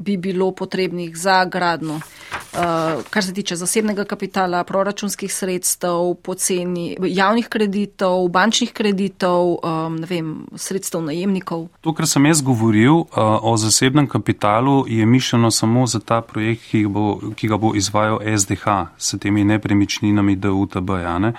bi 0.00 0.16
bilo 0.16 0.50
potrebnih 0.52 1.16
za 1.16 1.44
gradno, 1.44 1.94
uh, 1.94 3.02
kar 3.10 3.24
se 3.24 3.34
tiče 3.34 3.56
zasebnega 3.56 4.04
kapitala, 4.04 4.64
proračunskih 4.64 5.34
sredstev, 5.34 6.14
poceni 6.22 6.96
javnih 7.00 7.48
kreditov, 7.48 8.28
bančnih 8.28 8.72
kreditov, 8.72 9.58
ne 10.00 10.06
vem, 10.08 10.34
sredstev 10.56 11.04
najemnikov. 11.04 11.68
To, 11.80 11.92
kar 11.92 12.08
sem 12.08 12.26
jaz 12.26 12.40
govoril 12.42 13.04
uh, 13.04 13.06
o 13.42 13.56
zasebnem 13.56 14.08
kapitalu, 14.08 14.84
je 14.88 15.06
mišljeno 15.06 15.50
samo 15.50 15.86
za 15.86 16.00
ta 16.00 16.20
projekt, 16.20 16.70
ki, 16.70 16.86
bo, 16.86 17.20
ki 17.36 17.48
ga 17.48 17.60
bo 17.60 17.74
izvajal 17.76 18.20
SDH 18.38 18.96
s 18.96 19.20
temi 19.20 19.44
nepremičninami 19.44 20.36
DUTB. 20.36 20.90
Ja, 21.04 21.18
ne? 21.18 21.34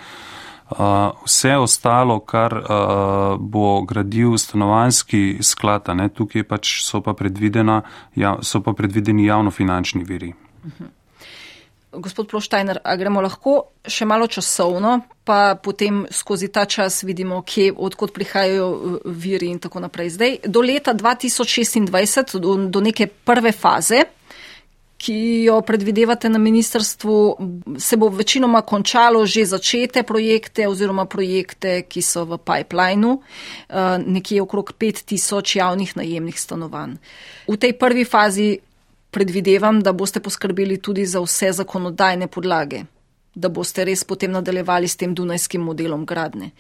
Vse 1.26 1.58
ostalo, 1.58 2.20
kar 2.20 2.56
uh, 2.58 3.36
bo 3.40 3.82
gradil 3.82 4.38
stanovanski 4.38 5.40
sklad, 5.42 5.92
ne, 5.96 6.10
tukaj 6.10 6.44
pač 6.48 6.80
so 6.86 7.02
pa, 7.02 7.16
ja, 8.16 8.38
so 8.42 8.62
pa 8.62 8.74
predvideni 8.74 9.26
javnofinančni 9.26 10.04
viri. 10.04 10.34
Mhm. 10.66 10.98
Gospod 11.92 12.30
Ploštajner, 12.32 12.78
a 12.88 12.94
gremo 12.96 13.20
lahko 13.20 13.74
še 13.84 14.06
malo 14.08 14.24
časovno, 14.32 15.02
pa 15.28 15.58
potem 15.60 16.06
skozi 16.08 16.48
ta 16.48 16.64
čas 16.64 17.04
vidimo, 17.04 17.42
kje, 17.44 17.74
odkot 17.76 18.14
prihajajo 18.16 19.02
viri 19.12 19.50
in 19.52 19.60
tako 19.60 19.82
naprej. 19.84 20.14
Zdaj, 20.16 20.38
do 20.48 20.64
leta 20.64 20.94
2026, 20.96 22.40
do, 22.40 22.56
do 22.72 22.80
neke 22.80 23.10
prve 23.12 23.52
faze, 23.52 24.06
ki 25.02 25.44
jo 25.44 25.62
predvidevate 25.66 26.30
na 26.30 26.38
ministrstvu, 26.38 27.38
se 27.78 27.98
bo 27.98 28.10
večinoma 28.10 28.62
končalo 28.62 29.26
že 29.26 29.46
začete 29.46 30.04
projekte 30.04 30.68
oziroma 30.68 31.06
projekte, 31.06 31.82
ki 31.90 32.02
so 32.02 32.26
v 32.26 32.38
pipelineu, 32.38 33.18
eh, 33.18 33.98
nekje 33.98 34.42
okrog 34.42 34.74
5000 34.78 35.56
javnih 35.56 35.96
najemnih 35.98 36.40
stanovanj. 36.40 36.98
V 37.48 37.58
tej 37.58 37.74
prvi 37.74 38.06
fazi 38.06 38.60
predvidevam, 39.12 39.82
da 39.82 39.92
boste 39.92 40.20
poskrbeli 40.20 40.78
tudi 40.78 41.06
za 41.06 41.20
vse 41.20 41.52
zakonodajne 41.52 42.28
podlage, 42.28 42.86
da 43.36 43.50
boste 43.50 43.86
res 43.86 44.04
potem 44.04 44.32
nadaljevali 44.32 44.88
s 44.88 44.96
tem 44.96 45.16
dunajskim 45.16 45.62
modelom 45.62 46.06
gradne. 46.06 46.52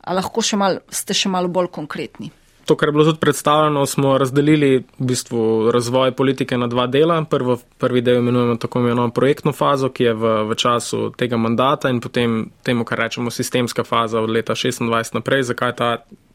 A 0.00 0.14
lahko 0.14 0.40
še 0.42 0.56
mal, 0.56 0.80
ste 0.88 1.14
še 1.14 1.28
malo 1.28 1.48
bolj 1.48 1.68
konkretni? 1.68 2.32
To, 2.70 2.76
kar 2.76 2.88
je 2.88 2.92
bilo 2.92 3.04
tudi 3.04 3.18
predstavljeno, 3.18 3.86
smo 3.86 4.18
razdelili 4.18 4.76
v 4.98 5.06
bistvu 5.06 5.70
razvoj 5.70 6.12
politike 6.12 6.58
na 6.58 6.66
dva 6.66 6.86
dela. 6.86 7.24
Prvo, 7.30 7.58
prvi 7.78 8.00
del 8.00 8.18
imenujemo 8.18 8.56
tako 8.56 8.78
imenovano 8.78 9.10
projektno 9.12 9.52
fazo, 9.52 9.88
ki 9.88 10.04
je 10.04 10.12
v, 10.14 10.34
v 10.46 10.54
času 10.54 11.10
tega 11.18 11.36
mandata 11.36 11.90
in 11.90 11.98
potem 12.00 12.44
temu, 12.62 12.84
kar 12.84 12.98
rečemo 12.98 13.30
sistemska 13.30 13.84
faza 13.84 14.20
od 14.20 14.30
leta 14.30 14.54
26 14.54 15.14
naprej. 15.14 15.42
Zakaj 15.50 15.74
ta 15.76 15.90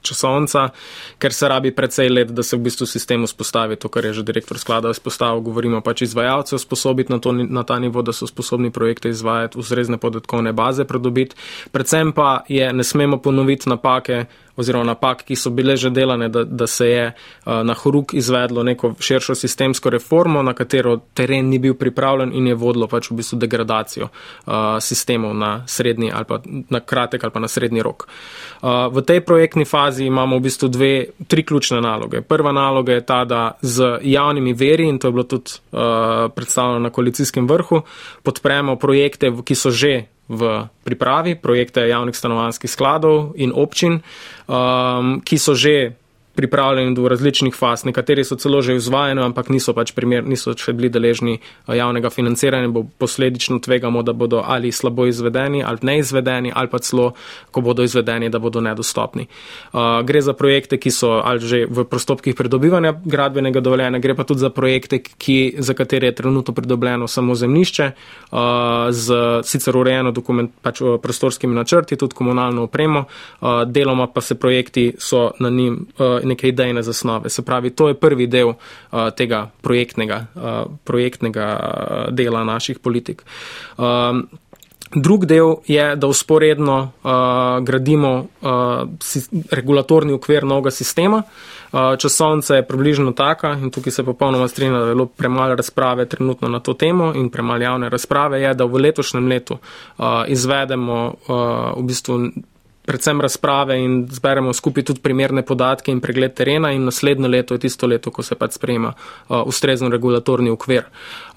časovnica, 0.05 0.69
ker 1.19 1.33
se 1.33 1.49
rabi 1.49 1.73
precej 1.75 2.09
let, 2.09 2.31
da 2.35 2.43
se 2.43 2.57
v 2.57 2.65
bistvu 2.67 2.87
sistem 2.89 3.25
vzpostavi, 3.25 3.79
to, 3.81 3.89
kar 3.89 4.05
je 4.05 4.13
že 4.21 4.23
direktor 4.23 4.59
sklada 4.61 4.93
izpostavil, 4.93 5.41
govorimo 5.45 5.81
pač 5.81 6.05
izvajalce 6.05 6.55
usposobiti 6.55 7.13
na, 7.13 7.19
na 7.49 7.63
ta 7.63 7.79
nivo, 7.79 8.01
da 8.05 8.13
so 8.13 8.27
sposobni 8.27 8.71
projekte 8.71 9.09
izvajati, 9.09 9.59
ustrezne 9.59 9.97
podatkovne 9.97 10.53
baze 10.53 10.85
pridobiti, 10.85 11.35
predvsem 11.71 12.13
pa 12.13 12.43
je 12.47 12.73
ne 12.73 12.83
smemo 12.83 13.17
ponoviti 13.21 13.69
napake, 13.69 14.25
oziroma 14.55 14.85
napak, 14.85 15.23
ki 15.27 15.35
so 15.35 15.51
bile 15.51 15.75
že 15.77 15.89
delane, 15.89 16.29
da, 16.29 16.43
da 16.43 16.67
se 16.67 16.87
je 16.89 17.05
uh, 17.11 17.61
na 17.63 17.73
horuk 17.73 18.13
izvedlo 18.13 18.63
neko 18.63 18.93
širšo 18.99 19.35
sistemsko 19.35 19.89
reformo, 19.89 20.43
na 20.43 20.53
katero 20.53 20.97
teren 21.13 21.49
ni 21.49 21.59
bil 21.59 21.75
pripravljen 21.75 22.33
in 22.33 22.47
je 22.47 22.55
vodilo 22.55 22.87
pač 22.87 23.11
v 23.11 23.19
bistvu 23.19 23.39
degradacijo 23.39 24.07
uh, 24.07 24.77
sistemov 24.79 25.35
na 25.35 25.63
srednji 25.67 26.11
ali 26.11 26.25
pa 26.25 26.39
na 26.69 26.79
kratek 26.79 27.23
ali 27.23 27.33
pa 27.33 27.39
na 27.39 27.47
srednji 27.47 27.83
rok. 27.83 28.07
Uh, 28.61 28.87
v 28.91 29.03
tej 29.03 29.21
projektni 29.21 29.65
fazi 29.65 29.94
imamo 29.99 30.37
v 30.37 30.39
bistvu 30.39 30.67
dve, 30.67 31.05
tri 31.27 31.43
ključne 31.45 31.81
naloge. 31.81 32.21
Prva 32.21 32.51
naloga 32.51 32.93
je 32.93 33.05
ta, 33.05 33.25
da 33.25 33.57
z 33.61 33.99
javnimi 34.01 34.53
veri, 34.53 34.89
in 34.89 34.99
to 34.99 35.07
je 35.07 35.11
bilo 35.11 35.23
tudi 35.23 35.51
uh, 35.71 35.79
predstavljeno 36.35 36.79
na 36.79 36.89
koalicijskem 36.89 37.47
vrhu, 37.47 37.81
podpremo 38.23 38.75
projekte, 38.75 39.31
ki 39.45 39.55
so 39.55 39.71
že 39.71 40.05
v 40.27 40.67
pripravi, 40.83 41.35
projekte 41.35 41.87
javnih 41.87 42.15
stanovanjskih 42.15 42.71
skladov 42.71 43.33
in 43.35 43.51
občin, 43.55 44.01
um, 44.47 45.21
ki 45.21 45.37
so 45.37 45.53
že 45.53 45.93
pripravljeni 46.35 46.95
do 46.95 47.07
različnih 47.07 47.55
faz. 47.55 47.85
Nekateri 47.85 48.23
so 48.23 48.35
celo 48.35 48.61
že 48.61 48.75
izvajeni, 48.75 49.21
ampak 49.23 49.49
niso 49.49 49.73
pač 49.73 49.93
primer, 49.95 50.25
niso 50.27 50.53
še 50.57 50.73
bili 50.73 50.89
deležni 50.89 51.37
eh, 51.39 51.75
javnega 51.77 52.09
financiranja, 52.09 52.71
bo 52.73 52.85
posledično 52.99 53.59
tvegamo, 53.63 54.03
da 54.03 54.13
bodo 54.13 54.43
ali 54.45 54.71
slabo 54.71 55.05
izvedeni, 55.07 55.63
ali 55.63 55.79
neizvedeni, 55.81 56.51
ali 56.55 56.71
pa 56.71 56.79
celo, 56.79 57.13
ko 57.51 57.61
bodo 57.61 57.83
izvedeni, 57.83 58.29
da 58.29 58.39
bodo 58.39 58.61
nedostopni. 58.61 59.27
Uh, 59.73 60.01
gre 60.05 60.21
za 60.21 60.33
projekte, 60.33 60.77
ki 60.77 60.91
so 60.91 61.21
ali 61.23 61.39
že 61.39 61.65
v 61.69 61.85
postopkih 61.87 62.35
pridobivanja 62.35 62.95
gradbenega 63.05 63.61
dovoljenja, 63.63 63.99
gre 63.99 64.15
pa 64.15 64.23
tudi 64.27 64.43
za 64.43 64.49
projekte, 64.49 64.99
ki, 64.99 65.55
za 65.59 65.73
katere 65.73 66.11
je 66.11 66.15
trenutno 66.21 66.53
pridobljeno 66.53 67.07
samo 67.07 67.35
zemljišče, 67.35 67.91
uh, 68.31 68.39
z 68.91 69.21
sicer 69.43 69.77
urejeno 69.77 70.11
dokument, 70.11 70.51
pač 70.61 70.81
prostorskimi 71.01 71.55
načrti, 71.55 71.95
tudi 71.95 72.15
komunalno 72.15 72.65
opremo, 72.67 73.05
uh, 73.05 73.63
deloma 73.67 74.07
pa 74.07 74.21
se 74.21 74.35
projekti 74.35 74.93
so 74.97 75.31
na 75.39 75.49
njim 75.49 75.85
uh, 75.97 76.24
neke 76.25 76.47
idejne 76.47 76.83
zasnove. 76.83 77.29
Se 77.29 77.45
pravi, 77.45 77.69
to 77.69 77.87
je 77.87 77.99
prvi 77.99 78.27
del 78.27 78.53
uh, 78.53 78.57
tega 79.15 79.49
projektnega, 79.61 80.25
uh, 80.35 80.55
projektnega 80.83 81.51
uh, 81.53 82.15
dela 82.15 82.43
naših 82.43 82.79
politik. 82.79 83.23
Um, 83.77 84.27
Drug 84.95 85.25
del 85.25 85.55
je, 85.67 85.95
da 85.95 86.07
usporedno 86.07 86.91
uh, 87.03 87.11
gradimo 87.65 88.27
uh, 88.41 88.89
si, 89.03 89.19
regulatorni 89.51 90.13
okvir 90.13 90.45
novega 90.45 90.71
sistema. 90.71 91.23
Uh, 91.71 91.97
časovnica 91.99 92.55
je 92.55 92.67
približno 92.67 93.11
taka 93.11 93.57
in 93.61 93.71
tukaj 93.71 93.91
se 93.91 94.03
popolnoma 94.03 94.47
strinjam, 94.47 94.79
da 94.79 94.87
je 94.87 94.95
bilo 94.95 95.05
premalo 95.05 95.55
razprave 95.55 96.05
trenutno 96.05 96.47
na 96.47 96.59
to 96.59 96.73
temo 96.73 97.13
in 97.15 97.29
premalo 97.29 97.63
javne 97.63 97.89
razprave, 97.89 98.41
je, 98.41 98.53
da 98.53 98.65
v 98.65 98.85
letošnjem 98.87 99.27
letu 99.27 99.57
uh, 99.57 100.05
izvedemo 100.27 101.13
uh, 101.27 101.35
v 101.77 101.83
bistvu 101.83 102.19
predvsem 102.85 103.21
razprave 103.21 103.77
in 103.81 104.05
zberemo 104.11 104.53
skupaj 104.53 104.83
tudi 104.83 105.01
primerne 105.01 105.41
podatke 105.45 105.91
in 105.91 106.01
pregled 106.01 106.33
terena 106.33 106.71
in 106.71 106.85
naslednje 106.85 107.27
leto 107.27 107.53
je 107.53 107.65
tisto 107.65 107.87
leto, 107.87 108.11
ko 108.11 108.23
se 108.23 108.35
pač 108.35 108.59
sprejema 108.59 108.93
uh, 108.93 109.41
ustrezen 109.45 109.91
regulatorni 109.91 110.49
ukvir, 110.53 110.85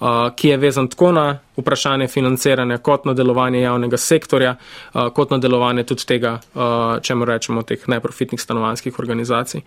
uh, 0.01 0.29
ki 0.37 0.55
je 0.55 0.57
vezan 0.57 0.89
tako 0.89 1.13
na 1.13 1.27
vprašanje 1.59 2.09
financiranja 2.09 2.79
kot 2.79 3.05
na 3.05 3.15
delovanje 3.15 3.61
javnega 3.61 3.97
sektorja, 3.97 4.57
uh, 4.57 5.09
kot 5.15 5.31
na 5.31 5.39
delovanje 5.39 5.85
tudi 5.85 6.07
tega, 6.07 6.39
uh, 6.55 6.99
čemu 7.03 7.25
rečemo, 7.25 7.63
teh 7.63 7.89
neprofitnih 7.89 8.41
stanovanskih 8.41 8.99
organizacij. 8.99 9.63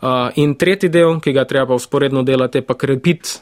Uh, 0.00 0.30
in 0.36 0.54
tretji 0.54 0.88
del, 0.88 1.18
ki 1.20 1.32
ga 1.32 1.44
treba 1.44 1.74
usporedno 1.74 2.22
delati, 2.22 2.58
je 2.58 2.66
pa 2.66 2.74
krepiti 2.74 3.38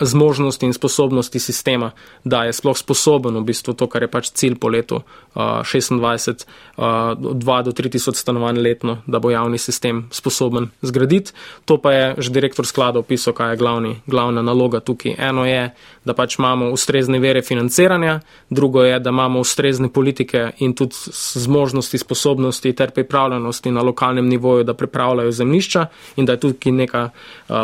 zmožnosti 0.00 0.66
in 0.66 0.72
sposobnosti 0.72 1.38
sistema, 1.38 1.90
da 2.24 2.44
je 2.44 2.52
sploh 2.52 2.76
sposoben 2.76 3.36
v 3.36 3.44
bistvu 3.44 3.74
to, 3.74 3.86
kar 3.86 4.02
je 4.02 4.10
pač 4.10 4.30
cilj 4.36 4.58
po 4.60 4.68
letu 4.68 5.00
uh, 5.00 5.62
26. 5.64 6.46
Uh, 6.76 7.14
2 7.16 7.62
do 7.62 7.72
3 7.72 7.90
tisoč 7.90 8.16
stanovanj 8.16 8.58
letno, 8.58 8.98
da 9.06 9.18
bo 9.18 9.30
javni 9.30 9.58
sistem 9.58 10.08
sposoben 10.10 10.70
zgraditi. 10.82 11.32
To 11.64 11.78
pa 11.78 11.92
je 11.92 12.14
že 12.18 12.30
direktor 12.30 12.66
sklada 12.66 12.98
opisal, 12.98 13.32
kaj 13.32 13.54
je 13.54 13.56
glavni, 13.56 13.92
glavna 14.06 14.42
naloga 14.42 14.80
tukaj. 14.80 15.14
Eno 15.18 15.46
je, 15.46 15.70
da 16.04 16.14
pač 16.14 16.38
imamo 16.38 16.70
ustrezne 16.70 17.18
vere 17.18 17.29
financiranja, 17.42 18.20
drugo 18.50 18.82
je, 18.82 18.98
da 18.98 19.10
imamo 19.10 19.40
ustrezne 19.40 19.88
politike 19.88 20.50
in 20.58 20.74
tudi 20.74 20.94
zmožnosti, 21.34 21.98
sposobnosti 21.98 22.72
ter 22.72 22.90
pripravljenosti 22.90 23.70
na 23.70 23.82
lokalnem 23.82 24.28
nivoju, 24.28 24.64
da 24.64 24.74
pripravljajo 24.74 25.32
zemlišča 25.32 25.86
in 26.16 26.26
da 26.26 26.32
je 26.32 26.40
tukaj 26.40 26.72
neka 26.72 27.10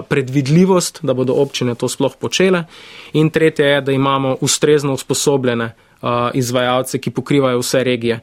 predvidljivost, 0.09 1.01
da 1.03 1.15
bodo 1.15 1.35
občine 1.35 1.75
to 1.75 1.89
sploh 1.89 2.15
počele. 2.21 2.65
In 3.13 3.31
tretje 3.31 3.67
je, 3.67 3.81
da 3.81 3.93
imamo 3.93 4.37
ustrezno 4.41 4.93
usposobljene 4.93 5.75
izvajalce, 6.35 6.99
ki 6.99 7.11
pokrivajo 7.11 7.59
vse 7.59 7.85
regije, 7.85 8.21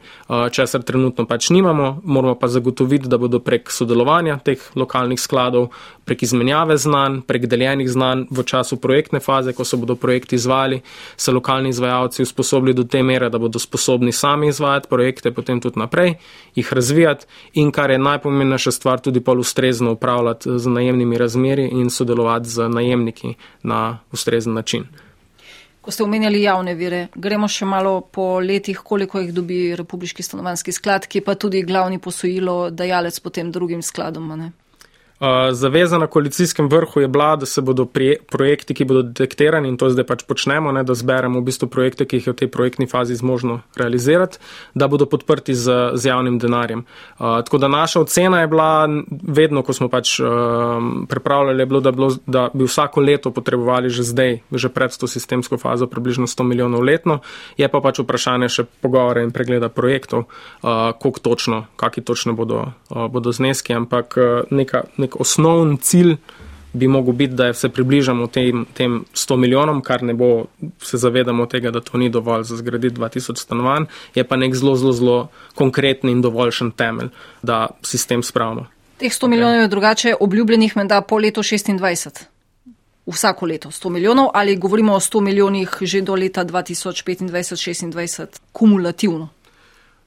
česar 0.51 0.83
trenutno 0.83 1.25
pač 1.25 1.49
nimamo. 1.49 2.01
Moramo 2.03 2.35
pa 2.39 2.47
zagotoviti, 2.47 3.07
da 3.07 3.17
bodo 3.17 3.39
prek 3.39 3.71
sodelovanja 3.71 4.37
teh 4.43 4.61
lokalnih 4.75 5.19
skladov, 5.19 5.67
prek 6.05 6.23
izmenjave 6.23 6.77
znanj, 6.77 7.21
prek 7.27 7.45
deljenih 7.47 7.89
znanj 7.89 8.25
v 8.31 8.43
času 8.43 8.77
projektne 8.81 9.19
faze, 9.19 9.53
ko 9.53 9.65
se 9.65 9.77
bodo 9.77 9.95
projekti 9.95 10.35
izvajali, 10.35 10.81
se 11.17 11.31
lokalni 11.31 11.69
izvajalci 11.69 12.23
usposobili 12.23 12.73
do 12.73 12.83
te 12.83 13.03
mere, 13.03 13.29
da 13.29 13.39
bodo 13.39 13.59
sposobni 13.59 14.11
sami 14.11 14.47
izvajati 14.47 14.87
projekte, 14.89 15.31
potem 15.31 15.61
tudi 15.61 15.79
naprej, 15.79 16.15
jih 16.55 16.73
razvijati 16.73 17.25
in 17.53 17.71
kar 17.71 17.91
je 17.91 17.97
najpomembnejša 17.97 18.71
stvar, 18.71 18.99
tudi 18.99 19.19
pol 19.19 19.39
ustrezno 19.39 19.91
upravljati 19.91 20.59
z 20.59 20.69
najemnimi 20.69 21.17
razmeri 21.17 21.69
in 21.71 21.89
sodelovati 21.89 22.49
z 22.49 22.69
najemniki 22.69 23.33
na 23.63 23.99
ustrezen 24.11 24.53
način. 24.53 24.87
Ko 25.83 25.91
ste 25.91 26.05
omenjali 26.05 26.39
javne 26.41 26.77
vire, 26.79 26.99
gremo 27.15 27.47
še 27.51 27.65
malo 27.67 27.97
po 28.07 28.39
letih, 28.39 28.79
koliko 28.87 29.19
jih 29.19 29.33
dobi 29.35 29.57
Republiški 29.75 30.23
stanovanski 30.23 30.71
sklad, 30.71 31.09
ki 31.11 31.19
pa 31.21 31.35
tudi 31.35 31.59
glavni 31.67 31.99
posojilo 31.99 32.69
dajalec 32.71 33.19
potem 33.19 33.51
drugim 33.51 33.81
skladom. 33.83 34.29
Ne? 34.39 34.53
Zaveza 35.51 35.97
na 35.97 36.07
koalicijskem 36.07 36.67
vrhu 36.69 37.01
je 37.01 37.07
bila, 37.07 37.35
da 37.35 37.45
se 37.45 37.61
bodo 37.61 37.85
projekti, 38.29 38.73
ki 38.73 38.85
bodo 38.85 39.01
detektirani 39.01 39.69
in 39.69 39.77
to 39.77 39.87
zdaj 39.89 40.03
pač 40.03 40.23
počnemo, 40.27 40.71
ne, 40.75 40.83
da 40.83 40.95
zberemo 40.99 41.39
v 41.39 41.47
bistvu 41.47 41.69
projekte, 41.71 42.03
ki 42.05 42.19
jih 42.19 42.27
je 42.27 42.33
v 42.33 42.39
tej 42.41 42.49
projektni 42.51 42.87
fazi 42.91 43.15
zmožno 43.15 43.61
realizirati, 43.79 44.41
da 44.75 44.87
bodo 44.91 45.05
podprti 45.07 45.55
z, 45.55 45.95
z 45.95 46.09
javnim 46.11 46.39
denarjem. 46.43 46.83
Uh, 46.83 47.39
tako 47.45 47.57
da 47.57 47.69
naša 47.71 48.01
ocena 48.03 48.41
je 48.41 48.49
bila, 48.51 48.89
vedno, 49.23 49.63
ko 49.63 49.73
smo 49.73 49.87
pač 49.87 50.19
uh, 50.19 50.27
pripravljali, 51.07 51.61
je 51.61 51.65
bilo, 51.71 51.79
da, 51.79 51.91
bilo, 51.91 52.09
da 52.27 52.49
bi 52.53 52.67
vsako 52.67 53.01
leto 53.01 53.31
potrebovali 53.31 53.89
že 53.89 54.03
zdaj, 54.03 54.39
že 54.51 54.69
pred 54.69 54.91
to 54.91 55.07
sistemsko 55.07 55.57
fazo, 55.57 55.87
približno 55.87 56.27
100 56.27 56.43
milijonov 56.43 56.83
letno. 56.83 57.19
Je 57.57 57.67
pa 57.71 57.79
pač 57.79 58.03
vprašanje 58.03 58.49
še 58.49 58.67
pogovore 58.83 59.23
in 59.23 59.31
pregleda 59.31 59.71
projektov, 59.71 60.27
uh, 60.27 60.91
koliko 60.99 61.19
točno, 61.19 61.63
kakšni 61.79 62.03
točno 62.03 62.35
bodo, 62.35 62.73
uh, 62.91 63.07
bodo 63.07 63.31
zneski, 63.31 63.71
ampak 63.71 64.19
uh, 64.19 64.51
neka, 64.51 64.83
neka 64.97 65.12
nek 65.13 65.21
osnovni 65.21 65.77
cilj 65.77 66.17
bi 66.73 66.87
mogel 66.87 67.13
biti, 67.13 67.33
da 67.33 67.53
se 67.53 67.69
približamo 67.69 68.27
tem, 68.27 68.65
tem 68.73 69.05
100 69.13 69.37
milijonom, 69.37 69.81
kar 69.81 70.03
ne 70.03 70.13
bo, 70.13 70.45
se 70.81 70.97
zavedamo 70.97 71.45
tega, 71.45 71.71
da 71.71 71.81
to 71.81 71.97
ni 71.97 72.09
dovolj 72.09 72.43
za 72.43 72.57
zgraditi 72.57 72.95
2000 72.95 73.37
stanovanj, 73.37 73.85
je 74.15 74.23
pa 74.23 74.35
nek 74.35 74.55
zelo, 74.55 74.75
zelo, 74.75 74.91
zelo 74.91 75.27
konkreten 75.55 76.09
in 76.09 76.21
dovoljšen 76.21 76.71
temelj, 76.71 77.09
da 77.43 77.67
sistem 77.83 78.23
spravimo. 78.23 78.65
Teh 78.97 79.11
100 79.11 79.27
milijonov 79.27 79.61
je 79.61 79.67
drugače 79.67 80.15
obljubljenih 80.19 80.77
menda 80.77 81.01
po 81.01 81.17
letu 81.17 81.41
26. 81.41 82.23
Vsako 83.05 83.45
leto 83.45 83.69
100 83.69 83.89
milijonov 83.89 84.29
ali 84.33 84.55
govorimo 84.55 84.93
o 84.93 84.99
100 84.99 85.21
milijonih 85.21 85.77
že 85.81 86.01
do 86.01 86.15
leta 86.15 86.45
2025-2026 86.45 88.27
kumulativno? 88.51 89.29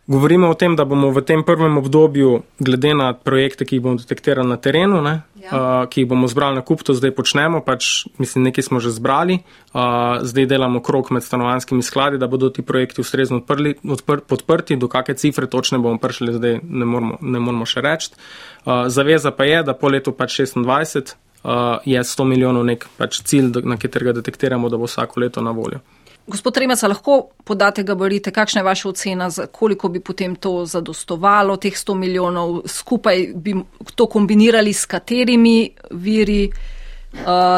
Govorimo 0.06 0.46
o 0.48 0.54
tem, 0.54 0.76
da 0.78 0.84
bomo 0.86 1.10
v 1.10 1.18
tem 1.18 1.42
prvem 1.42 1.78
obdobju, 1.82 2.44
glede 2.62 2.94
na 2.94 3.10
projekte, 3.10 3.66
ki 3.66 3.76
jih 3.76 3.82
bomo 3.82 3.98
detektirali 3.98 4.46
na 4.46 4.54
terenu, 4.54 5.00
ne, 5.02 5.26
ja. 5.42 5.50
uh, 5.50 5.88
ki 5.90 6.04
jih 6.04 6.08
bomo 6.08 6.30
zbrali 6.30 6.54
na 6.54 6.62
kup, 6.62 6.84
to 6.86 6.94
zdaj 6.94 7.10
počnemo, 7.10 7.58
pač 7.66 8.06
mislim, 8.22 8.46
nekaj 8.46 8.70
smo 8.70 8.78
že 8.78 8.94
zbrali, 8.94 9.40
uh, 9.74 10.22
zdaj 10.22 10.46
delamo 10.46 10.78
krok 10.78 11.10
med 11.10 11.26
stanovanskimi 11.26 11.82
skladi, 11.82 12.22
da 12.22 12.30
bodo 12.30 12.52
ti 12.54 12.62
projekti 12.62 13.02
ustrezno 13.02 13.42
odprli, 13.42 13.74
odpr, 13.82 14.22
podprti, 14.30 14.78
do 14.78 14.86
kakšne 14.86 15.18
cifre 15.18 15.50
točne 15.50 15.82
bomo 15.82 15.98
prišli, 15.98 16.38
zdaj 16.38 16.62
ne 16.62 16.86
moramo, 16.86 17.18
ne 17.26 17.42
moramo 17.42 17.66
še 17.66 17.82
reči. 17.82 18.14
Uh, 18.62 18.86
zaveza 18.86 19.34
pa 19.34 19.50
je, 19.50 19.58
da 19.66 19.74
po 19.74 19.90
letu 19.90 20.14
pač 20.14 20.38
26 20.38 21.16
uh, 21.42 21.82
je 21.82 21.98
100 21.98 22.30
milijonov 22.30 22.62
nek 22.62 22.86
pač 22.94 23.24
cilj, 23.26 23.58
na 23.66 23.74
katerega 23.74 24.14
detektiramo, 24.22 24.70
da 24.70 24.78
bo 24.78 24.86
vsako 24.86 25.26
leto 25.26 25.42
na 25.42 25.50
voljo. 25.50 25.82
Gospod 26.26 26.56
Remac, 26.56 26.82
lahko 26.82 27.28
podate 27.44 27.82
gabarite, 27.86 28.32
kakšna 28.34 28.60
je 28.60 28.64
vaša 28.64 28.88
ocena, 28.88 29.28
koliko 29.52 29.88
bi 29.88 30.00
potem 30.00 30.34
to 30.36 30.64
zadostovalo, 30.66 31.56
teh 31.56 31.74
100 31.74 31.94
milijonov, 31.94 32.62
skupaj 32.66 33.26
bi 33.34 33.54
to 33.94 34.06
kombinirali 34.06 34.72
s 34.72 34.86
katerimi 34.86 35.70
viri, 35.90 36.50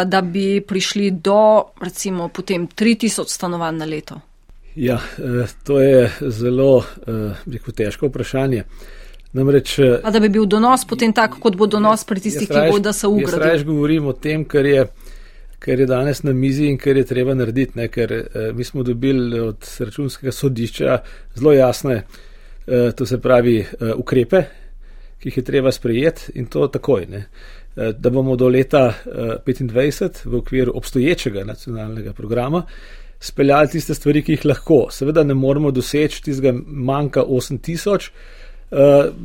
da 0.04 0.20
bi 0.20 0.60
prišli 0.60 1.10
do 1.10 1.64
recimo 1.80 2.28
potem 2.28 2.68
3000 2.68 3.24
stanovanj 3.26 3.76
na 3.76 3.84
leto? 3.84 4.20
Ja, 4.76 5.00
eh, 5.18 5.46
to 5.64 5.80
je 5.80 6.10
zelo 6.20 6.84
eh, 7.06 7.34
rekel, 7.52 7.74
težko 7.74 8.06
vprašanje. 8.06 8.64
Namreč, 9.32 9.78
A 9.78 10.10
da 10.10 10.20
bi 10.20 10.28
bil 10.28 10.46
donos 10.46 10.86
potem 10.88 11.12
tak, 11.12 11.34
kot 11.40 11.56
bo 11.56 11.66
donos 11.66 12.04
pri 12.04 12.20
tistih, 12.20 12.48
ki 12.48 12.70
bodo 12.70 12.92
se 12.92 13.06
ugradili. 13.06 13.32
Jaz 13.32 13.44
raje 13.44 13.64
govorim 13.64 14.06
o 14.06 14.12
tem, 14.12 14.44
kar 14.44 14.66
je, 14.66 14.86
kar 15.58 15.80
je 15.80 15.86
danes 15.86 16.22
na 16.22 16.32
mizi 16.32 16.66
in 16.66 16.78
kar 16.78 16.96
je 16.96 17.04
treba 17.04 17.34
narediti, 17.34 17.78
ne? 17.78 17.88
ker 17.88 18.12
eh, 18.12 18.52
mi 18.54 18.64
smo 18.64 18.82
dobili 18.82 19.40
od 19.40 19.66
računskega 19.78 20.32
sodišča 20.32 20.98
zelo 21.34 21.52
jasne, 21.52 22.02
eh, 22.66 22.90
to 22.96 23.06
se 23.06 23.20
pravi, 23.20 23.58
eh, 23.58 23.92
ukrepe, 23.96 24.42
ki 25.18 25.28
jih 25.28 25.36
je 25.36 25.44
treba 25.44 25.72
sprejeti 25.72 26.32
in 26.34 26.46
to 26.46 26.68
takoj. 26.68 27.06
Ne? 27.06 27.26
Eh, 27.78 27.92
da 27.92 28.10
bomo 28.10 28.36
do 28.36 28.48
leta 28.48 28.94
2025 29.06 30.04
eh, 30.04 30.30
v 30.30 30.36
okviru 30.36 30.72
obstoječega 30.74 31.44
nacionalnega 31.44 32.12
programa 32.12 32.62
speljali 33.20 33.68
tiste 33.68 33.94
stvari, 33.94 34.22
ki 34.22 34.32
jih 34.32 34.44
lahko. 34.44 34.86
Seveda 34.90 35.22
ne 35.24 35.34
moremo 35.34 35.70
doseči 35.70 36.22
tistega 36.22 36.58
manjka 36.66 37.22
8000, 37.22 38.10
eh, 38.10 38.10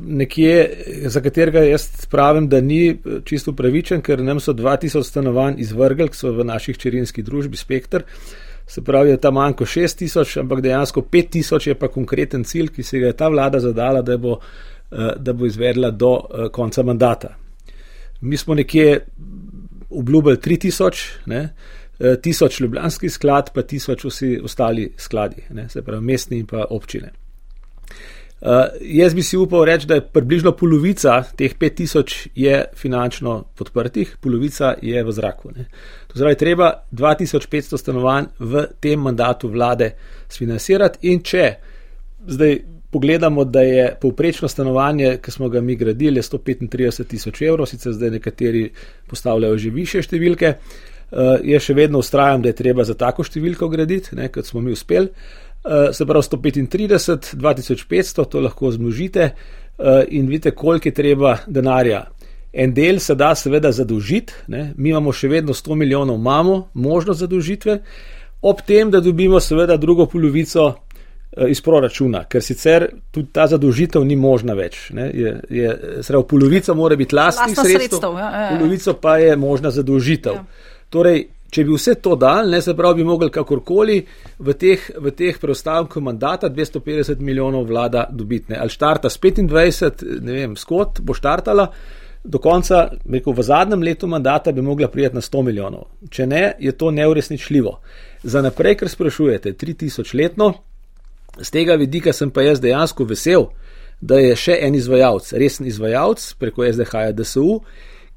nekje, 0.06 0.70
za 1.12 1.22
katerega 1.22 1.64
jaz 1.68 2.06
pravim, 2.12 2.48
da 2.50 2.62
ni 2.62 2.98
čisto 3.26 3.52
upravičen, 3.52 4.02
ker 4.02 4.24
nam 4.24 4.40
so 4.40 4.54
2000 4.54 5.04
stanovanj 5.04 5.60
izvrgli, 5.60 6.08
ki 6.10 6.18
so 6.18 6.32
v 6.32 6.46
naših 6.48 6.78
čerinskih 6.78 7.26
družbi 7.26 7.58
Spektr. 7.58 8.08
Se 8.68 8.82
pravi, 8.82 9.10
je 9.12 9.20
ta 9.20 9.32
manjko 9.32 9.66
6000, 9.66 10.40
ampak 10.40 10.62
dejansko 10.64 11.02
5000 11.12 11.68
je 11.68 11.76
pa 11.76 11.88
konkreten 11.92 12.44
cilj, 12.44 12.72
ki 12.76 12.84
se 12.84 13.00
ga 13.00 13.12
je 13.12 13.20
ta 13.20 13.28
vlada 13.28 13.60
zadala, 13.60 14.02
da 14.02 14.18
bo, 14.18 14.40
da 15.18 15.34
bo 15.34 15.46
izvedla 15.46 15.92
do 15.92 16.18
konca 16.52 16.84
mandata 16.84 17.36
mi 18.24 18.38
smo 18.38 18.54
nekje 18.54 19.06
obljubili 19.90 20.38
3000, 20.38 21.12
ne, 21.26 21.56
1000 22.00 22.62
ljubljanski 22.62 23.10
sklad, 23.10 23.50
pa 23.54 23.62
1000 23.62 24.08
vsi 24.08 24.40
ostali 24.44 24.94
skladi, 24.98 25.44
ne, 25.50 25.70
se 25.70 25.82
pravi 25.82 26.06
mestni 26.06 26.40
in 26.40 26.46
pa 26.46 26.66
občine. 26.70 27.12
Uh, 28.44 28.50
jaz 28.82 29.14
bi 29.16 29.24
si 29.24 29.38
upal 29.40 29.64
reči, 29.64 29.88
da 29.88 29.96
je 29.96 30.04
približno 30.04 30.52
polovica 30.52 31.22
teh 31.40 31.54
5000 31.56 32.28
je 32.36 32.58
finančno 32.76 33.38
podprtih, 33.56 34.18
polovica 34.20 34.74
je 34.82 35.04
v 35.04 35.12
zraku. 35.16 35.52
Ne. 35.56 35.70
To 36.12 36.20
zdaj 36.20 36.36
treba 36.36 36.74
2500 36.92 37.80
stanovanj 37.80 38.28
v 38.40 38.66
tem 38.84 39.00
mandatu 39.00 39.48
vlade 39.48 39.94
sfinansirati 40.28 41.08
in 41.08 41.24
če 41.24 41.46
zdaj 42.28 42.60
pogledamo, 42.92 43.46
da 43.46 43.62
je 43.62 43.86
povprečno 44.02 44.48
stanovanje, 44.48 45.18
ki 45.24 45.32
smo 45.32 45.50
ga 45.50 45.62
mi 45.62 45.76
gradili, 45.76 46.22
135 46.22 47.08
tisoč 47.08 47.42
evrov, 47.42 47.66
sicer 47.72 47.96
zdaj 47.96 48.12
nekateri 48.20 48.68
postavljajo 49.08 49.58
že 49.58 49.72
više 49.74 50.04
številke. 50.04 50.58
Uh, 51.14 51.40
jaz 51.46 51.64
še 51.64 51.78
vedno 51.78 52.04
ustrajam, 52.04 52.42
da 52.44 52.52
je 52.52 52.60
treba 52.60 52.84
za 52.84 52.94
tako 52.98 53.24
številko 53.24 53.70
graditi, 53.70 54.16
ne, 54.20 54.28
kot 54.34 54.50
smo 54.50 54.62
mi 54.62 54.76
uspeli. 54.76 55.10
Uh, 55.64 55.92
se 55.96 56.06
pravi 56.06 56.24
135, 56.24 57.36
2500, 57.36 58.26
to 58.30 58.42
lahko 58.44 58.72
zmnožite 58.72 59.30
uh, 59.30 59.86
in 60.08 60.28
vidite, 60.28 60.52
koliko 60.52 60.88
je 60.88 60.94
treba 60.94 61.38
denarja. 61.48 62.06
En 62.54 62.74
del 62.74 63.00
se 63.00 63.16
da 63.16 63.36
seveda 63.36 63.72
zadolžiti, 63.72 64.34
ne. 64.48 64.74
mi 64.78 64.90
imamo 64.90 65.14
še 65.14 65.28
vedno 65.28 65.54
100 65.54 65.76
milijonov, 65.76 66.20
imamo 66.20 66.70
možnost 66.74 67.24
zadolžitve, 67.24 67.80
ob 68.42 68.62
tem, 68.68 68.92
da 68.92 69.00
dobimo 69.00 69.40
seveda 69.40 69.78
drugo 69.78 70.06
polovico 70.06 70.74
Eh, 71.38 71.50
iz 71.50 71.62
proračuna, 71.66 72.28
ker 72.30 72.44
sicer 72.46 72.84
tudi 73.12 73.32
ta 73.34 73.48
zadolžitev 73.50 74.04
ni 74.06 74.14
možna 74.16 74.54
več. 74.54 74.92
Je, 74.94 75.32
je, 75.50 75.72
sredo, 76.06 76.22
polovica 76.30 76.76
mora 76.78 76.94
biti 77.00 77.16
lastnih 77.18 77.56
sredstev, 77.58 77.80
sredstev 77.80 78.18
ja, 78.20 78.28
ja, 78.28 78.42
ja. 78.44 78.50
polovico 78.52 78.94
pa 79.02 79.16
je 79.18 79.32
možna 79.42 79.72
zadolžitev. 79.74 80.36
Ja. 80.38 80.44
Torej, 80.94 81.24
če 81.54 81.64
bi 81.68 81.76
vse 81.76 81.96
to 82.02 82.16
dal, 82.20 82.50
ne 82.50 82.62
se 82.62 82.74
pravi, 82.78 83.02
bi 83.02 83.08
mogli 83.08 83.30
kakorkoli 83.34 84.00
v 84.40 84.56
teh, 84.60 84.90
v 84.98 85.14
teh 85.14 85.38
preostankih 85.40 86.04
mandata 86.04 86.50
250 86.50 87.22
milijonov 87.22 87.68
vlada 87.70 88.08
dobiti. 88.12 88.52
Ne. 88.54 88.60
Ali 88.62 88.74
štarta 88.74 89.10
s 89.10 89.22
25, 89.22 90.04
ne 90.22 90.40
vem, 90.40 90.58
skot 90.58 91.04
bo 91.06 91.16
štartala. 91.18 91.70
Do 92.24 92.40
konca, 92.40 92.86
rekel, 93.04 93.34
v 93.36 93.44
zadnjem 93.44 93.82
letu 93.84 94.08
mandata 94.08 94.54
bi 94.56 94.64
mogla 94.64 94.88
prijeti 94.88 95.20
na 95.20 95.22
100 95.22 95.42
milijonov. 95.44 95.90
Če 96.10 96.28
ne, 96.28 96.44
je 96.60 96.72
to 96.72 96.92
neurešničljivo. 96.96 97.74
Za 98.24 98.42
naprej, 98.42 98.78
ker 98.80 98.90
sprašujete, 98.90 99.58
3000 99.60 100.16
letno, 100.16 100.54
Z 101.42 101.50
tega 101.50 101.76
vidika 101.76 102.14
sem 102.14 102.30
pa 102.30 102.44
jaz 102.46 102.62
dejansko 102.62 103.08
vesel, 103.10 103.48
da 104.02 104.20
je 104.22 104.36
še 104.38 104.58
en 104.62 104.76
izvajalec, 104.78 105.32
resen 105.40 105.66
izvajalec 105.66 106.26
preko 106.38 106.66
SDH-ja 106.68 107.14
DSU, 107.18 107.62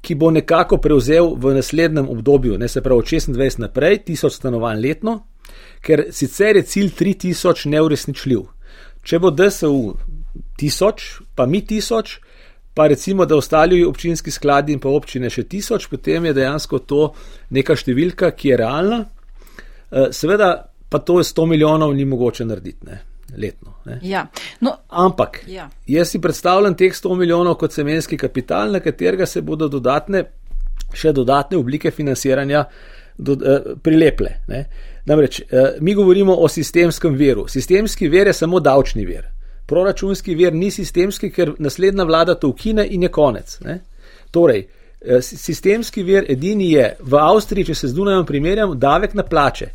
ki 0.01 0.15
bo 0.15 0.31
nekako 0.31 0.77
prevzel 0.77 1.33
v 1.35 1.53
naslednjem 1.57 2.09
obdobju, 2.09 2.57
ne 2.57 2.67
se 2.67 2.81
pravi 2.81 2.99
od 2.99 3.05
26 3.05 3.59
naprej, 3.59 4.03
1000 4.07 4.29
stanovanj 4.35 4.79
letno, 4.81 5.17
ker 5.81 6.05
sicer 6.11 6.55
je 6.55 6.63
cilj 6.63 6.91
3000 6.99 7.67
neuresničljiv. 7.73 8.45
Če 9.03 9.19
bo 9.19 9.31
DSU 9.31 9.95
1000, 10.59 11.21
pa 11.35 11.45
mi 11.45 11.61
1000, 11.65 12.17
pa 12.73 12.87
recimo, 12.87 13.25
da 13.25 13.35
ostali 13.35 13.83
občinski 13.85 14.31
skladi 14.31 14.73
in 14.73 14.79
pa 14.79 14.89
občine 14.89 15.29
še 15.33 15.43
1000, 15.43 15.89
potem 15.89 16.25
je 16.25 16.33
dejansko 16.37 16.79
to 16.79 17.11
neka 17.49 17.75
številka, 17.75 18.31
ki 18.37 18.53
je 18.53 18.57
realna. 18.57 18.99
Eh, 19.91 20.11
seveda 20.11 20.51
pa 20.89 20.99
to 20.99 21.19
je 21.19 21.23
100 21.23 21.45
milijonov, 21.45 21.95
ni 21.95 22.05
mogoče 22.05 22.45
narediti 22.45 22.85
ne, 22.85 23.01
letno. 23.37 23.76
Ne. 23.87 23.99
Ja. 24.01 24.25
No, 24.59 24.75
Ampak 24.89 25.41
ja. 25.47 25.69
jaz 25.87 26.11
si 26.11 26.21
predstavljam 26.21 26.75
teh 26.75 26.93
100 26.93 27.15
milijonov 27.15 27.55
kot 27.61 27.73
semenski 27.73 28.17
kapital, 28.17 28.71
na 28.71 28.81
katerega 28.83 29.25
se 29.25 29.41
bodo 29.41 29.69
dodatne, 29.71 30.23
še 30.93 31.13
dodatne 31.15 31.57
oblike 31.57 31.91
financiranja 31.91 32.65
do, 33.17 33.37
eh, 33.39 33.71
prileple. 33.83 34.33
Ne. 34.51 34.65
Namreč 35.07 35.39
eh, 35.41 35.77
mi 35.79 35.95
govorimo 35.95 36.35
o 36.35 36.47
sistemskem 36.51 37.15
veru. 37.15 37.47
Sistemski 37.47 38.09
ver 38.11 38.27
je 38.27 38.33
samo 38.33 38.59
davčni 38.59 39.05
ver. 39.05 39.31
Proračunski 39.67 40.35
ver 40.35 40.53
ni 40.53 40.71
sistemski, 40.71 41.31
ker 41.31 41.53
naslednja 41.59 42.03
vlada 42.07 42.35
to 42.35 42.51
ukine 42.51 42.87
in 42.89 43.03
je 43.03 43.11
konec. 43.11 43.57
Ne. 43.65 43.79
Torej, 44.31 44.67
eh, 45.01 45.21
sistemski 45.21 46.03
ver 46.03 46.27
edini 46.29 46.71
je 46.71 46.95
v 46.99 47.19
Avstriji, 47.23 47.71
če 47.71 47.75
se 47.75 47.87
z 47.87 47.95
Dunajem 47.95 48.25
primerjam, 48.25 48.79
davek 48.79 49.15
na 49.15 49.23
plače 49.23 49.71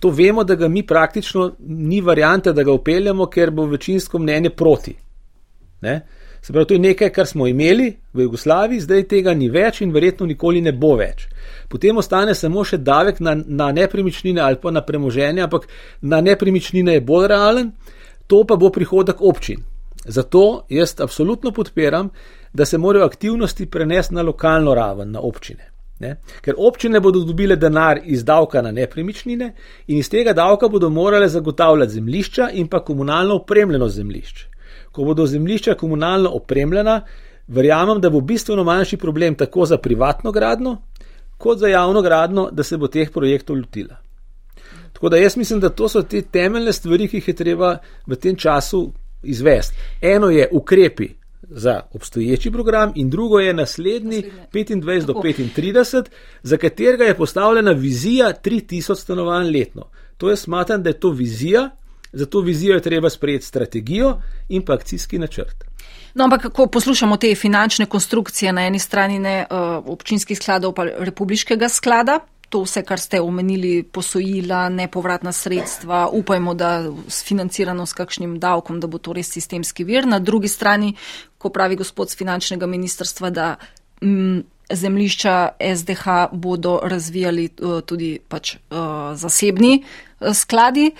to 0.00 0.10
vemo, 0.10 0.44
da 0.44 0.54
ga 0.54 0.68
mi 0.68 0.86
praktično 0.86 1.52
ni 1.58 2.00
variante, 2.00 2.52
da 2.52 2.62
ga 2.62 2.72
upeljamo, 2.72 3.26
ker 3.26 3.50
bo 3.50 3.66
večinsko 3.66 4.18
mnenje 4.18 4.50
proti. 4.50 4.94
Ne? 5.80 6.00
Se 6.40 6.52
pravi, 6.52 6.66
to 6.66 6.74
je 6.74 6.80
nekaj, 6.80 7.10
kar 7.10 7.26
smo 7.26 7.46
imeli 7.46 7.96
v 8.12 8.20
Jugoslaviji, 8.20 8.80
zdaj 8.80 9.02
tega 9.10 9.34
ni 9.34 9.48
več 9.50 9.80
in 9.80 9.92
verjetno 9.92 10.26
nikoli 10.26 10.60
ne 10.60 10.72
bo 10.72 10.94
več. 10.96 11.26
Potem 11.68 11.96
ostane 11.98 12.34
samo 12.34 12.64
še 12.64 12.78
davek 12.78 13.20
na, 13.20 13.34
na 13.34 13.72
nepremičnine 13.72 14.40
ali 14.40 14.60
pa 14.62 14.70
na 14.70 14.84
premoženje, 14.86 15.42
ampak 15.42 15.66
na 16.00 16.20
nepremičnine 16.20 16.94
je 16.94 17.00
bolj 17.00 17.26
realen, 17.34 17.72
to 18.26 18.44
pa 18.44 18.56
bo 18.56 18.70
prihodek 18.70 19.20
občin. 19.20 19.64
Zato 20.06 20.64
jaz 20.70 20.94
absolutno 21.00 21.50
podpiram, 21.52 22.10
da 22.52 22.64
se 22.64 22.78
morajo 22.78 23.04
aktivnosti 23.04 23.66
prenesti 23.66 24.14
na 24.14 24.22
lokalno 24.22 24.74
raven, 24.74 25.10
na 25.10 25.20
občine. 25.20 25.77
Ne? 25.98 26.16
Ker 26.40 26.54
občine 26.56 27.00
bodo 27.00 27.24
dobile 27.26 27.56
denar 27.56 27.98
iz 28.04 28.24
davka 28.24 28.62
na 28.62 28.70
nepremičnine 28.70 29.52
in 29.86 29.98
iz 29.98 30.10
tega 30.10 30.32
davka 30.32 30.68
bodo 30.68 30.90
morale 30.90 31.28
zagotavljati 31.28 31.92
zemlišča 31.92 32.50
in 32.52 32.68
pa 32.68 32.84
komunalno 32.84 33.34
opremljeno 33.34 33.88
zemlišče. 33.88 34.46
Ko 34.92 35.04
bodo 35.04 35.26
zemlišča 35.26 35.74
komunalno 35.74 36.30
opremljena, 36.34 37.00
verjamem, 37.48 38.00
da 38.00 38.10
bo 38.10 38.20
bistveno 38.20 38.64
manjši 38.64 38.96
problem 38.96 39.34
tako 39.34 39.66
za 39.66 39.78
privatno 39.78 40.32
gradno, 40.32 40.76
kot 41.38 41.58
za 41.58 41.68
javno 41.68 42.02
gradno, 42.02 42.48
da 42.52 42.62
se 42.62 42.76
bo 42.76 42.86
teh 42.86 43.10
projektov 43.10 43.56
lotila. 43.56 43.96
Tako 44.92 45.08
da 45.08 45.16
jaz 45.16 45.36
mislim, 45.36 45.60
da 45.60 45.68
to 45.68 45.88
so 45.88 46.02
te 46.02 46.22
temeljne 46.22 46.72
stvari, 46.72 47.08
ki 47.08 47.16
jih 47.16 47.28
je 47.28 47.34
treba 47.34 47.76
v 48.06 48.16
tem 48.16 48.36
času 48.36 48.92
izvesti. 49.22 49.76
Eno 50.00 50.30
je 50.30 50.48
ukrepi, 50.52 51.08
za 51.50 51.80
obstoječi 51.92 52.50
program, 52.50 52.92
in 52.94 53.10
drugo 53.10 53.38
je 53.38 53.54
naslednji 53.54 54.22
25 54.52 55.04
do 55.04 55.12
35, 55.12 56.04
za 56.42 56.56
katerega 56.56 57.04
je 57.04 57.16
postavljena 57.16 57.72
vizija 57.72 58.32
3000 58.44 58.94
stanovanj 58.94 59.50
letno. 59.50 59.90
To 60.16 60.30
je 60.30 60.36
smatram, 60.36 60.82
da 60.82 60.90
je 60.90 61.00
to 61.00 61.10
vizija, 61.10 61.70
za 62.12 62.26
to 62.26 62.40
vizijo 62.40 62.74
je 62.74 62.82
treba 62.82 63.10
sprejeti 63.10 63.44
strategijo 63.44 64.20
in 64.48 64.62
pa 64.62 64.72
akcijski 64.72 65.18
načrt. 65.18 65.64
No, 66.14 66.24
ampak, 66.24 66.52
ko 66.52 66.66
poslušamo 66.66 67.16
te 67.16 67.34
finančne 67.34 67.86
konstrukcije 67.86 68.52
na 68.52 68.66
eni 68.66 68.78
strani 68.78 69.18
ne 69.18 69.46
uh, 69.50 69.58
občinskih 69.86 70.38
skladov, 70.38 70.72
pa 70.72 70.84
republiškega 70.84 71.68
sklada, 71.68 72.20
to 72.48 72.62
vse, 72.64 72.82
kar 72.82 73.00
ste 73.00 73.20
omenili, 73.20 73.82
posojila, 73.82 74.68
nepovratna 74.68 75.32
sredstva, 75.32 76.08
upajmo, 76.12 76.54
da 76.54 76.70
financirano 77.10 77.86
s 77.86 77.92
kakšnim 77.92 78.38
davkom, 78.40 78.80
da 78.80 78.86
bo 78.86 78.98
to 78.98 79.12
res 79.12 79.30
sistemski 79.32 79.84
vir. 79.84 80.06
Na 80.06 80.18
drugi 80.18 80.48
strani, 80.48 80.94
ko 81.38 81.50
pravi 81.54 81.76
gospod 81.76 82.10
z 82.10 82.18
finančnega 82.18 82.66
ministrstva, 82.66 83.30
da 83.30 83.56
m, 84.02 84.10
mm, 84.10 84.44
zemlišča 84.70 85.48
SDH 85.76 86.06
bodo 86.32 86.80
razvijali 86.82 87.48
uh, 87.60 87.80
tudi 87.80 88.18
pač, 88.28 88.54
uh, 88.54 88.78
zasebni 89.14 89.82
uh, 89.82 90.08
skladi. 90.34 90.90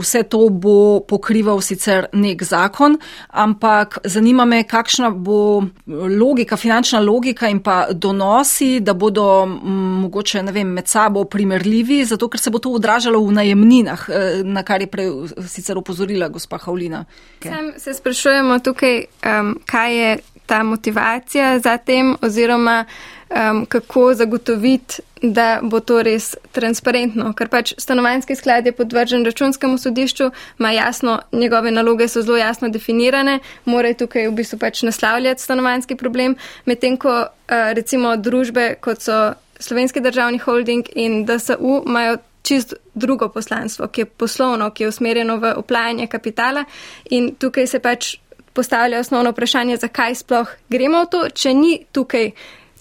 Vse 0.00 0.22
to 0.22 0.48
bo 0.48 1.00
pokrival 1.00 1.60
sicer 1.60 2.06
nek 2.12 2.42
zakon, 2.42 2.98
ampak 3.28 3.98
zanima 4.04 4.44
me, 4.44 4.62
kakšna 4.64 5.10
bo 5.10 5.64
logika, 5.86 6.56
finančna 6.56 7.00
logika 7.00 7.48
in 7.48 7.60
pa 7.60 7.86
donosi, 7.92 8.80
da 8.80 8.94
bodo 8.94 9.46
mogoče 9.46 10.42
vem, 10.52 10.68
med 10.68 10.88
sabo 10.88 11.24
primerljivi, 11.24 12.04
zato 12.04 12.28
ker 12.28 12.40
se 12.40 12.50
bo 12.50 12.58
to 12.58 12.70
odražalo 12.70 13.20
v 13.26 13.32
najemninah, 13.32 14.08
na 14.44 14.62
kar 14.62 14.80
je 14.80 14.86
prej 14.90 15.10
sicer 15.48 15.78
opozorila 15.78 16.28
gospa 16.28 16.58
Havlina. 16.58 17.04
Sam 17.42 17.72
se 17.78 17.94
sprašujemo 17.94 18.58
tukaj, 18.58 19.04
um, 19.26 19.56
kaj 19.66 19.96
je 19.96 20.16
ta 20.46 20.62
motivacija 20.62 21.58
za 21.58 21.76
tem 21.76 22.16
oziroma 22.22 22.84
um, 22.84 23.66
kako 23.66 24.14
zagotoviti, 24.14 25.02
da 25.22 25.60
bo 25.62 25.80
to 25.80 26.02
res 26.02 26.34
transparentno. 26.52 27.32
Ker 27.34 27.48
pač 27.48 27.72
stanovanski 27.80 28.36
sklad 28.36 28.66
je 28.66 28.72
podvržen 28.76 29.24
računskemu 29.24 29.78
sodišču, 29.78 30.30
ima 30.58 30.70
jasno, 30.72 31.18
njegove 31.32 31.70
naloge 31.70 32.08
so 32.08 32.22
zelo 32.22 32.36
jasno 32.36 32.68
definirane, 32.68 33.38
mora 33.64 33.94
tukaj 33.94 34.28
v 34.28 34.36
bistvu 34.36 34.58
pač 34.58 34.82
naslavljati 34.82 35.42
stanovanski 35.42 35.96
problem, 35.96 36.36
medtem 36.64 36.96
ko 36.96 37.16
uh, 37.22 37.72
recimo 37.72 38.16
družbe, 38.16 38.74
kot 38.80 39.02
so 39.02 39.34
Slovenski 39.58 40.00
državni 40.00 40.38
holding 40.38 40.88
in 40.94 41.24
DSU, 41.24 41.82
imajo 41.86 42.18
čist 42.42 42.74
drugo 42.94 43.28
poslanstvo, 43.28 43.88
ki 43.88 44.00
je 44.00 44.04
poslovno, 44.04 44.70
ki 44.70 44.84
je 44.84 44.88
usmerjeno 44.88 45.36
v 45.36 45.54
oplajanje 45.56 46.06
kapitala 46.06 46.64
in 47.10 47.34
tukaj 47.34 47.66
se 47.66 47.80
pač 47.82 48.16
postavlja 48.56 49.00
osnovno 49.04 49.34
vprašanje, 49.34 49.76
zakaj 49.84 50.16
sploh 50.22 50.56
gremo 50.72 51.04
v 51.04 51.10
to, 51.12 51.22
če 51.30 51.54
ni 51.54 51.72
tukaj 51.92 52.30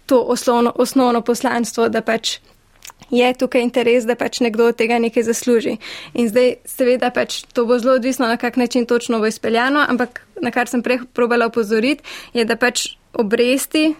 to 0.06 0.22
osnovno, 0.22 0.72
osnovno 0.76 1.22
poslanstvo, 1.22 1.90
da 1.90 2.02
pač 2.06 2.38
je 3.12 3.34
tukaj 3.38 3.62
interes, 3.62 4.06
da 4.06 4.16
pač 4.16 4.40
nekdo 4.42 4.70
od 4.72 4.78
tega 4.80 4.98
nekaj 5.00 5.28
zasluži. 5.28 5.78
In 6.14 6.30
zdaj 6.30 6.56
seveda 6.70 7.12
pač 7.14 7.44
to 7.54 7.66
bo 7.66 7.78
zelo 7.80 7.98
odvisno, 8.00 8.28
na 8.28 8.38
kak 8.38 8.58
način 8.58 8.86
točno 8.86 9.20
bo 9.20 9.30
izpeljano, 9.30 9.86
ampak 9.90 10.24
na 10.42 10.52
kar 10.52 10.72
sem 10.72 10.84
prej 10.84 11.04
probala 11.14 11.50
opozoriti, 11.52 12.04
je, 12.34 12.46
da 12.46 12.58
pač 12.58 12.96
obresti 13.14 13.94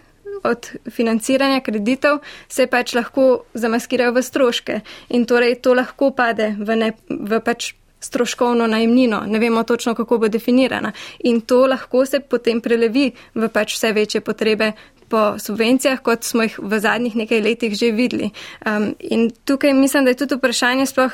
od 0.44 0.68
financiranja 0.92 1.62
kreditov 1.62 2.20
se 2.50 2.68
pač 2.68 2.94
lahko 2.96 3.46
zamaskirajo 3.54 4.14
v 4.14 4.24
stroške 4.24 4.80
in 5.10 5.26
torej 5.26 5.62
to 5.62 5.74
lahko 5.74 6.12
pade 6.12 6.54
v, 6.60 6.76
ne, 6.76 6.92
v 7.10 7.40
pač 7.42 7.74
stroškovno 8.06 8.68
najemnino, 8.68 9.24
ne 9.28 9.40
vemo 9.40 9.64
točno, 9.64 9.96
kako 9.96 10.18
bo 10.18 10.28
definirana. 10.28 10.92
In 11.20 11.42
to 11.42 11.66
lahko 11.68 12.06
se 12.06 12.20
potem 12.20 12.62
prelevi 12.62 13.12
v 13.36 13.50
pač 13.50 13.76
vse 13.76 13.92
večje 13.92 14.22
potrebe 14.22 14.72
po 15.10 15.40
subvencijah, 15.40 16.02
kot 16.02 16.24
smo 16.24 16.44
jih 16.44 16.60
v 16.60 16.80
zadnjih 16.80 17.16
nekaj 17.16 17.42
letih 17.42 17.74
že 17.78 17.92
videli. 17.92 18.32
Um, 18.66 18.96
in 19.00 19.30
tukaj 19.46 19.74
mislim, 19.74 20.06
da 20.06 20.12
je 20.12 20.22
tudi 20.24 20.36
vprašanje 20.36 20.86
sploh 20.86 21.12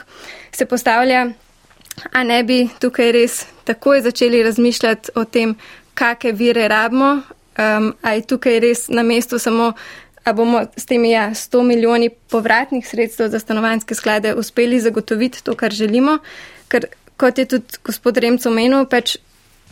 se 0.51 0.65
postavlja, 0.65 1.27
a 2.11 2.23
ne 2.23 2.43
bi 2.43 2.67
tukaj 2.79 3.11
res 3.11 3.45
takoj 3.63 4.01
začeli 4.01 4.43
razmišljati 4.43 5.11
o 5.15 5.25
tem, 5.25 5.55
kakšne 5.93 6.31
vire 6.31 6.67
rabimo, 6.67 7.11
um, 7.11 7.91
a 8.01 8.15
je 8.15 8.27
tukaj 8.27 8.59
res 8.59 8.87
na 8.89 9.03
mestu 9.03 9.39
samo. 9.39 9.73
A 10.21 10.35
bomo 10.37 10.59
s 10.77 10.85
temi 10.85 11.09
ja, 11.11 11.31
100 11.33 11.63
milijoni 11.65 12.11
povratnih 12.29 12.85
sredstev 12.85 13.31
za 13.33 13.39
stanovanske 13.39 13.95
sklade 13.97 14.35
uspeli 14.37 14.77
zagotoviti 14.79 15.41
to, 15.43 15.55
kar 15.57 15.73
želimo? 15.73 16.19
Ker 16.71 16.87
kot 17.19 17.37
je 17.37 17.45
tudi 17.45 17.81
gospod 17.85 18.17
Remco 18.17 18.49
omenil, 18.49 18.87
pač 18.89 19.17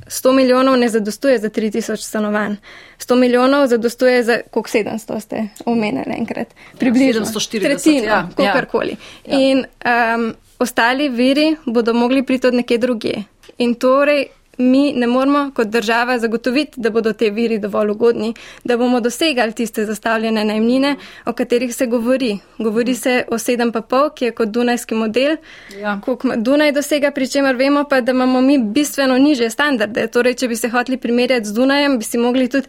100 0.09 0.31
milijonov 0.33 0.77
ne 0.77 0.89
zadostuje 0.89 1.37
za 1.39 1.49
3000 1.49 1.97
stanovanj. 2.01 2.55
100 2.99 3.15
milijonov 3.15 3.67
zadostuje 3.67 4.23
za 4.23 4.39
koliko 4.51 4.69
700 4.69 5.19
ste 5.19 5.47
omenili 5.65 6.15
enkrat. 6.17 6.53
Približno 6.79 7.21
ja, 7.21 7.25
740. 7.25 7.61
Tretjino, 7.61 8.05
ja, 8.05 8.29
kakorkoli. 8.37 8.95
Ja. 9.25 9.39
In 9.39 9.65
um, 9.65 10.33
ostali 10.59 11.09
viri 11.09 11.55
bodo 11.65 11.93
mogli 11.93 12.23
priti 12.23 12.47
od 12.47 12.53
nekje 12.53 12.77
druge. 12.77 13.13
In 13.57 13.75
torej 13.75 14.25
mi 14.59 14.93
ne 14.93 15.07
moramo 15.07 15.51
kot 15.55 15.67
država 15.67 16.19
zagotoviti, 16.19 16.81
da 16.81 16.89
bodo 16.89 17.13
te 17.13 17.29
viri 17.29 17.59
dovolj 17.59 17.89
ugodni, 17.89 18.33
da 18.63 18.77
bomo 18.77 18.99
dosegali 18.99 19.53
tiste 19.53 19.85
zastavljene 19.85 20.45
najmnine, 20.45 20.95
o 21.25 21.33
katerih 21.33 21.75
se 21.75 21.85
govori. 21.87 22.37
Govori 22.57 22.95
se 22.95 23.23
o 23.31 23.35
7,5, 23.35 24.13
ki 24.15 24.25
je 24.25 24.31
kot 24.31 24.49
Dunajski 24.49 24.95
model, 24.95 25.37
ja. 25.81 25.99
koliko 26.05 26.35
Dunaj 26.35 26.71
dosega, 26.71 27.11
pri 27.11 27.27
čemer 27.27 27.55
vemo 27.55 27.83
pa, 27.89 28.01
da 28.01 28.11
imamo 28.11 28.41
mi 28.41 28.57
bistveno 28.57 29.17
niže 29.17 29.49
standarde. 29.49 30.07
Torej, 30.07 30.33
če 30.33 30.47
bi 30.47 30.55
se 30.55 30.69
hoteli 30.69 30.97
primerjati 30.97 31.45
z 31.45 31.53
Dunajem, 31.53 31.97
bi 31.97 32.03
si 32.03 32.17
mogli 32.17 32.49
tudi 32.49 32.67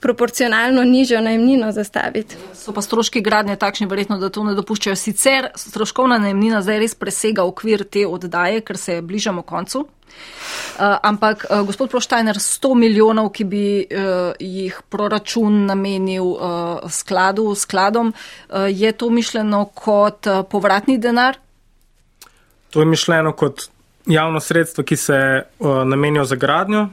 proporcionalno 0.00 0.84
nižjo 0.84 1.20
najemnino 1.20 1.72
zastaviti. 1.72 2.36
So 2.54 2.72
pa 2.72 2.82
stroški 2.82 3.20
gradnje 3.20 3.56
takšni, 3.56 3.86
verjetno, 3.86 4.18
da 4.18 4.28
to 4.28 4.44
ne 4.44 4.54
dopuščajo. 4.54 4.96
Sicer 4.96 5.50
stroškovna 5.54 6.18
najemnina 6.18 6.62
zdaj 6.62 6.78
res 6.80 6.94
presega 6.94 7.44
okvir 7.44 7.84
te 7.84 8.06
oddaje, 8.06 8.60
ker 8.60 8.78
se 8.80 9.00
bližamo 9.02 9.42
koncu. 9.42 9.86
Uh, 10.80 10.96
ampak, 11.02 11.44
uh, 11.50 11.62
gospod 11.66 11.90
Proštajner, 11.90 12.38
100 12.40 12.74
milijonov, 12.74 13.32
ki 13.36 13.44
bi 13.44 13.64
uh, 13.84 14.32
jih 14.40 14.78
proračun 14.88 15.66
namenil 15.66 16.24
uh, 16.24 16.88
skladu, 16.88 17.54
skladom, 17.54 18.12
uh, 18.12 18.68
je 18.70 18.92
to 18.92 19.10
mišljeno 19.10 19.64
kot 19.74 20.26
uh, 20.26 20.40
povratni 20.50 20.98
denar? 20.98 21.36
To 22.70 22.80
je 22.80 22.86
mišljeno 22.86 23.32
kot 23.32 23.68
javno 24.06 24.40
sredstvo, 24.40 24.84
ki 24.84 24.96
se 24.96 25.18
uh, 25.58 25.84
namenijo 25.84 26.24
za 26.24 26.36
gradnjo, 26.36 26.88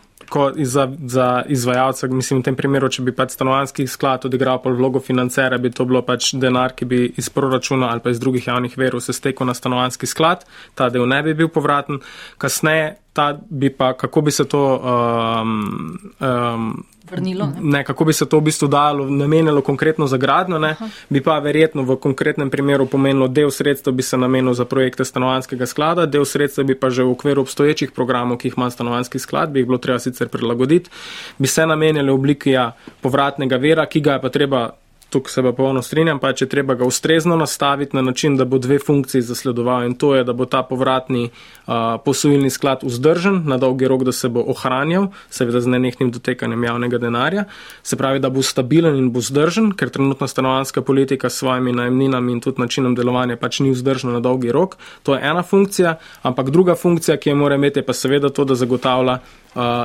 za, 0.64 0.88
za 1.06 1.44
izvajalca, 1.48 2.08
mislim, 2.08 2.40
v 2.40 2.44
tem 2.44 2.56
primeru, 2.56 2.90
če 2.90 3.04
bi 3.04 3.14
pač 3.16 3.36
stanovanski 3.36 3.88
sklad 3.88 4.26
odigral 4.26 4.62
pol 4.64 4.76
vlogo 4.78 5.00
financera, 5.00 5.58
bi 5.58 5.72
to 5.72 5.86
bilo 5.86 6.02
pač 6.06 6.34
denar, 6.36 6.76
ki 6.76 6.86
bi 6.86 7.02
iz 7.18 7.30
proračuna 7.30 7.92
ali 7.92 8.04
pa 8.04 8.12
iz 8.14 8.20
drugih 8.20 8.48
javnih 8.48 8.78
verov 8.78 9.02
se 9.02 9.14
stekel 9.14 9.48
na 9.48 9.54
stanovanski 9.54 10.08
sklad, 10.08 10.46
ta 10.76 10.90
del 10.90 11.08
ne 11.08 11.22
bi 11.24 11.34
bil 11.34 11.50
povraten. 11.54 12.02
Kasneje, 12.38 12.98
ta 13.14 13.34
bi 13.34 13.70
pa, 13.70 13.94
kako 13.98 14.22
bi 14.22 14.32
se 14.32 14.46
to. 14.46 14.64
Um, 14.78 15.98
um, 16.20 16.72
vrnilo. 17.12 17.46
Ne? 17.46 17.62
ne, 17.62 17.84
kako 17.84 18.06
bi 18.06 18.14
se 18.14 18.26
to 18.30 18.40
v 18.40 18.48
bistvu 18.50 18.68
dalo, 18.68 19.06
namenilo 19.10 19.62
konkretno 19.62 20.08
za 20.08 20.18
gradno, 20.18 20.60
ne, 20.60 20.76
bi 21.10 21.22
pa 21.24 21.40
verjetno 21.40 21.84
v 21.84 21.98
konkretnem 22.02 22.50
primeru 22.50 22.86
pomenilo, 22.86 23.28
del 23.28 23.52
sredstev 23.52 23.94
bi 23.94 24.04
se 24.04 24.18
namenil 24.18 24.54
za 24.54 24.66
projekte 24.66 25.06
stanovanskega 25.06 25.66
sklada, 25.66 26.06
del 26.06 26.26
sredstev 26.26 26.66
bi 26.66 26.76
pa 26.76 26.90
že 26.90 27.04
v 27.04 27.12
okviru 27.12 27.42
obstoječih 27.42 27.92
programov, 27.92 28.38
ki 28.38 28.48
jih 28.48 28.58
ima 28.58 28.70
stanovanski 28.70 29.20
sklad, 29.20 29.52
bi 29.52 29.60
jih 29.60 29.68
bilo 29.68 29.78
treba 29.78 30.00
sicer 30.00 30.28
prilagoditi, 30.28 30.90
bi 31.38 31.48
se 31.48 31.66
namenili 31.66 32.12
v 32.12 32.14
obliki 32.14 32.52
ja, 32.52 32.72
povratnega 33.02 33.58
vera, 33.58 33.86
ki 33.86 34.02
ga 34.02 34.18
je 34.18 34.22
pa 34.22 34.30
treba 34.30 34.70
tukaj 35.10 35.32
se 35.32 35.44
pa 35.44 35.52
polno 35.52 35.82
strinjam, 35.82 36.20
pa 36.20 36.34
če 36.34 36.48
treba 36.52 36.76
ga 36.76 36.86
ustrezno 36.86 37.36
nastaviti 37.36 37.96
na 37.96 38.02
način, 38.02 38.38
da 38.38 38.46
bo 38.46 38.58
dve 38.60 38.80
funkciji 38.80 39.22
zasledoval 39.22 39.86
in 39.88 39.96
to 39.96 40.16
je, 40.16 40.24
da 40.28 40.34
bo 40.34 40.46
ta 40.46 40.64
povratni 40.64 41.30
uh, 41.30 41.74
posojilni 42.06 42.50
sklad 42.50 42.84
vzdržen 42.84 43.42
na 43.46 43.58
dolgi 43.58 43.88
rok, 43.88 44.04
da 44.04 44.12
se 44.12 44.30
bo 44.30 44.44
ohranjal, 44.48 45.08
seveda 45.30 45.62
z 45.62 45.74
nenehnim 45.76 46.12
dotekanjem 46.12 46.64
javnega 46.64 46.98
denarja, 46.98 47.46
se 47.84 47.96
pravi, 47.96 48.20
da 48.20 48.30
bo 48.30 48.44
stabilen 48.44 48.98
in 49.00 49.10
bo 49.16 49.24
vzdržen, 49.24 49.72
ker 49.80 49.90
trenutna 49.90 50.28
stanovanska 50.28 50.82
politika 50.82 51.30
s 51.30 51.40
svojimi 51.40 51.74
najemninami 51.74 52.34
in 52.34 52.44
tudi 52.44 52.62
načinom 52.62 52.96
delovanja 52.96 53.38
pač 53.38 53.62
ni 53.64 53.72
vzdržna 53.72 54.18
na 54.18 54.20
dolgi 54.20 54.52
rok. 54.52 54.78
To 55.04 55.16
je 55.16 55.24
ena 55.24 55.44
funkcija, 55.44 55.98
ampak 56.28 56.50
druga 56.52 56.76
funkcija, 56.76 57.18
ki 57.18 57.30
jo 57.30 57.36
mora 57.36 57.56
imeti, 57.56 57.80
je 57.80 57.86
pa 57.86 57.94
seveda 57.94 58.30
to, 58.30 58.46
da 58.46 58.56
zagotavlja 58.56 59.20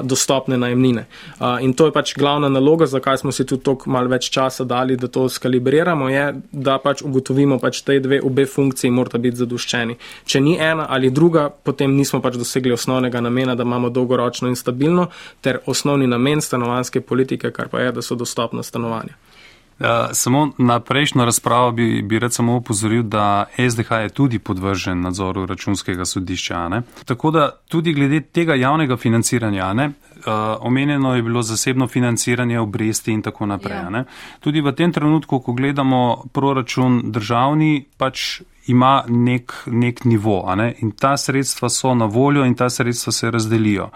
dostopne 0.02 0.58
najemnine. 0.58 1.06
In 1.60 1.72
to 1.72 1.86
je 1.86 1.92
pač 1.92 2.14
glavna 2.18 2.48
naloga, 2.48 2.86
zakaj 2.86 3.18
smo 3.22 3.32
si 3.32 3.46
tudi 3.46 3.62
toliko 3.64 3.90
malo 3.90 4.10
več 4.12 4.28
časa 4.30 4.64
dali, 4.64 4.96
da 4.96 5.08
to 5.08 5.28
skalibriramo, 5.28 6.08
je, 6.12 6.26
da 6.52 6.78
pač 6.82 7.02
ugotovimo, 7.02 7.58
pač 7.62 7.82
te 7.86 7.98
dve, 8.00 8.20
obe 8.22 8.46
funkciji 8.46 8.90
morata 8.90 9.18
biti 9.18 9.40
zadoščeni. 9.42 9.96
Če 10.26 10.40
ni 10.40 10.58
ena 10.60 10.86
ali 10.88 11.10
druga, 11.10 11.48
potem 11.50 11.96
nismo 11.96 12.20
pač 12.20 12.36
dosegli 12.40 12.72
osnovnega 12.72 13.20
namena, 13.20 13.54
da 13.54 13.66
imamo 13.66 13.90
dolgoročno 13.90 14.48
in 14.48 14.56
stabilno, 14.56 15.08
ter 15.40 15.62
osnovni 15.66 16.06
namen 16.06 16.40
stanovanske 16.40 17.00
politike, 17.00 17.50
kar 17.50 17.72
pa 17.72 17.86
je, 17.86 17.92
da 17.92 18.02
so 18.02 18.18
dostopna 18.18 18.62
stanovanja. 18.62 19.16
Uh, 19.83 19.89
samo 20.12 20.51
na 20.59 20.80
prejšnjo 20.80 21.24
razpravo 21.24 21.72
bi, 21.72 22.03
bi 22.03 22.18
rad 22.18 22.33
samo 22.33 22.57
upozoril, 22.57 23.03
da 23.03 23.45
SDH 23.70 23.91
je 23.93 24.09
tudi 24.09 24.39
podvržen 24.39 25.01
nadzoru 25.01 25.47
računskega 25.47 26.05
sodišča. 26.05 26.68
Ne? 26.68 26.83
Tako 27.05 27.30
da 27.30 27.51
tudi 27.68 27.93
glede 27.93 28.20
tega 28.20 28.55
javnega 28.55 28.97
financiranja, 28.97 29.72
ne, 29.72 29.87
uh, 29.87 30.33
omenjeno 30.61 31.14
je 31.14 31.22
bilo 31.22 31.43
zasebno 31.43 31.89
financiranje 31.89 32.61
obresti 32.61 33.12
in 33.12 33.22
tako 33.22 33.47
naprej. 33.47 33.76
Ja. 33.76 34.05
Tudi 34.41 34.61
v 34.61 34.72
tem 34.72 34.93
trenutku, 34.93 35.41
ko 35.41 35.53
gledamo 35.53 36.24
proračun 36.33 37.03
državni, 37.05 37.85
pač 37.97 38.41
ima 38.66 39.05
nek, 39.09 39.53
nek 39.66 40.05
nivo 40.05 40.55
ne? 40.57 40.74
in 40.78 40.91
ta 40.91 41.16
sredstva 41.16 41.68
so 41.68 41.95
na 41.95 42.05
voljo 42.05 42.45
in 42.45 42.55
ta 42.55 42.70
sredstva 42.70 43.12
se 43.12 43.30
razdelijo. 43.30 43.91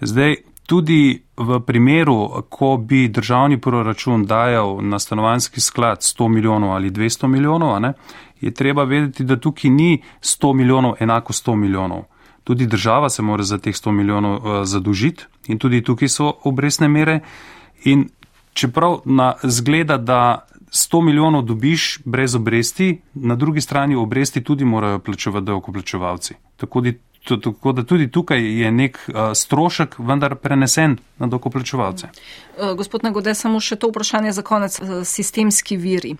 Zdaj, 0.00 0.36
Tudi 0.66 1.22
v 1.36 1.60
primeru, 1.60 2.42
ko 2.48 2.76
bi 2.76 3.08
državni 3.08 3.60
proračun 3.60 4.24
dajal 4.26 4.80
na 4.82 4.98
stanovanski 4.98 5.60
sklad 5.60 5.98
100 5.98 6.28
milijonov 6.28 6.72
ali 6.74 6.90
200 6.90 7.26
milijonov, 7.26 7.80
ne, 7.80 7.92
je 8.40 8.50
treba 8.50 8.84
vedeti, 8.84 9.24
da 9.24 9.36
tukaj 9.36 9.70
ni 9.70 10.02
100 10.20 10.52
milijonov 10.54 10.94
enako 11.00 11.32
100 11.32 11.54
milijonov. 11.54 12.02
Tudi 12.44 12.66
država 12.66 13.08
se 13.08 13.22
mora 13.22 13.42
za 13.42 13.58
teh 13.58 13.74
100 13.74 13.90
milijonov 13.92 14.34
uh, 14.34 14.64
zadužiti 14.64 15.24
in 15.46 15.58
tudi 15.58 15.82
tukaj 15.82 16.08
so 16.08 16.32
obresne 16.44 16.88
mere. 16.88 17.20
In 17.84 18.08
čeprav 18.52 19.00
na 19.04 19.34
zgleda, 19.42 19.96
da 19.96 20.46
100 20.70 21.02
milijonov 21.04 21.42
dobiš 21.42 21.98
brez 22.04 22.34
obresti, 22.34 23.00
na 23.14 23.34
drugi 23.34 23.60
strani 23.60 23.96
obresti 23.96 24.44
tudi 24.44 24.64
morajo 24.64 24.98
plačevati 24.98 25.46
davkoplačevalci. 25.46 26.34
Tako, 26.56 26.80
tako 27.26 27.72
da 27.72 27.82
tudi 27.82 28.10
tukaj 28.10 28.40
je 28.60 28.70
nek 28.72 28.98
uh, 29.08 29.32
strošek, 29.34 29.98
vendar 29.98 30.36
prenesen 30.38 30.98
na 31.18 31.26
davkoplačevalce. 31.26 32.08
Uh, 32.58 32.72
gospod 32.78 33.02
Nagode, 33.02 33.34
samo 33.34 33.60
še 33.60 33.76
to 33.76 33.90
vprašanje 33.90 34.32
za 34.32 34.46
konec. 34.46 34.78
Uh, 34.80 35.02
sistemski 35.04 35.76
viri. 35.76 36.16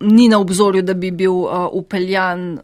Ni 0.00 0.28
na 0.28 0.38
obzorju, 0.38 0.82
da 0.86 0.94
bi 0.94 1.10
bil 1.10 1.32
upeljan 1.72 2.60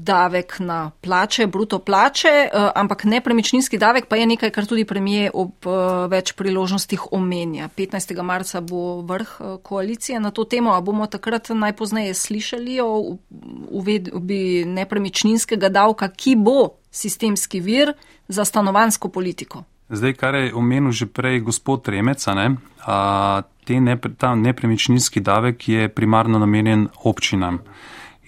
davek 0.00 0.54
na 0.64 0.90
plače, 1.00 1.44
bruto 1.46 1.78
plače, 1.78 2.48
ampak 2.74 3.04
nepremičninski 3.04 3.78
davek 3.78 4.06
pa 4.08 4.16
je 4.16 4.26
nekaj, 4.26 4.50
kar 4.50 4.64
tudi 4.66 4.86
premije 4.88 5.28
ob 5.34 5.68
več 6.08 6.32
priložnostih 6.32 7.12
omenja. 7.12 7.68
15. 7.76 8.16
marca 8.24 8.64
bo 8.64 9.02
vrh 9.04 9.60
koalicije 9.62 10.20
na 10.20 10.30
to 10.30 10.44
temo, 10.48 10.72
a 10.72 10.80
bomo 10.80 11.04
takrat 11.06 11.52
najpozneje 11.52 12.14
slišali 12.14 12.80
o 12.80 13.18
uvedbi 13.68 14.64
nepremičninskega 14.64 15.68
davka, 15.68 16.08
ki 16.08 16.36
bo 16.40 16.79
sistemski 16.90 17.60
vir 17.60 17.92
za 18.28 18.44
stanovansko 18.44 19.08
politiko. 19.08 19.64
Zdaj, 19.90 20.12
kar 20.14 20.34
je 20.34 20.54
omenil 20.54 20.92
že 20.92 21.06
prej 21.06 21.40
gospod 21.40 21.88
Remeca, 21.88 22.34
ne, 22.34 22.56
a, 22.86 23.42
ne, 23.68 23.98
ta 24.18 24.34
nepremičninski 24.34 25.20
davek 25.20 25.68
je 25.68 25.88
primarno 25.88 26.38
namenjen 26.38 26.88
občinam. 27.04 27.58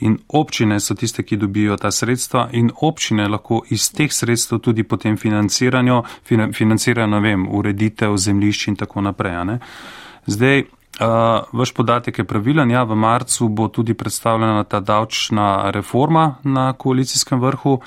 In 0.03 0.19
občine 0.29 0.81
so 0.81 0.95
tiste, 0.95 1.23
ki 1.23 1.37
dobijo 1.37 1.77
ta 1.77 1.91
sredstva 1.91 2.49
in 2.53 2.71
občine 2.81 3.29
lahko 3.29 3.63
iz 3.71 3.93
teh 3.93 4.11
sredstev 4.13 4.59
tudi 4.59 4.83
potem 4.83 5.17
financirajo, 5.17 6.03
financirajo, 6.53 7.07
ne 7.07 7.21
vem, 7.21 7.47
ureditev 7.49 8.17
zemljišč 8.17 8.69
in 8.69 8.77
tako 8.77 9.01
naprej. 9.01 9.45
Ne. 9.45 9.59
Zdaj, 10.27 10.59
uh, 10.63 11.47
vaš 11.53 11.75
podatek 11.75 12.19
je 12.19 12.25
pravilen, 12.25 12.71
ja, 12.71 12.83
v 12.83 12.99
marcu 12.99 13.49
bo 13.49 13.69
tudi 13.69 13.95
predstavljena 13.95 14.65
ta 14.65 14.81
davčna 14.81 15.71
reforma 15.71 16.35
na 16.43 16.73
koalicijskem 16.73 17.41
vrhu, 17.41 17.73
uh, 17.73 17.87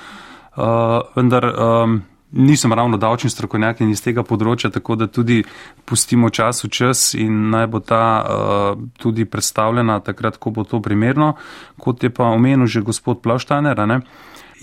vendar. 1.15 1.53
Um, 1.55 2.03
nisem 2.35 2.73
ravno 2.73 2.97
davčni 2.97 3.29
strokovnjak 3.29 3.79
in 3.81 3.93
iz 3.93 4.01
tega 4.03 4.23
področja, 4.27 4.69
tako 4.73 4.97
da 4.99 5.07
tudi 5.07 5.43
pustimo 5.87 6.29
čas 6.29 6.63
v 6.65 6.69
čas 6.73 7.13
in 7.15 7.49
naj 7.53 7.67
bo 7.71 7.79
ta 7.79 8.01
uh, 8.19 8.81
tudi 8.99 9.25
predstavljena 9.25 10.01
takrat, 10.03 10.37
ko 10.37 10.51
bo 10.51 10.65
to 10.67 10.81
primerno, 10.83 11.35
kot 11.79 12.03
je 12.03 12.11
pa 12.11 12.27
omenil 12.35 12.67
že 12.67 12.83
gospod 12.83 13.21
Plavštajner. 13.23 13.79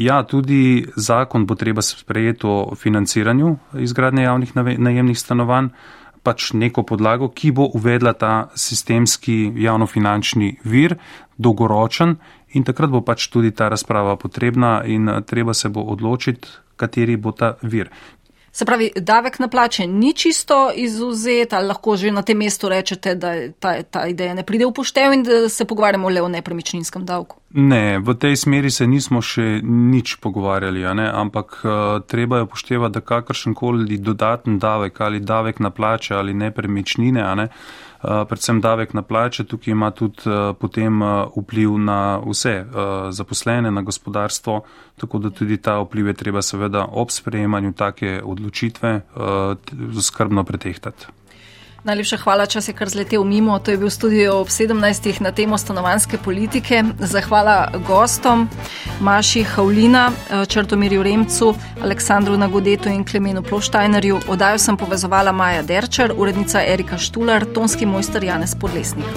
Ja, 0.00 0.22
tudi 0.24 0.84
zakon 0.96 1.46
bo 1.46 1.54
treba 1.54 1.82
sprejeti 1.82 2.46
o 2.46 2.74
financiranju 2.76 3.56
izgradnje 3.80 4.22
javnih 4.24 4.54
najemnih 4.56 5.18
stanovanj, 5.18 5.72
pač 6.22 6.52
neko 6.54 6.84
podlago, 6.86 7.28
ki 7.28 7.50
bo 7.52 7.66
uvedla 7.74 8.12
ta 8.14 8.48
sistemski 8.54 9.52
javnofinančni 9.64 10.58
vir, 10.64 10.96
dolgoročen 11.36 12.16
in 12.52 12.64
takrat 12.64 12.90
bo 12.90 13.00
pač 13.00 13.28
tudi 13.32 13.50
ta 13.50 13.68
razprava 13.68 14.16
potrebna 14.16 14.82
in 14.84 15.10
treba 15.26 15.54
se 15.54 15.68
bo 15.68 15.84
odločiti, 15.92 16.48
kateri 16.76 17.16
bo 17.16 17.32
ta 17.32 17.56
vir. 17.62 17.90
Se 18.52 18.64
pravi, 18.68 18.90
davek 18.96 19.38
na 19.38 19.48
plače 19.48 19.86
ni 19.86 20.12
čisto 20.12 20.70
izuzet, 20.76 21.52
ali 21.52 21.66
lahko 21.66 21.96
že 21.96 22.10
na 22.12 22.22
tem 22.22 22.36
mestu 22.38 22.68
rečete, 22.68 23.14
da 23.14 23.48
ta, 23.48 23.82
ta 23.82 24.02
ideja 24.06 24.34
ne 24.34 24.44
pride 24.44 24.66
v 24.68 24.74
poštev 24.76 25.12
in 25.12 25.22
da 25.24 25.48
se 25.48 25.64
pogovarjamo 25.64 26.08
le 26.08 26.22
o 26.22 26.28
nepremičninskem 26.28 27.06
davku? 27.08 27.40
Ne, 27.56 27.98
v 27.98 28.14
tej 28.14 28.36
smeri 28.36 28.70
se 28.70 28.86
nismo 28.86 29.22
še 29.24 29.62
nič 29.64 30.18
pogovarjali, 30.20 30.84
ampak 30.84 31.62
uh, 31.64 31.72
treba 32.04 32.42
je 32.42 32.48
upoštevati, 32.48 32.92
da 32.92 33.00
kakršen 33.00 33.54
koli 33.56 33.96
dodaten 33.96 34.58
davek 34.58 35.00
ali 35.00 35.20
davek 35.20 35.60
na 35.60 35.70
plače 35.70 36.14
ali 36.14 36.36
nepremičnine, 36.36 37.24
ne, 37.36 37.48
uh, 37.48 37.91
Eh, 37.91 37.91
predvsem 38.02 38.60
davek 38.60 38.94
na 38.94 39.02
plače, 39.02 39.44
tukaj 39.44 39.72
ima 39.72 39.90
tudi 39.90 40.22
eh, 40.26 40.54
potem 40.58 41.02
eh, 41.02 41.24
vpliv 41.36 41.78
na 41.78 42.18
vse 42.26 42.64
zaposlene, 43.10 43.70
na 43.70 43.82
gospodarstvo, 43.82 44.60
tako 44.96 45.18
da 45.18 45.30
tudi 45.30 45.56
ta 45.56 45.78
vpliv 45.80 46.06
je 46.06 46.14
treba 46.14 46.42
seveda 46.42 46.86
ob 46.90 47.10
sprejemanju 47.10 47.72
take 47.72 48.20
odločitve 48.24 49.00
skrbno 50.02 50.44
pretehtati. 50.44 51.21
Najlepša 51.84 52.16
hvala, 52.16 52.46
čas 52.46 52.68
je 52.68 52.74
kar 52.74 52.88
zletel 52.88 53.24
mimo. 53.24 53.58
To 53.58 53.70
je 53.70 53.76
bil 53.76 53.90
studio 53.90 54.36
ob 54.40 54.48
17. 54.48 55.20
na 55.20 55.32
temo 55.32 55.58
stanovanske 55.58 56.18
politike. 56.18 56.84
Zahvala 56.98 57.72
gostom 57.86 58.48
Maši 59.00 59.42
Havlina, 59.42 60.12
Črtomirju 60.48 61.02
Remcu, 61.02 61.54
Aleksandru 61.82 62.36
Nagodetu 62.36 62.88
in 62.88 63.04
Klemenu 63.04 63.42
Ploštajnerju. 63.42 64.20
Odajo 64.28 64.58
sem 64.58 64.76
povezovala 64.76 65.32
Maja 65.32 65.62
Derčar, 65.62 66.12
urednica 66.16 66.62
Erika 66.62 66.98
Štular, 66.98 67.44
tonski 67.54 67.86
mojster 67.86 68.24
Janez 68.24 68.54
Podlesnik. 68.54 69.10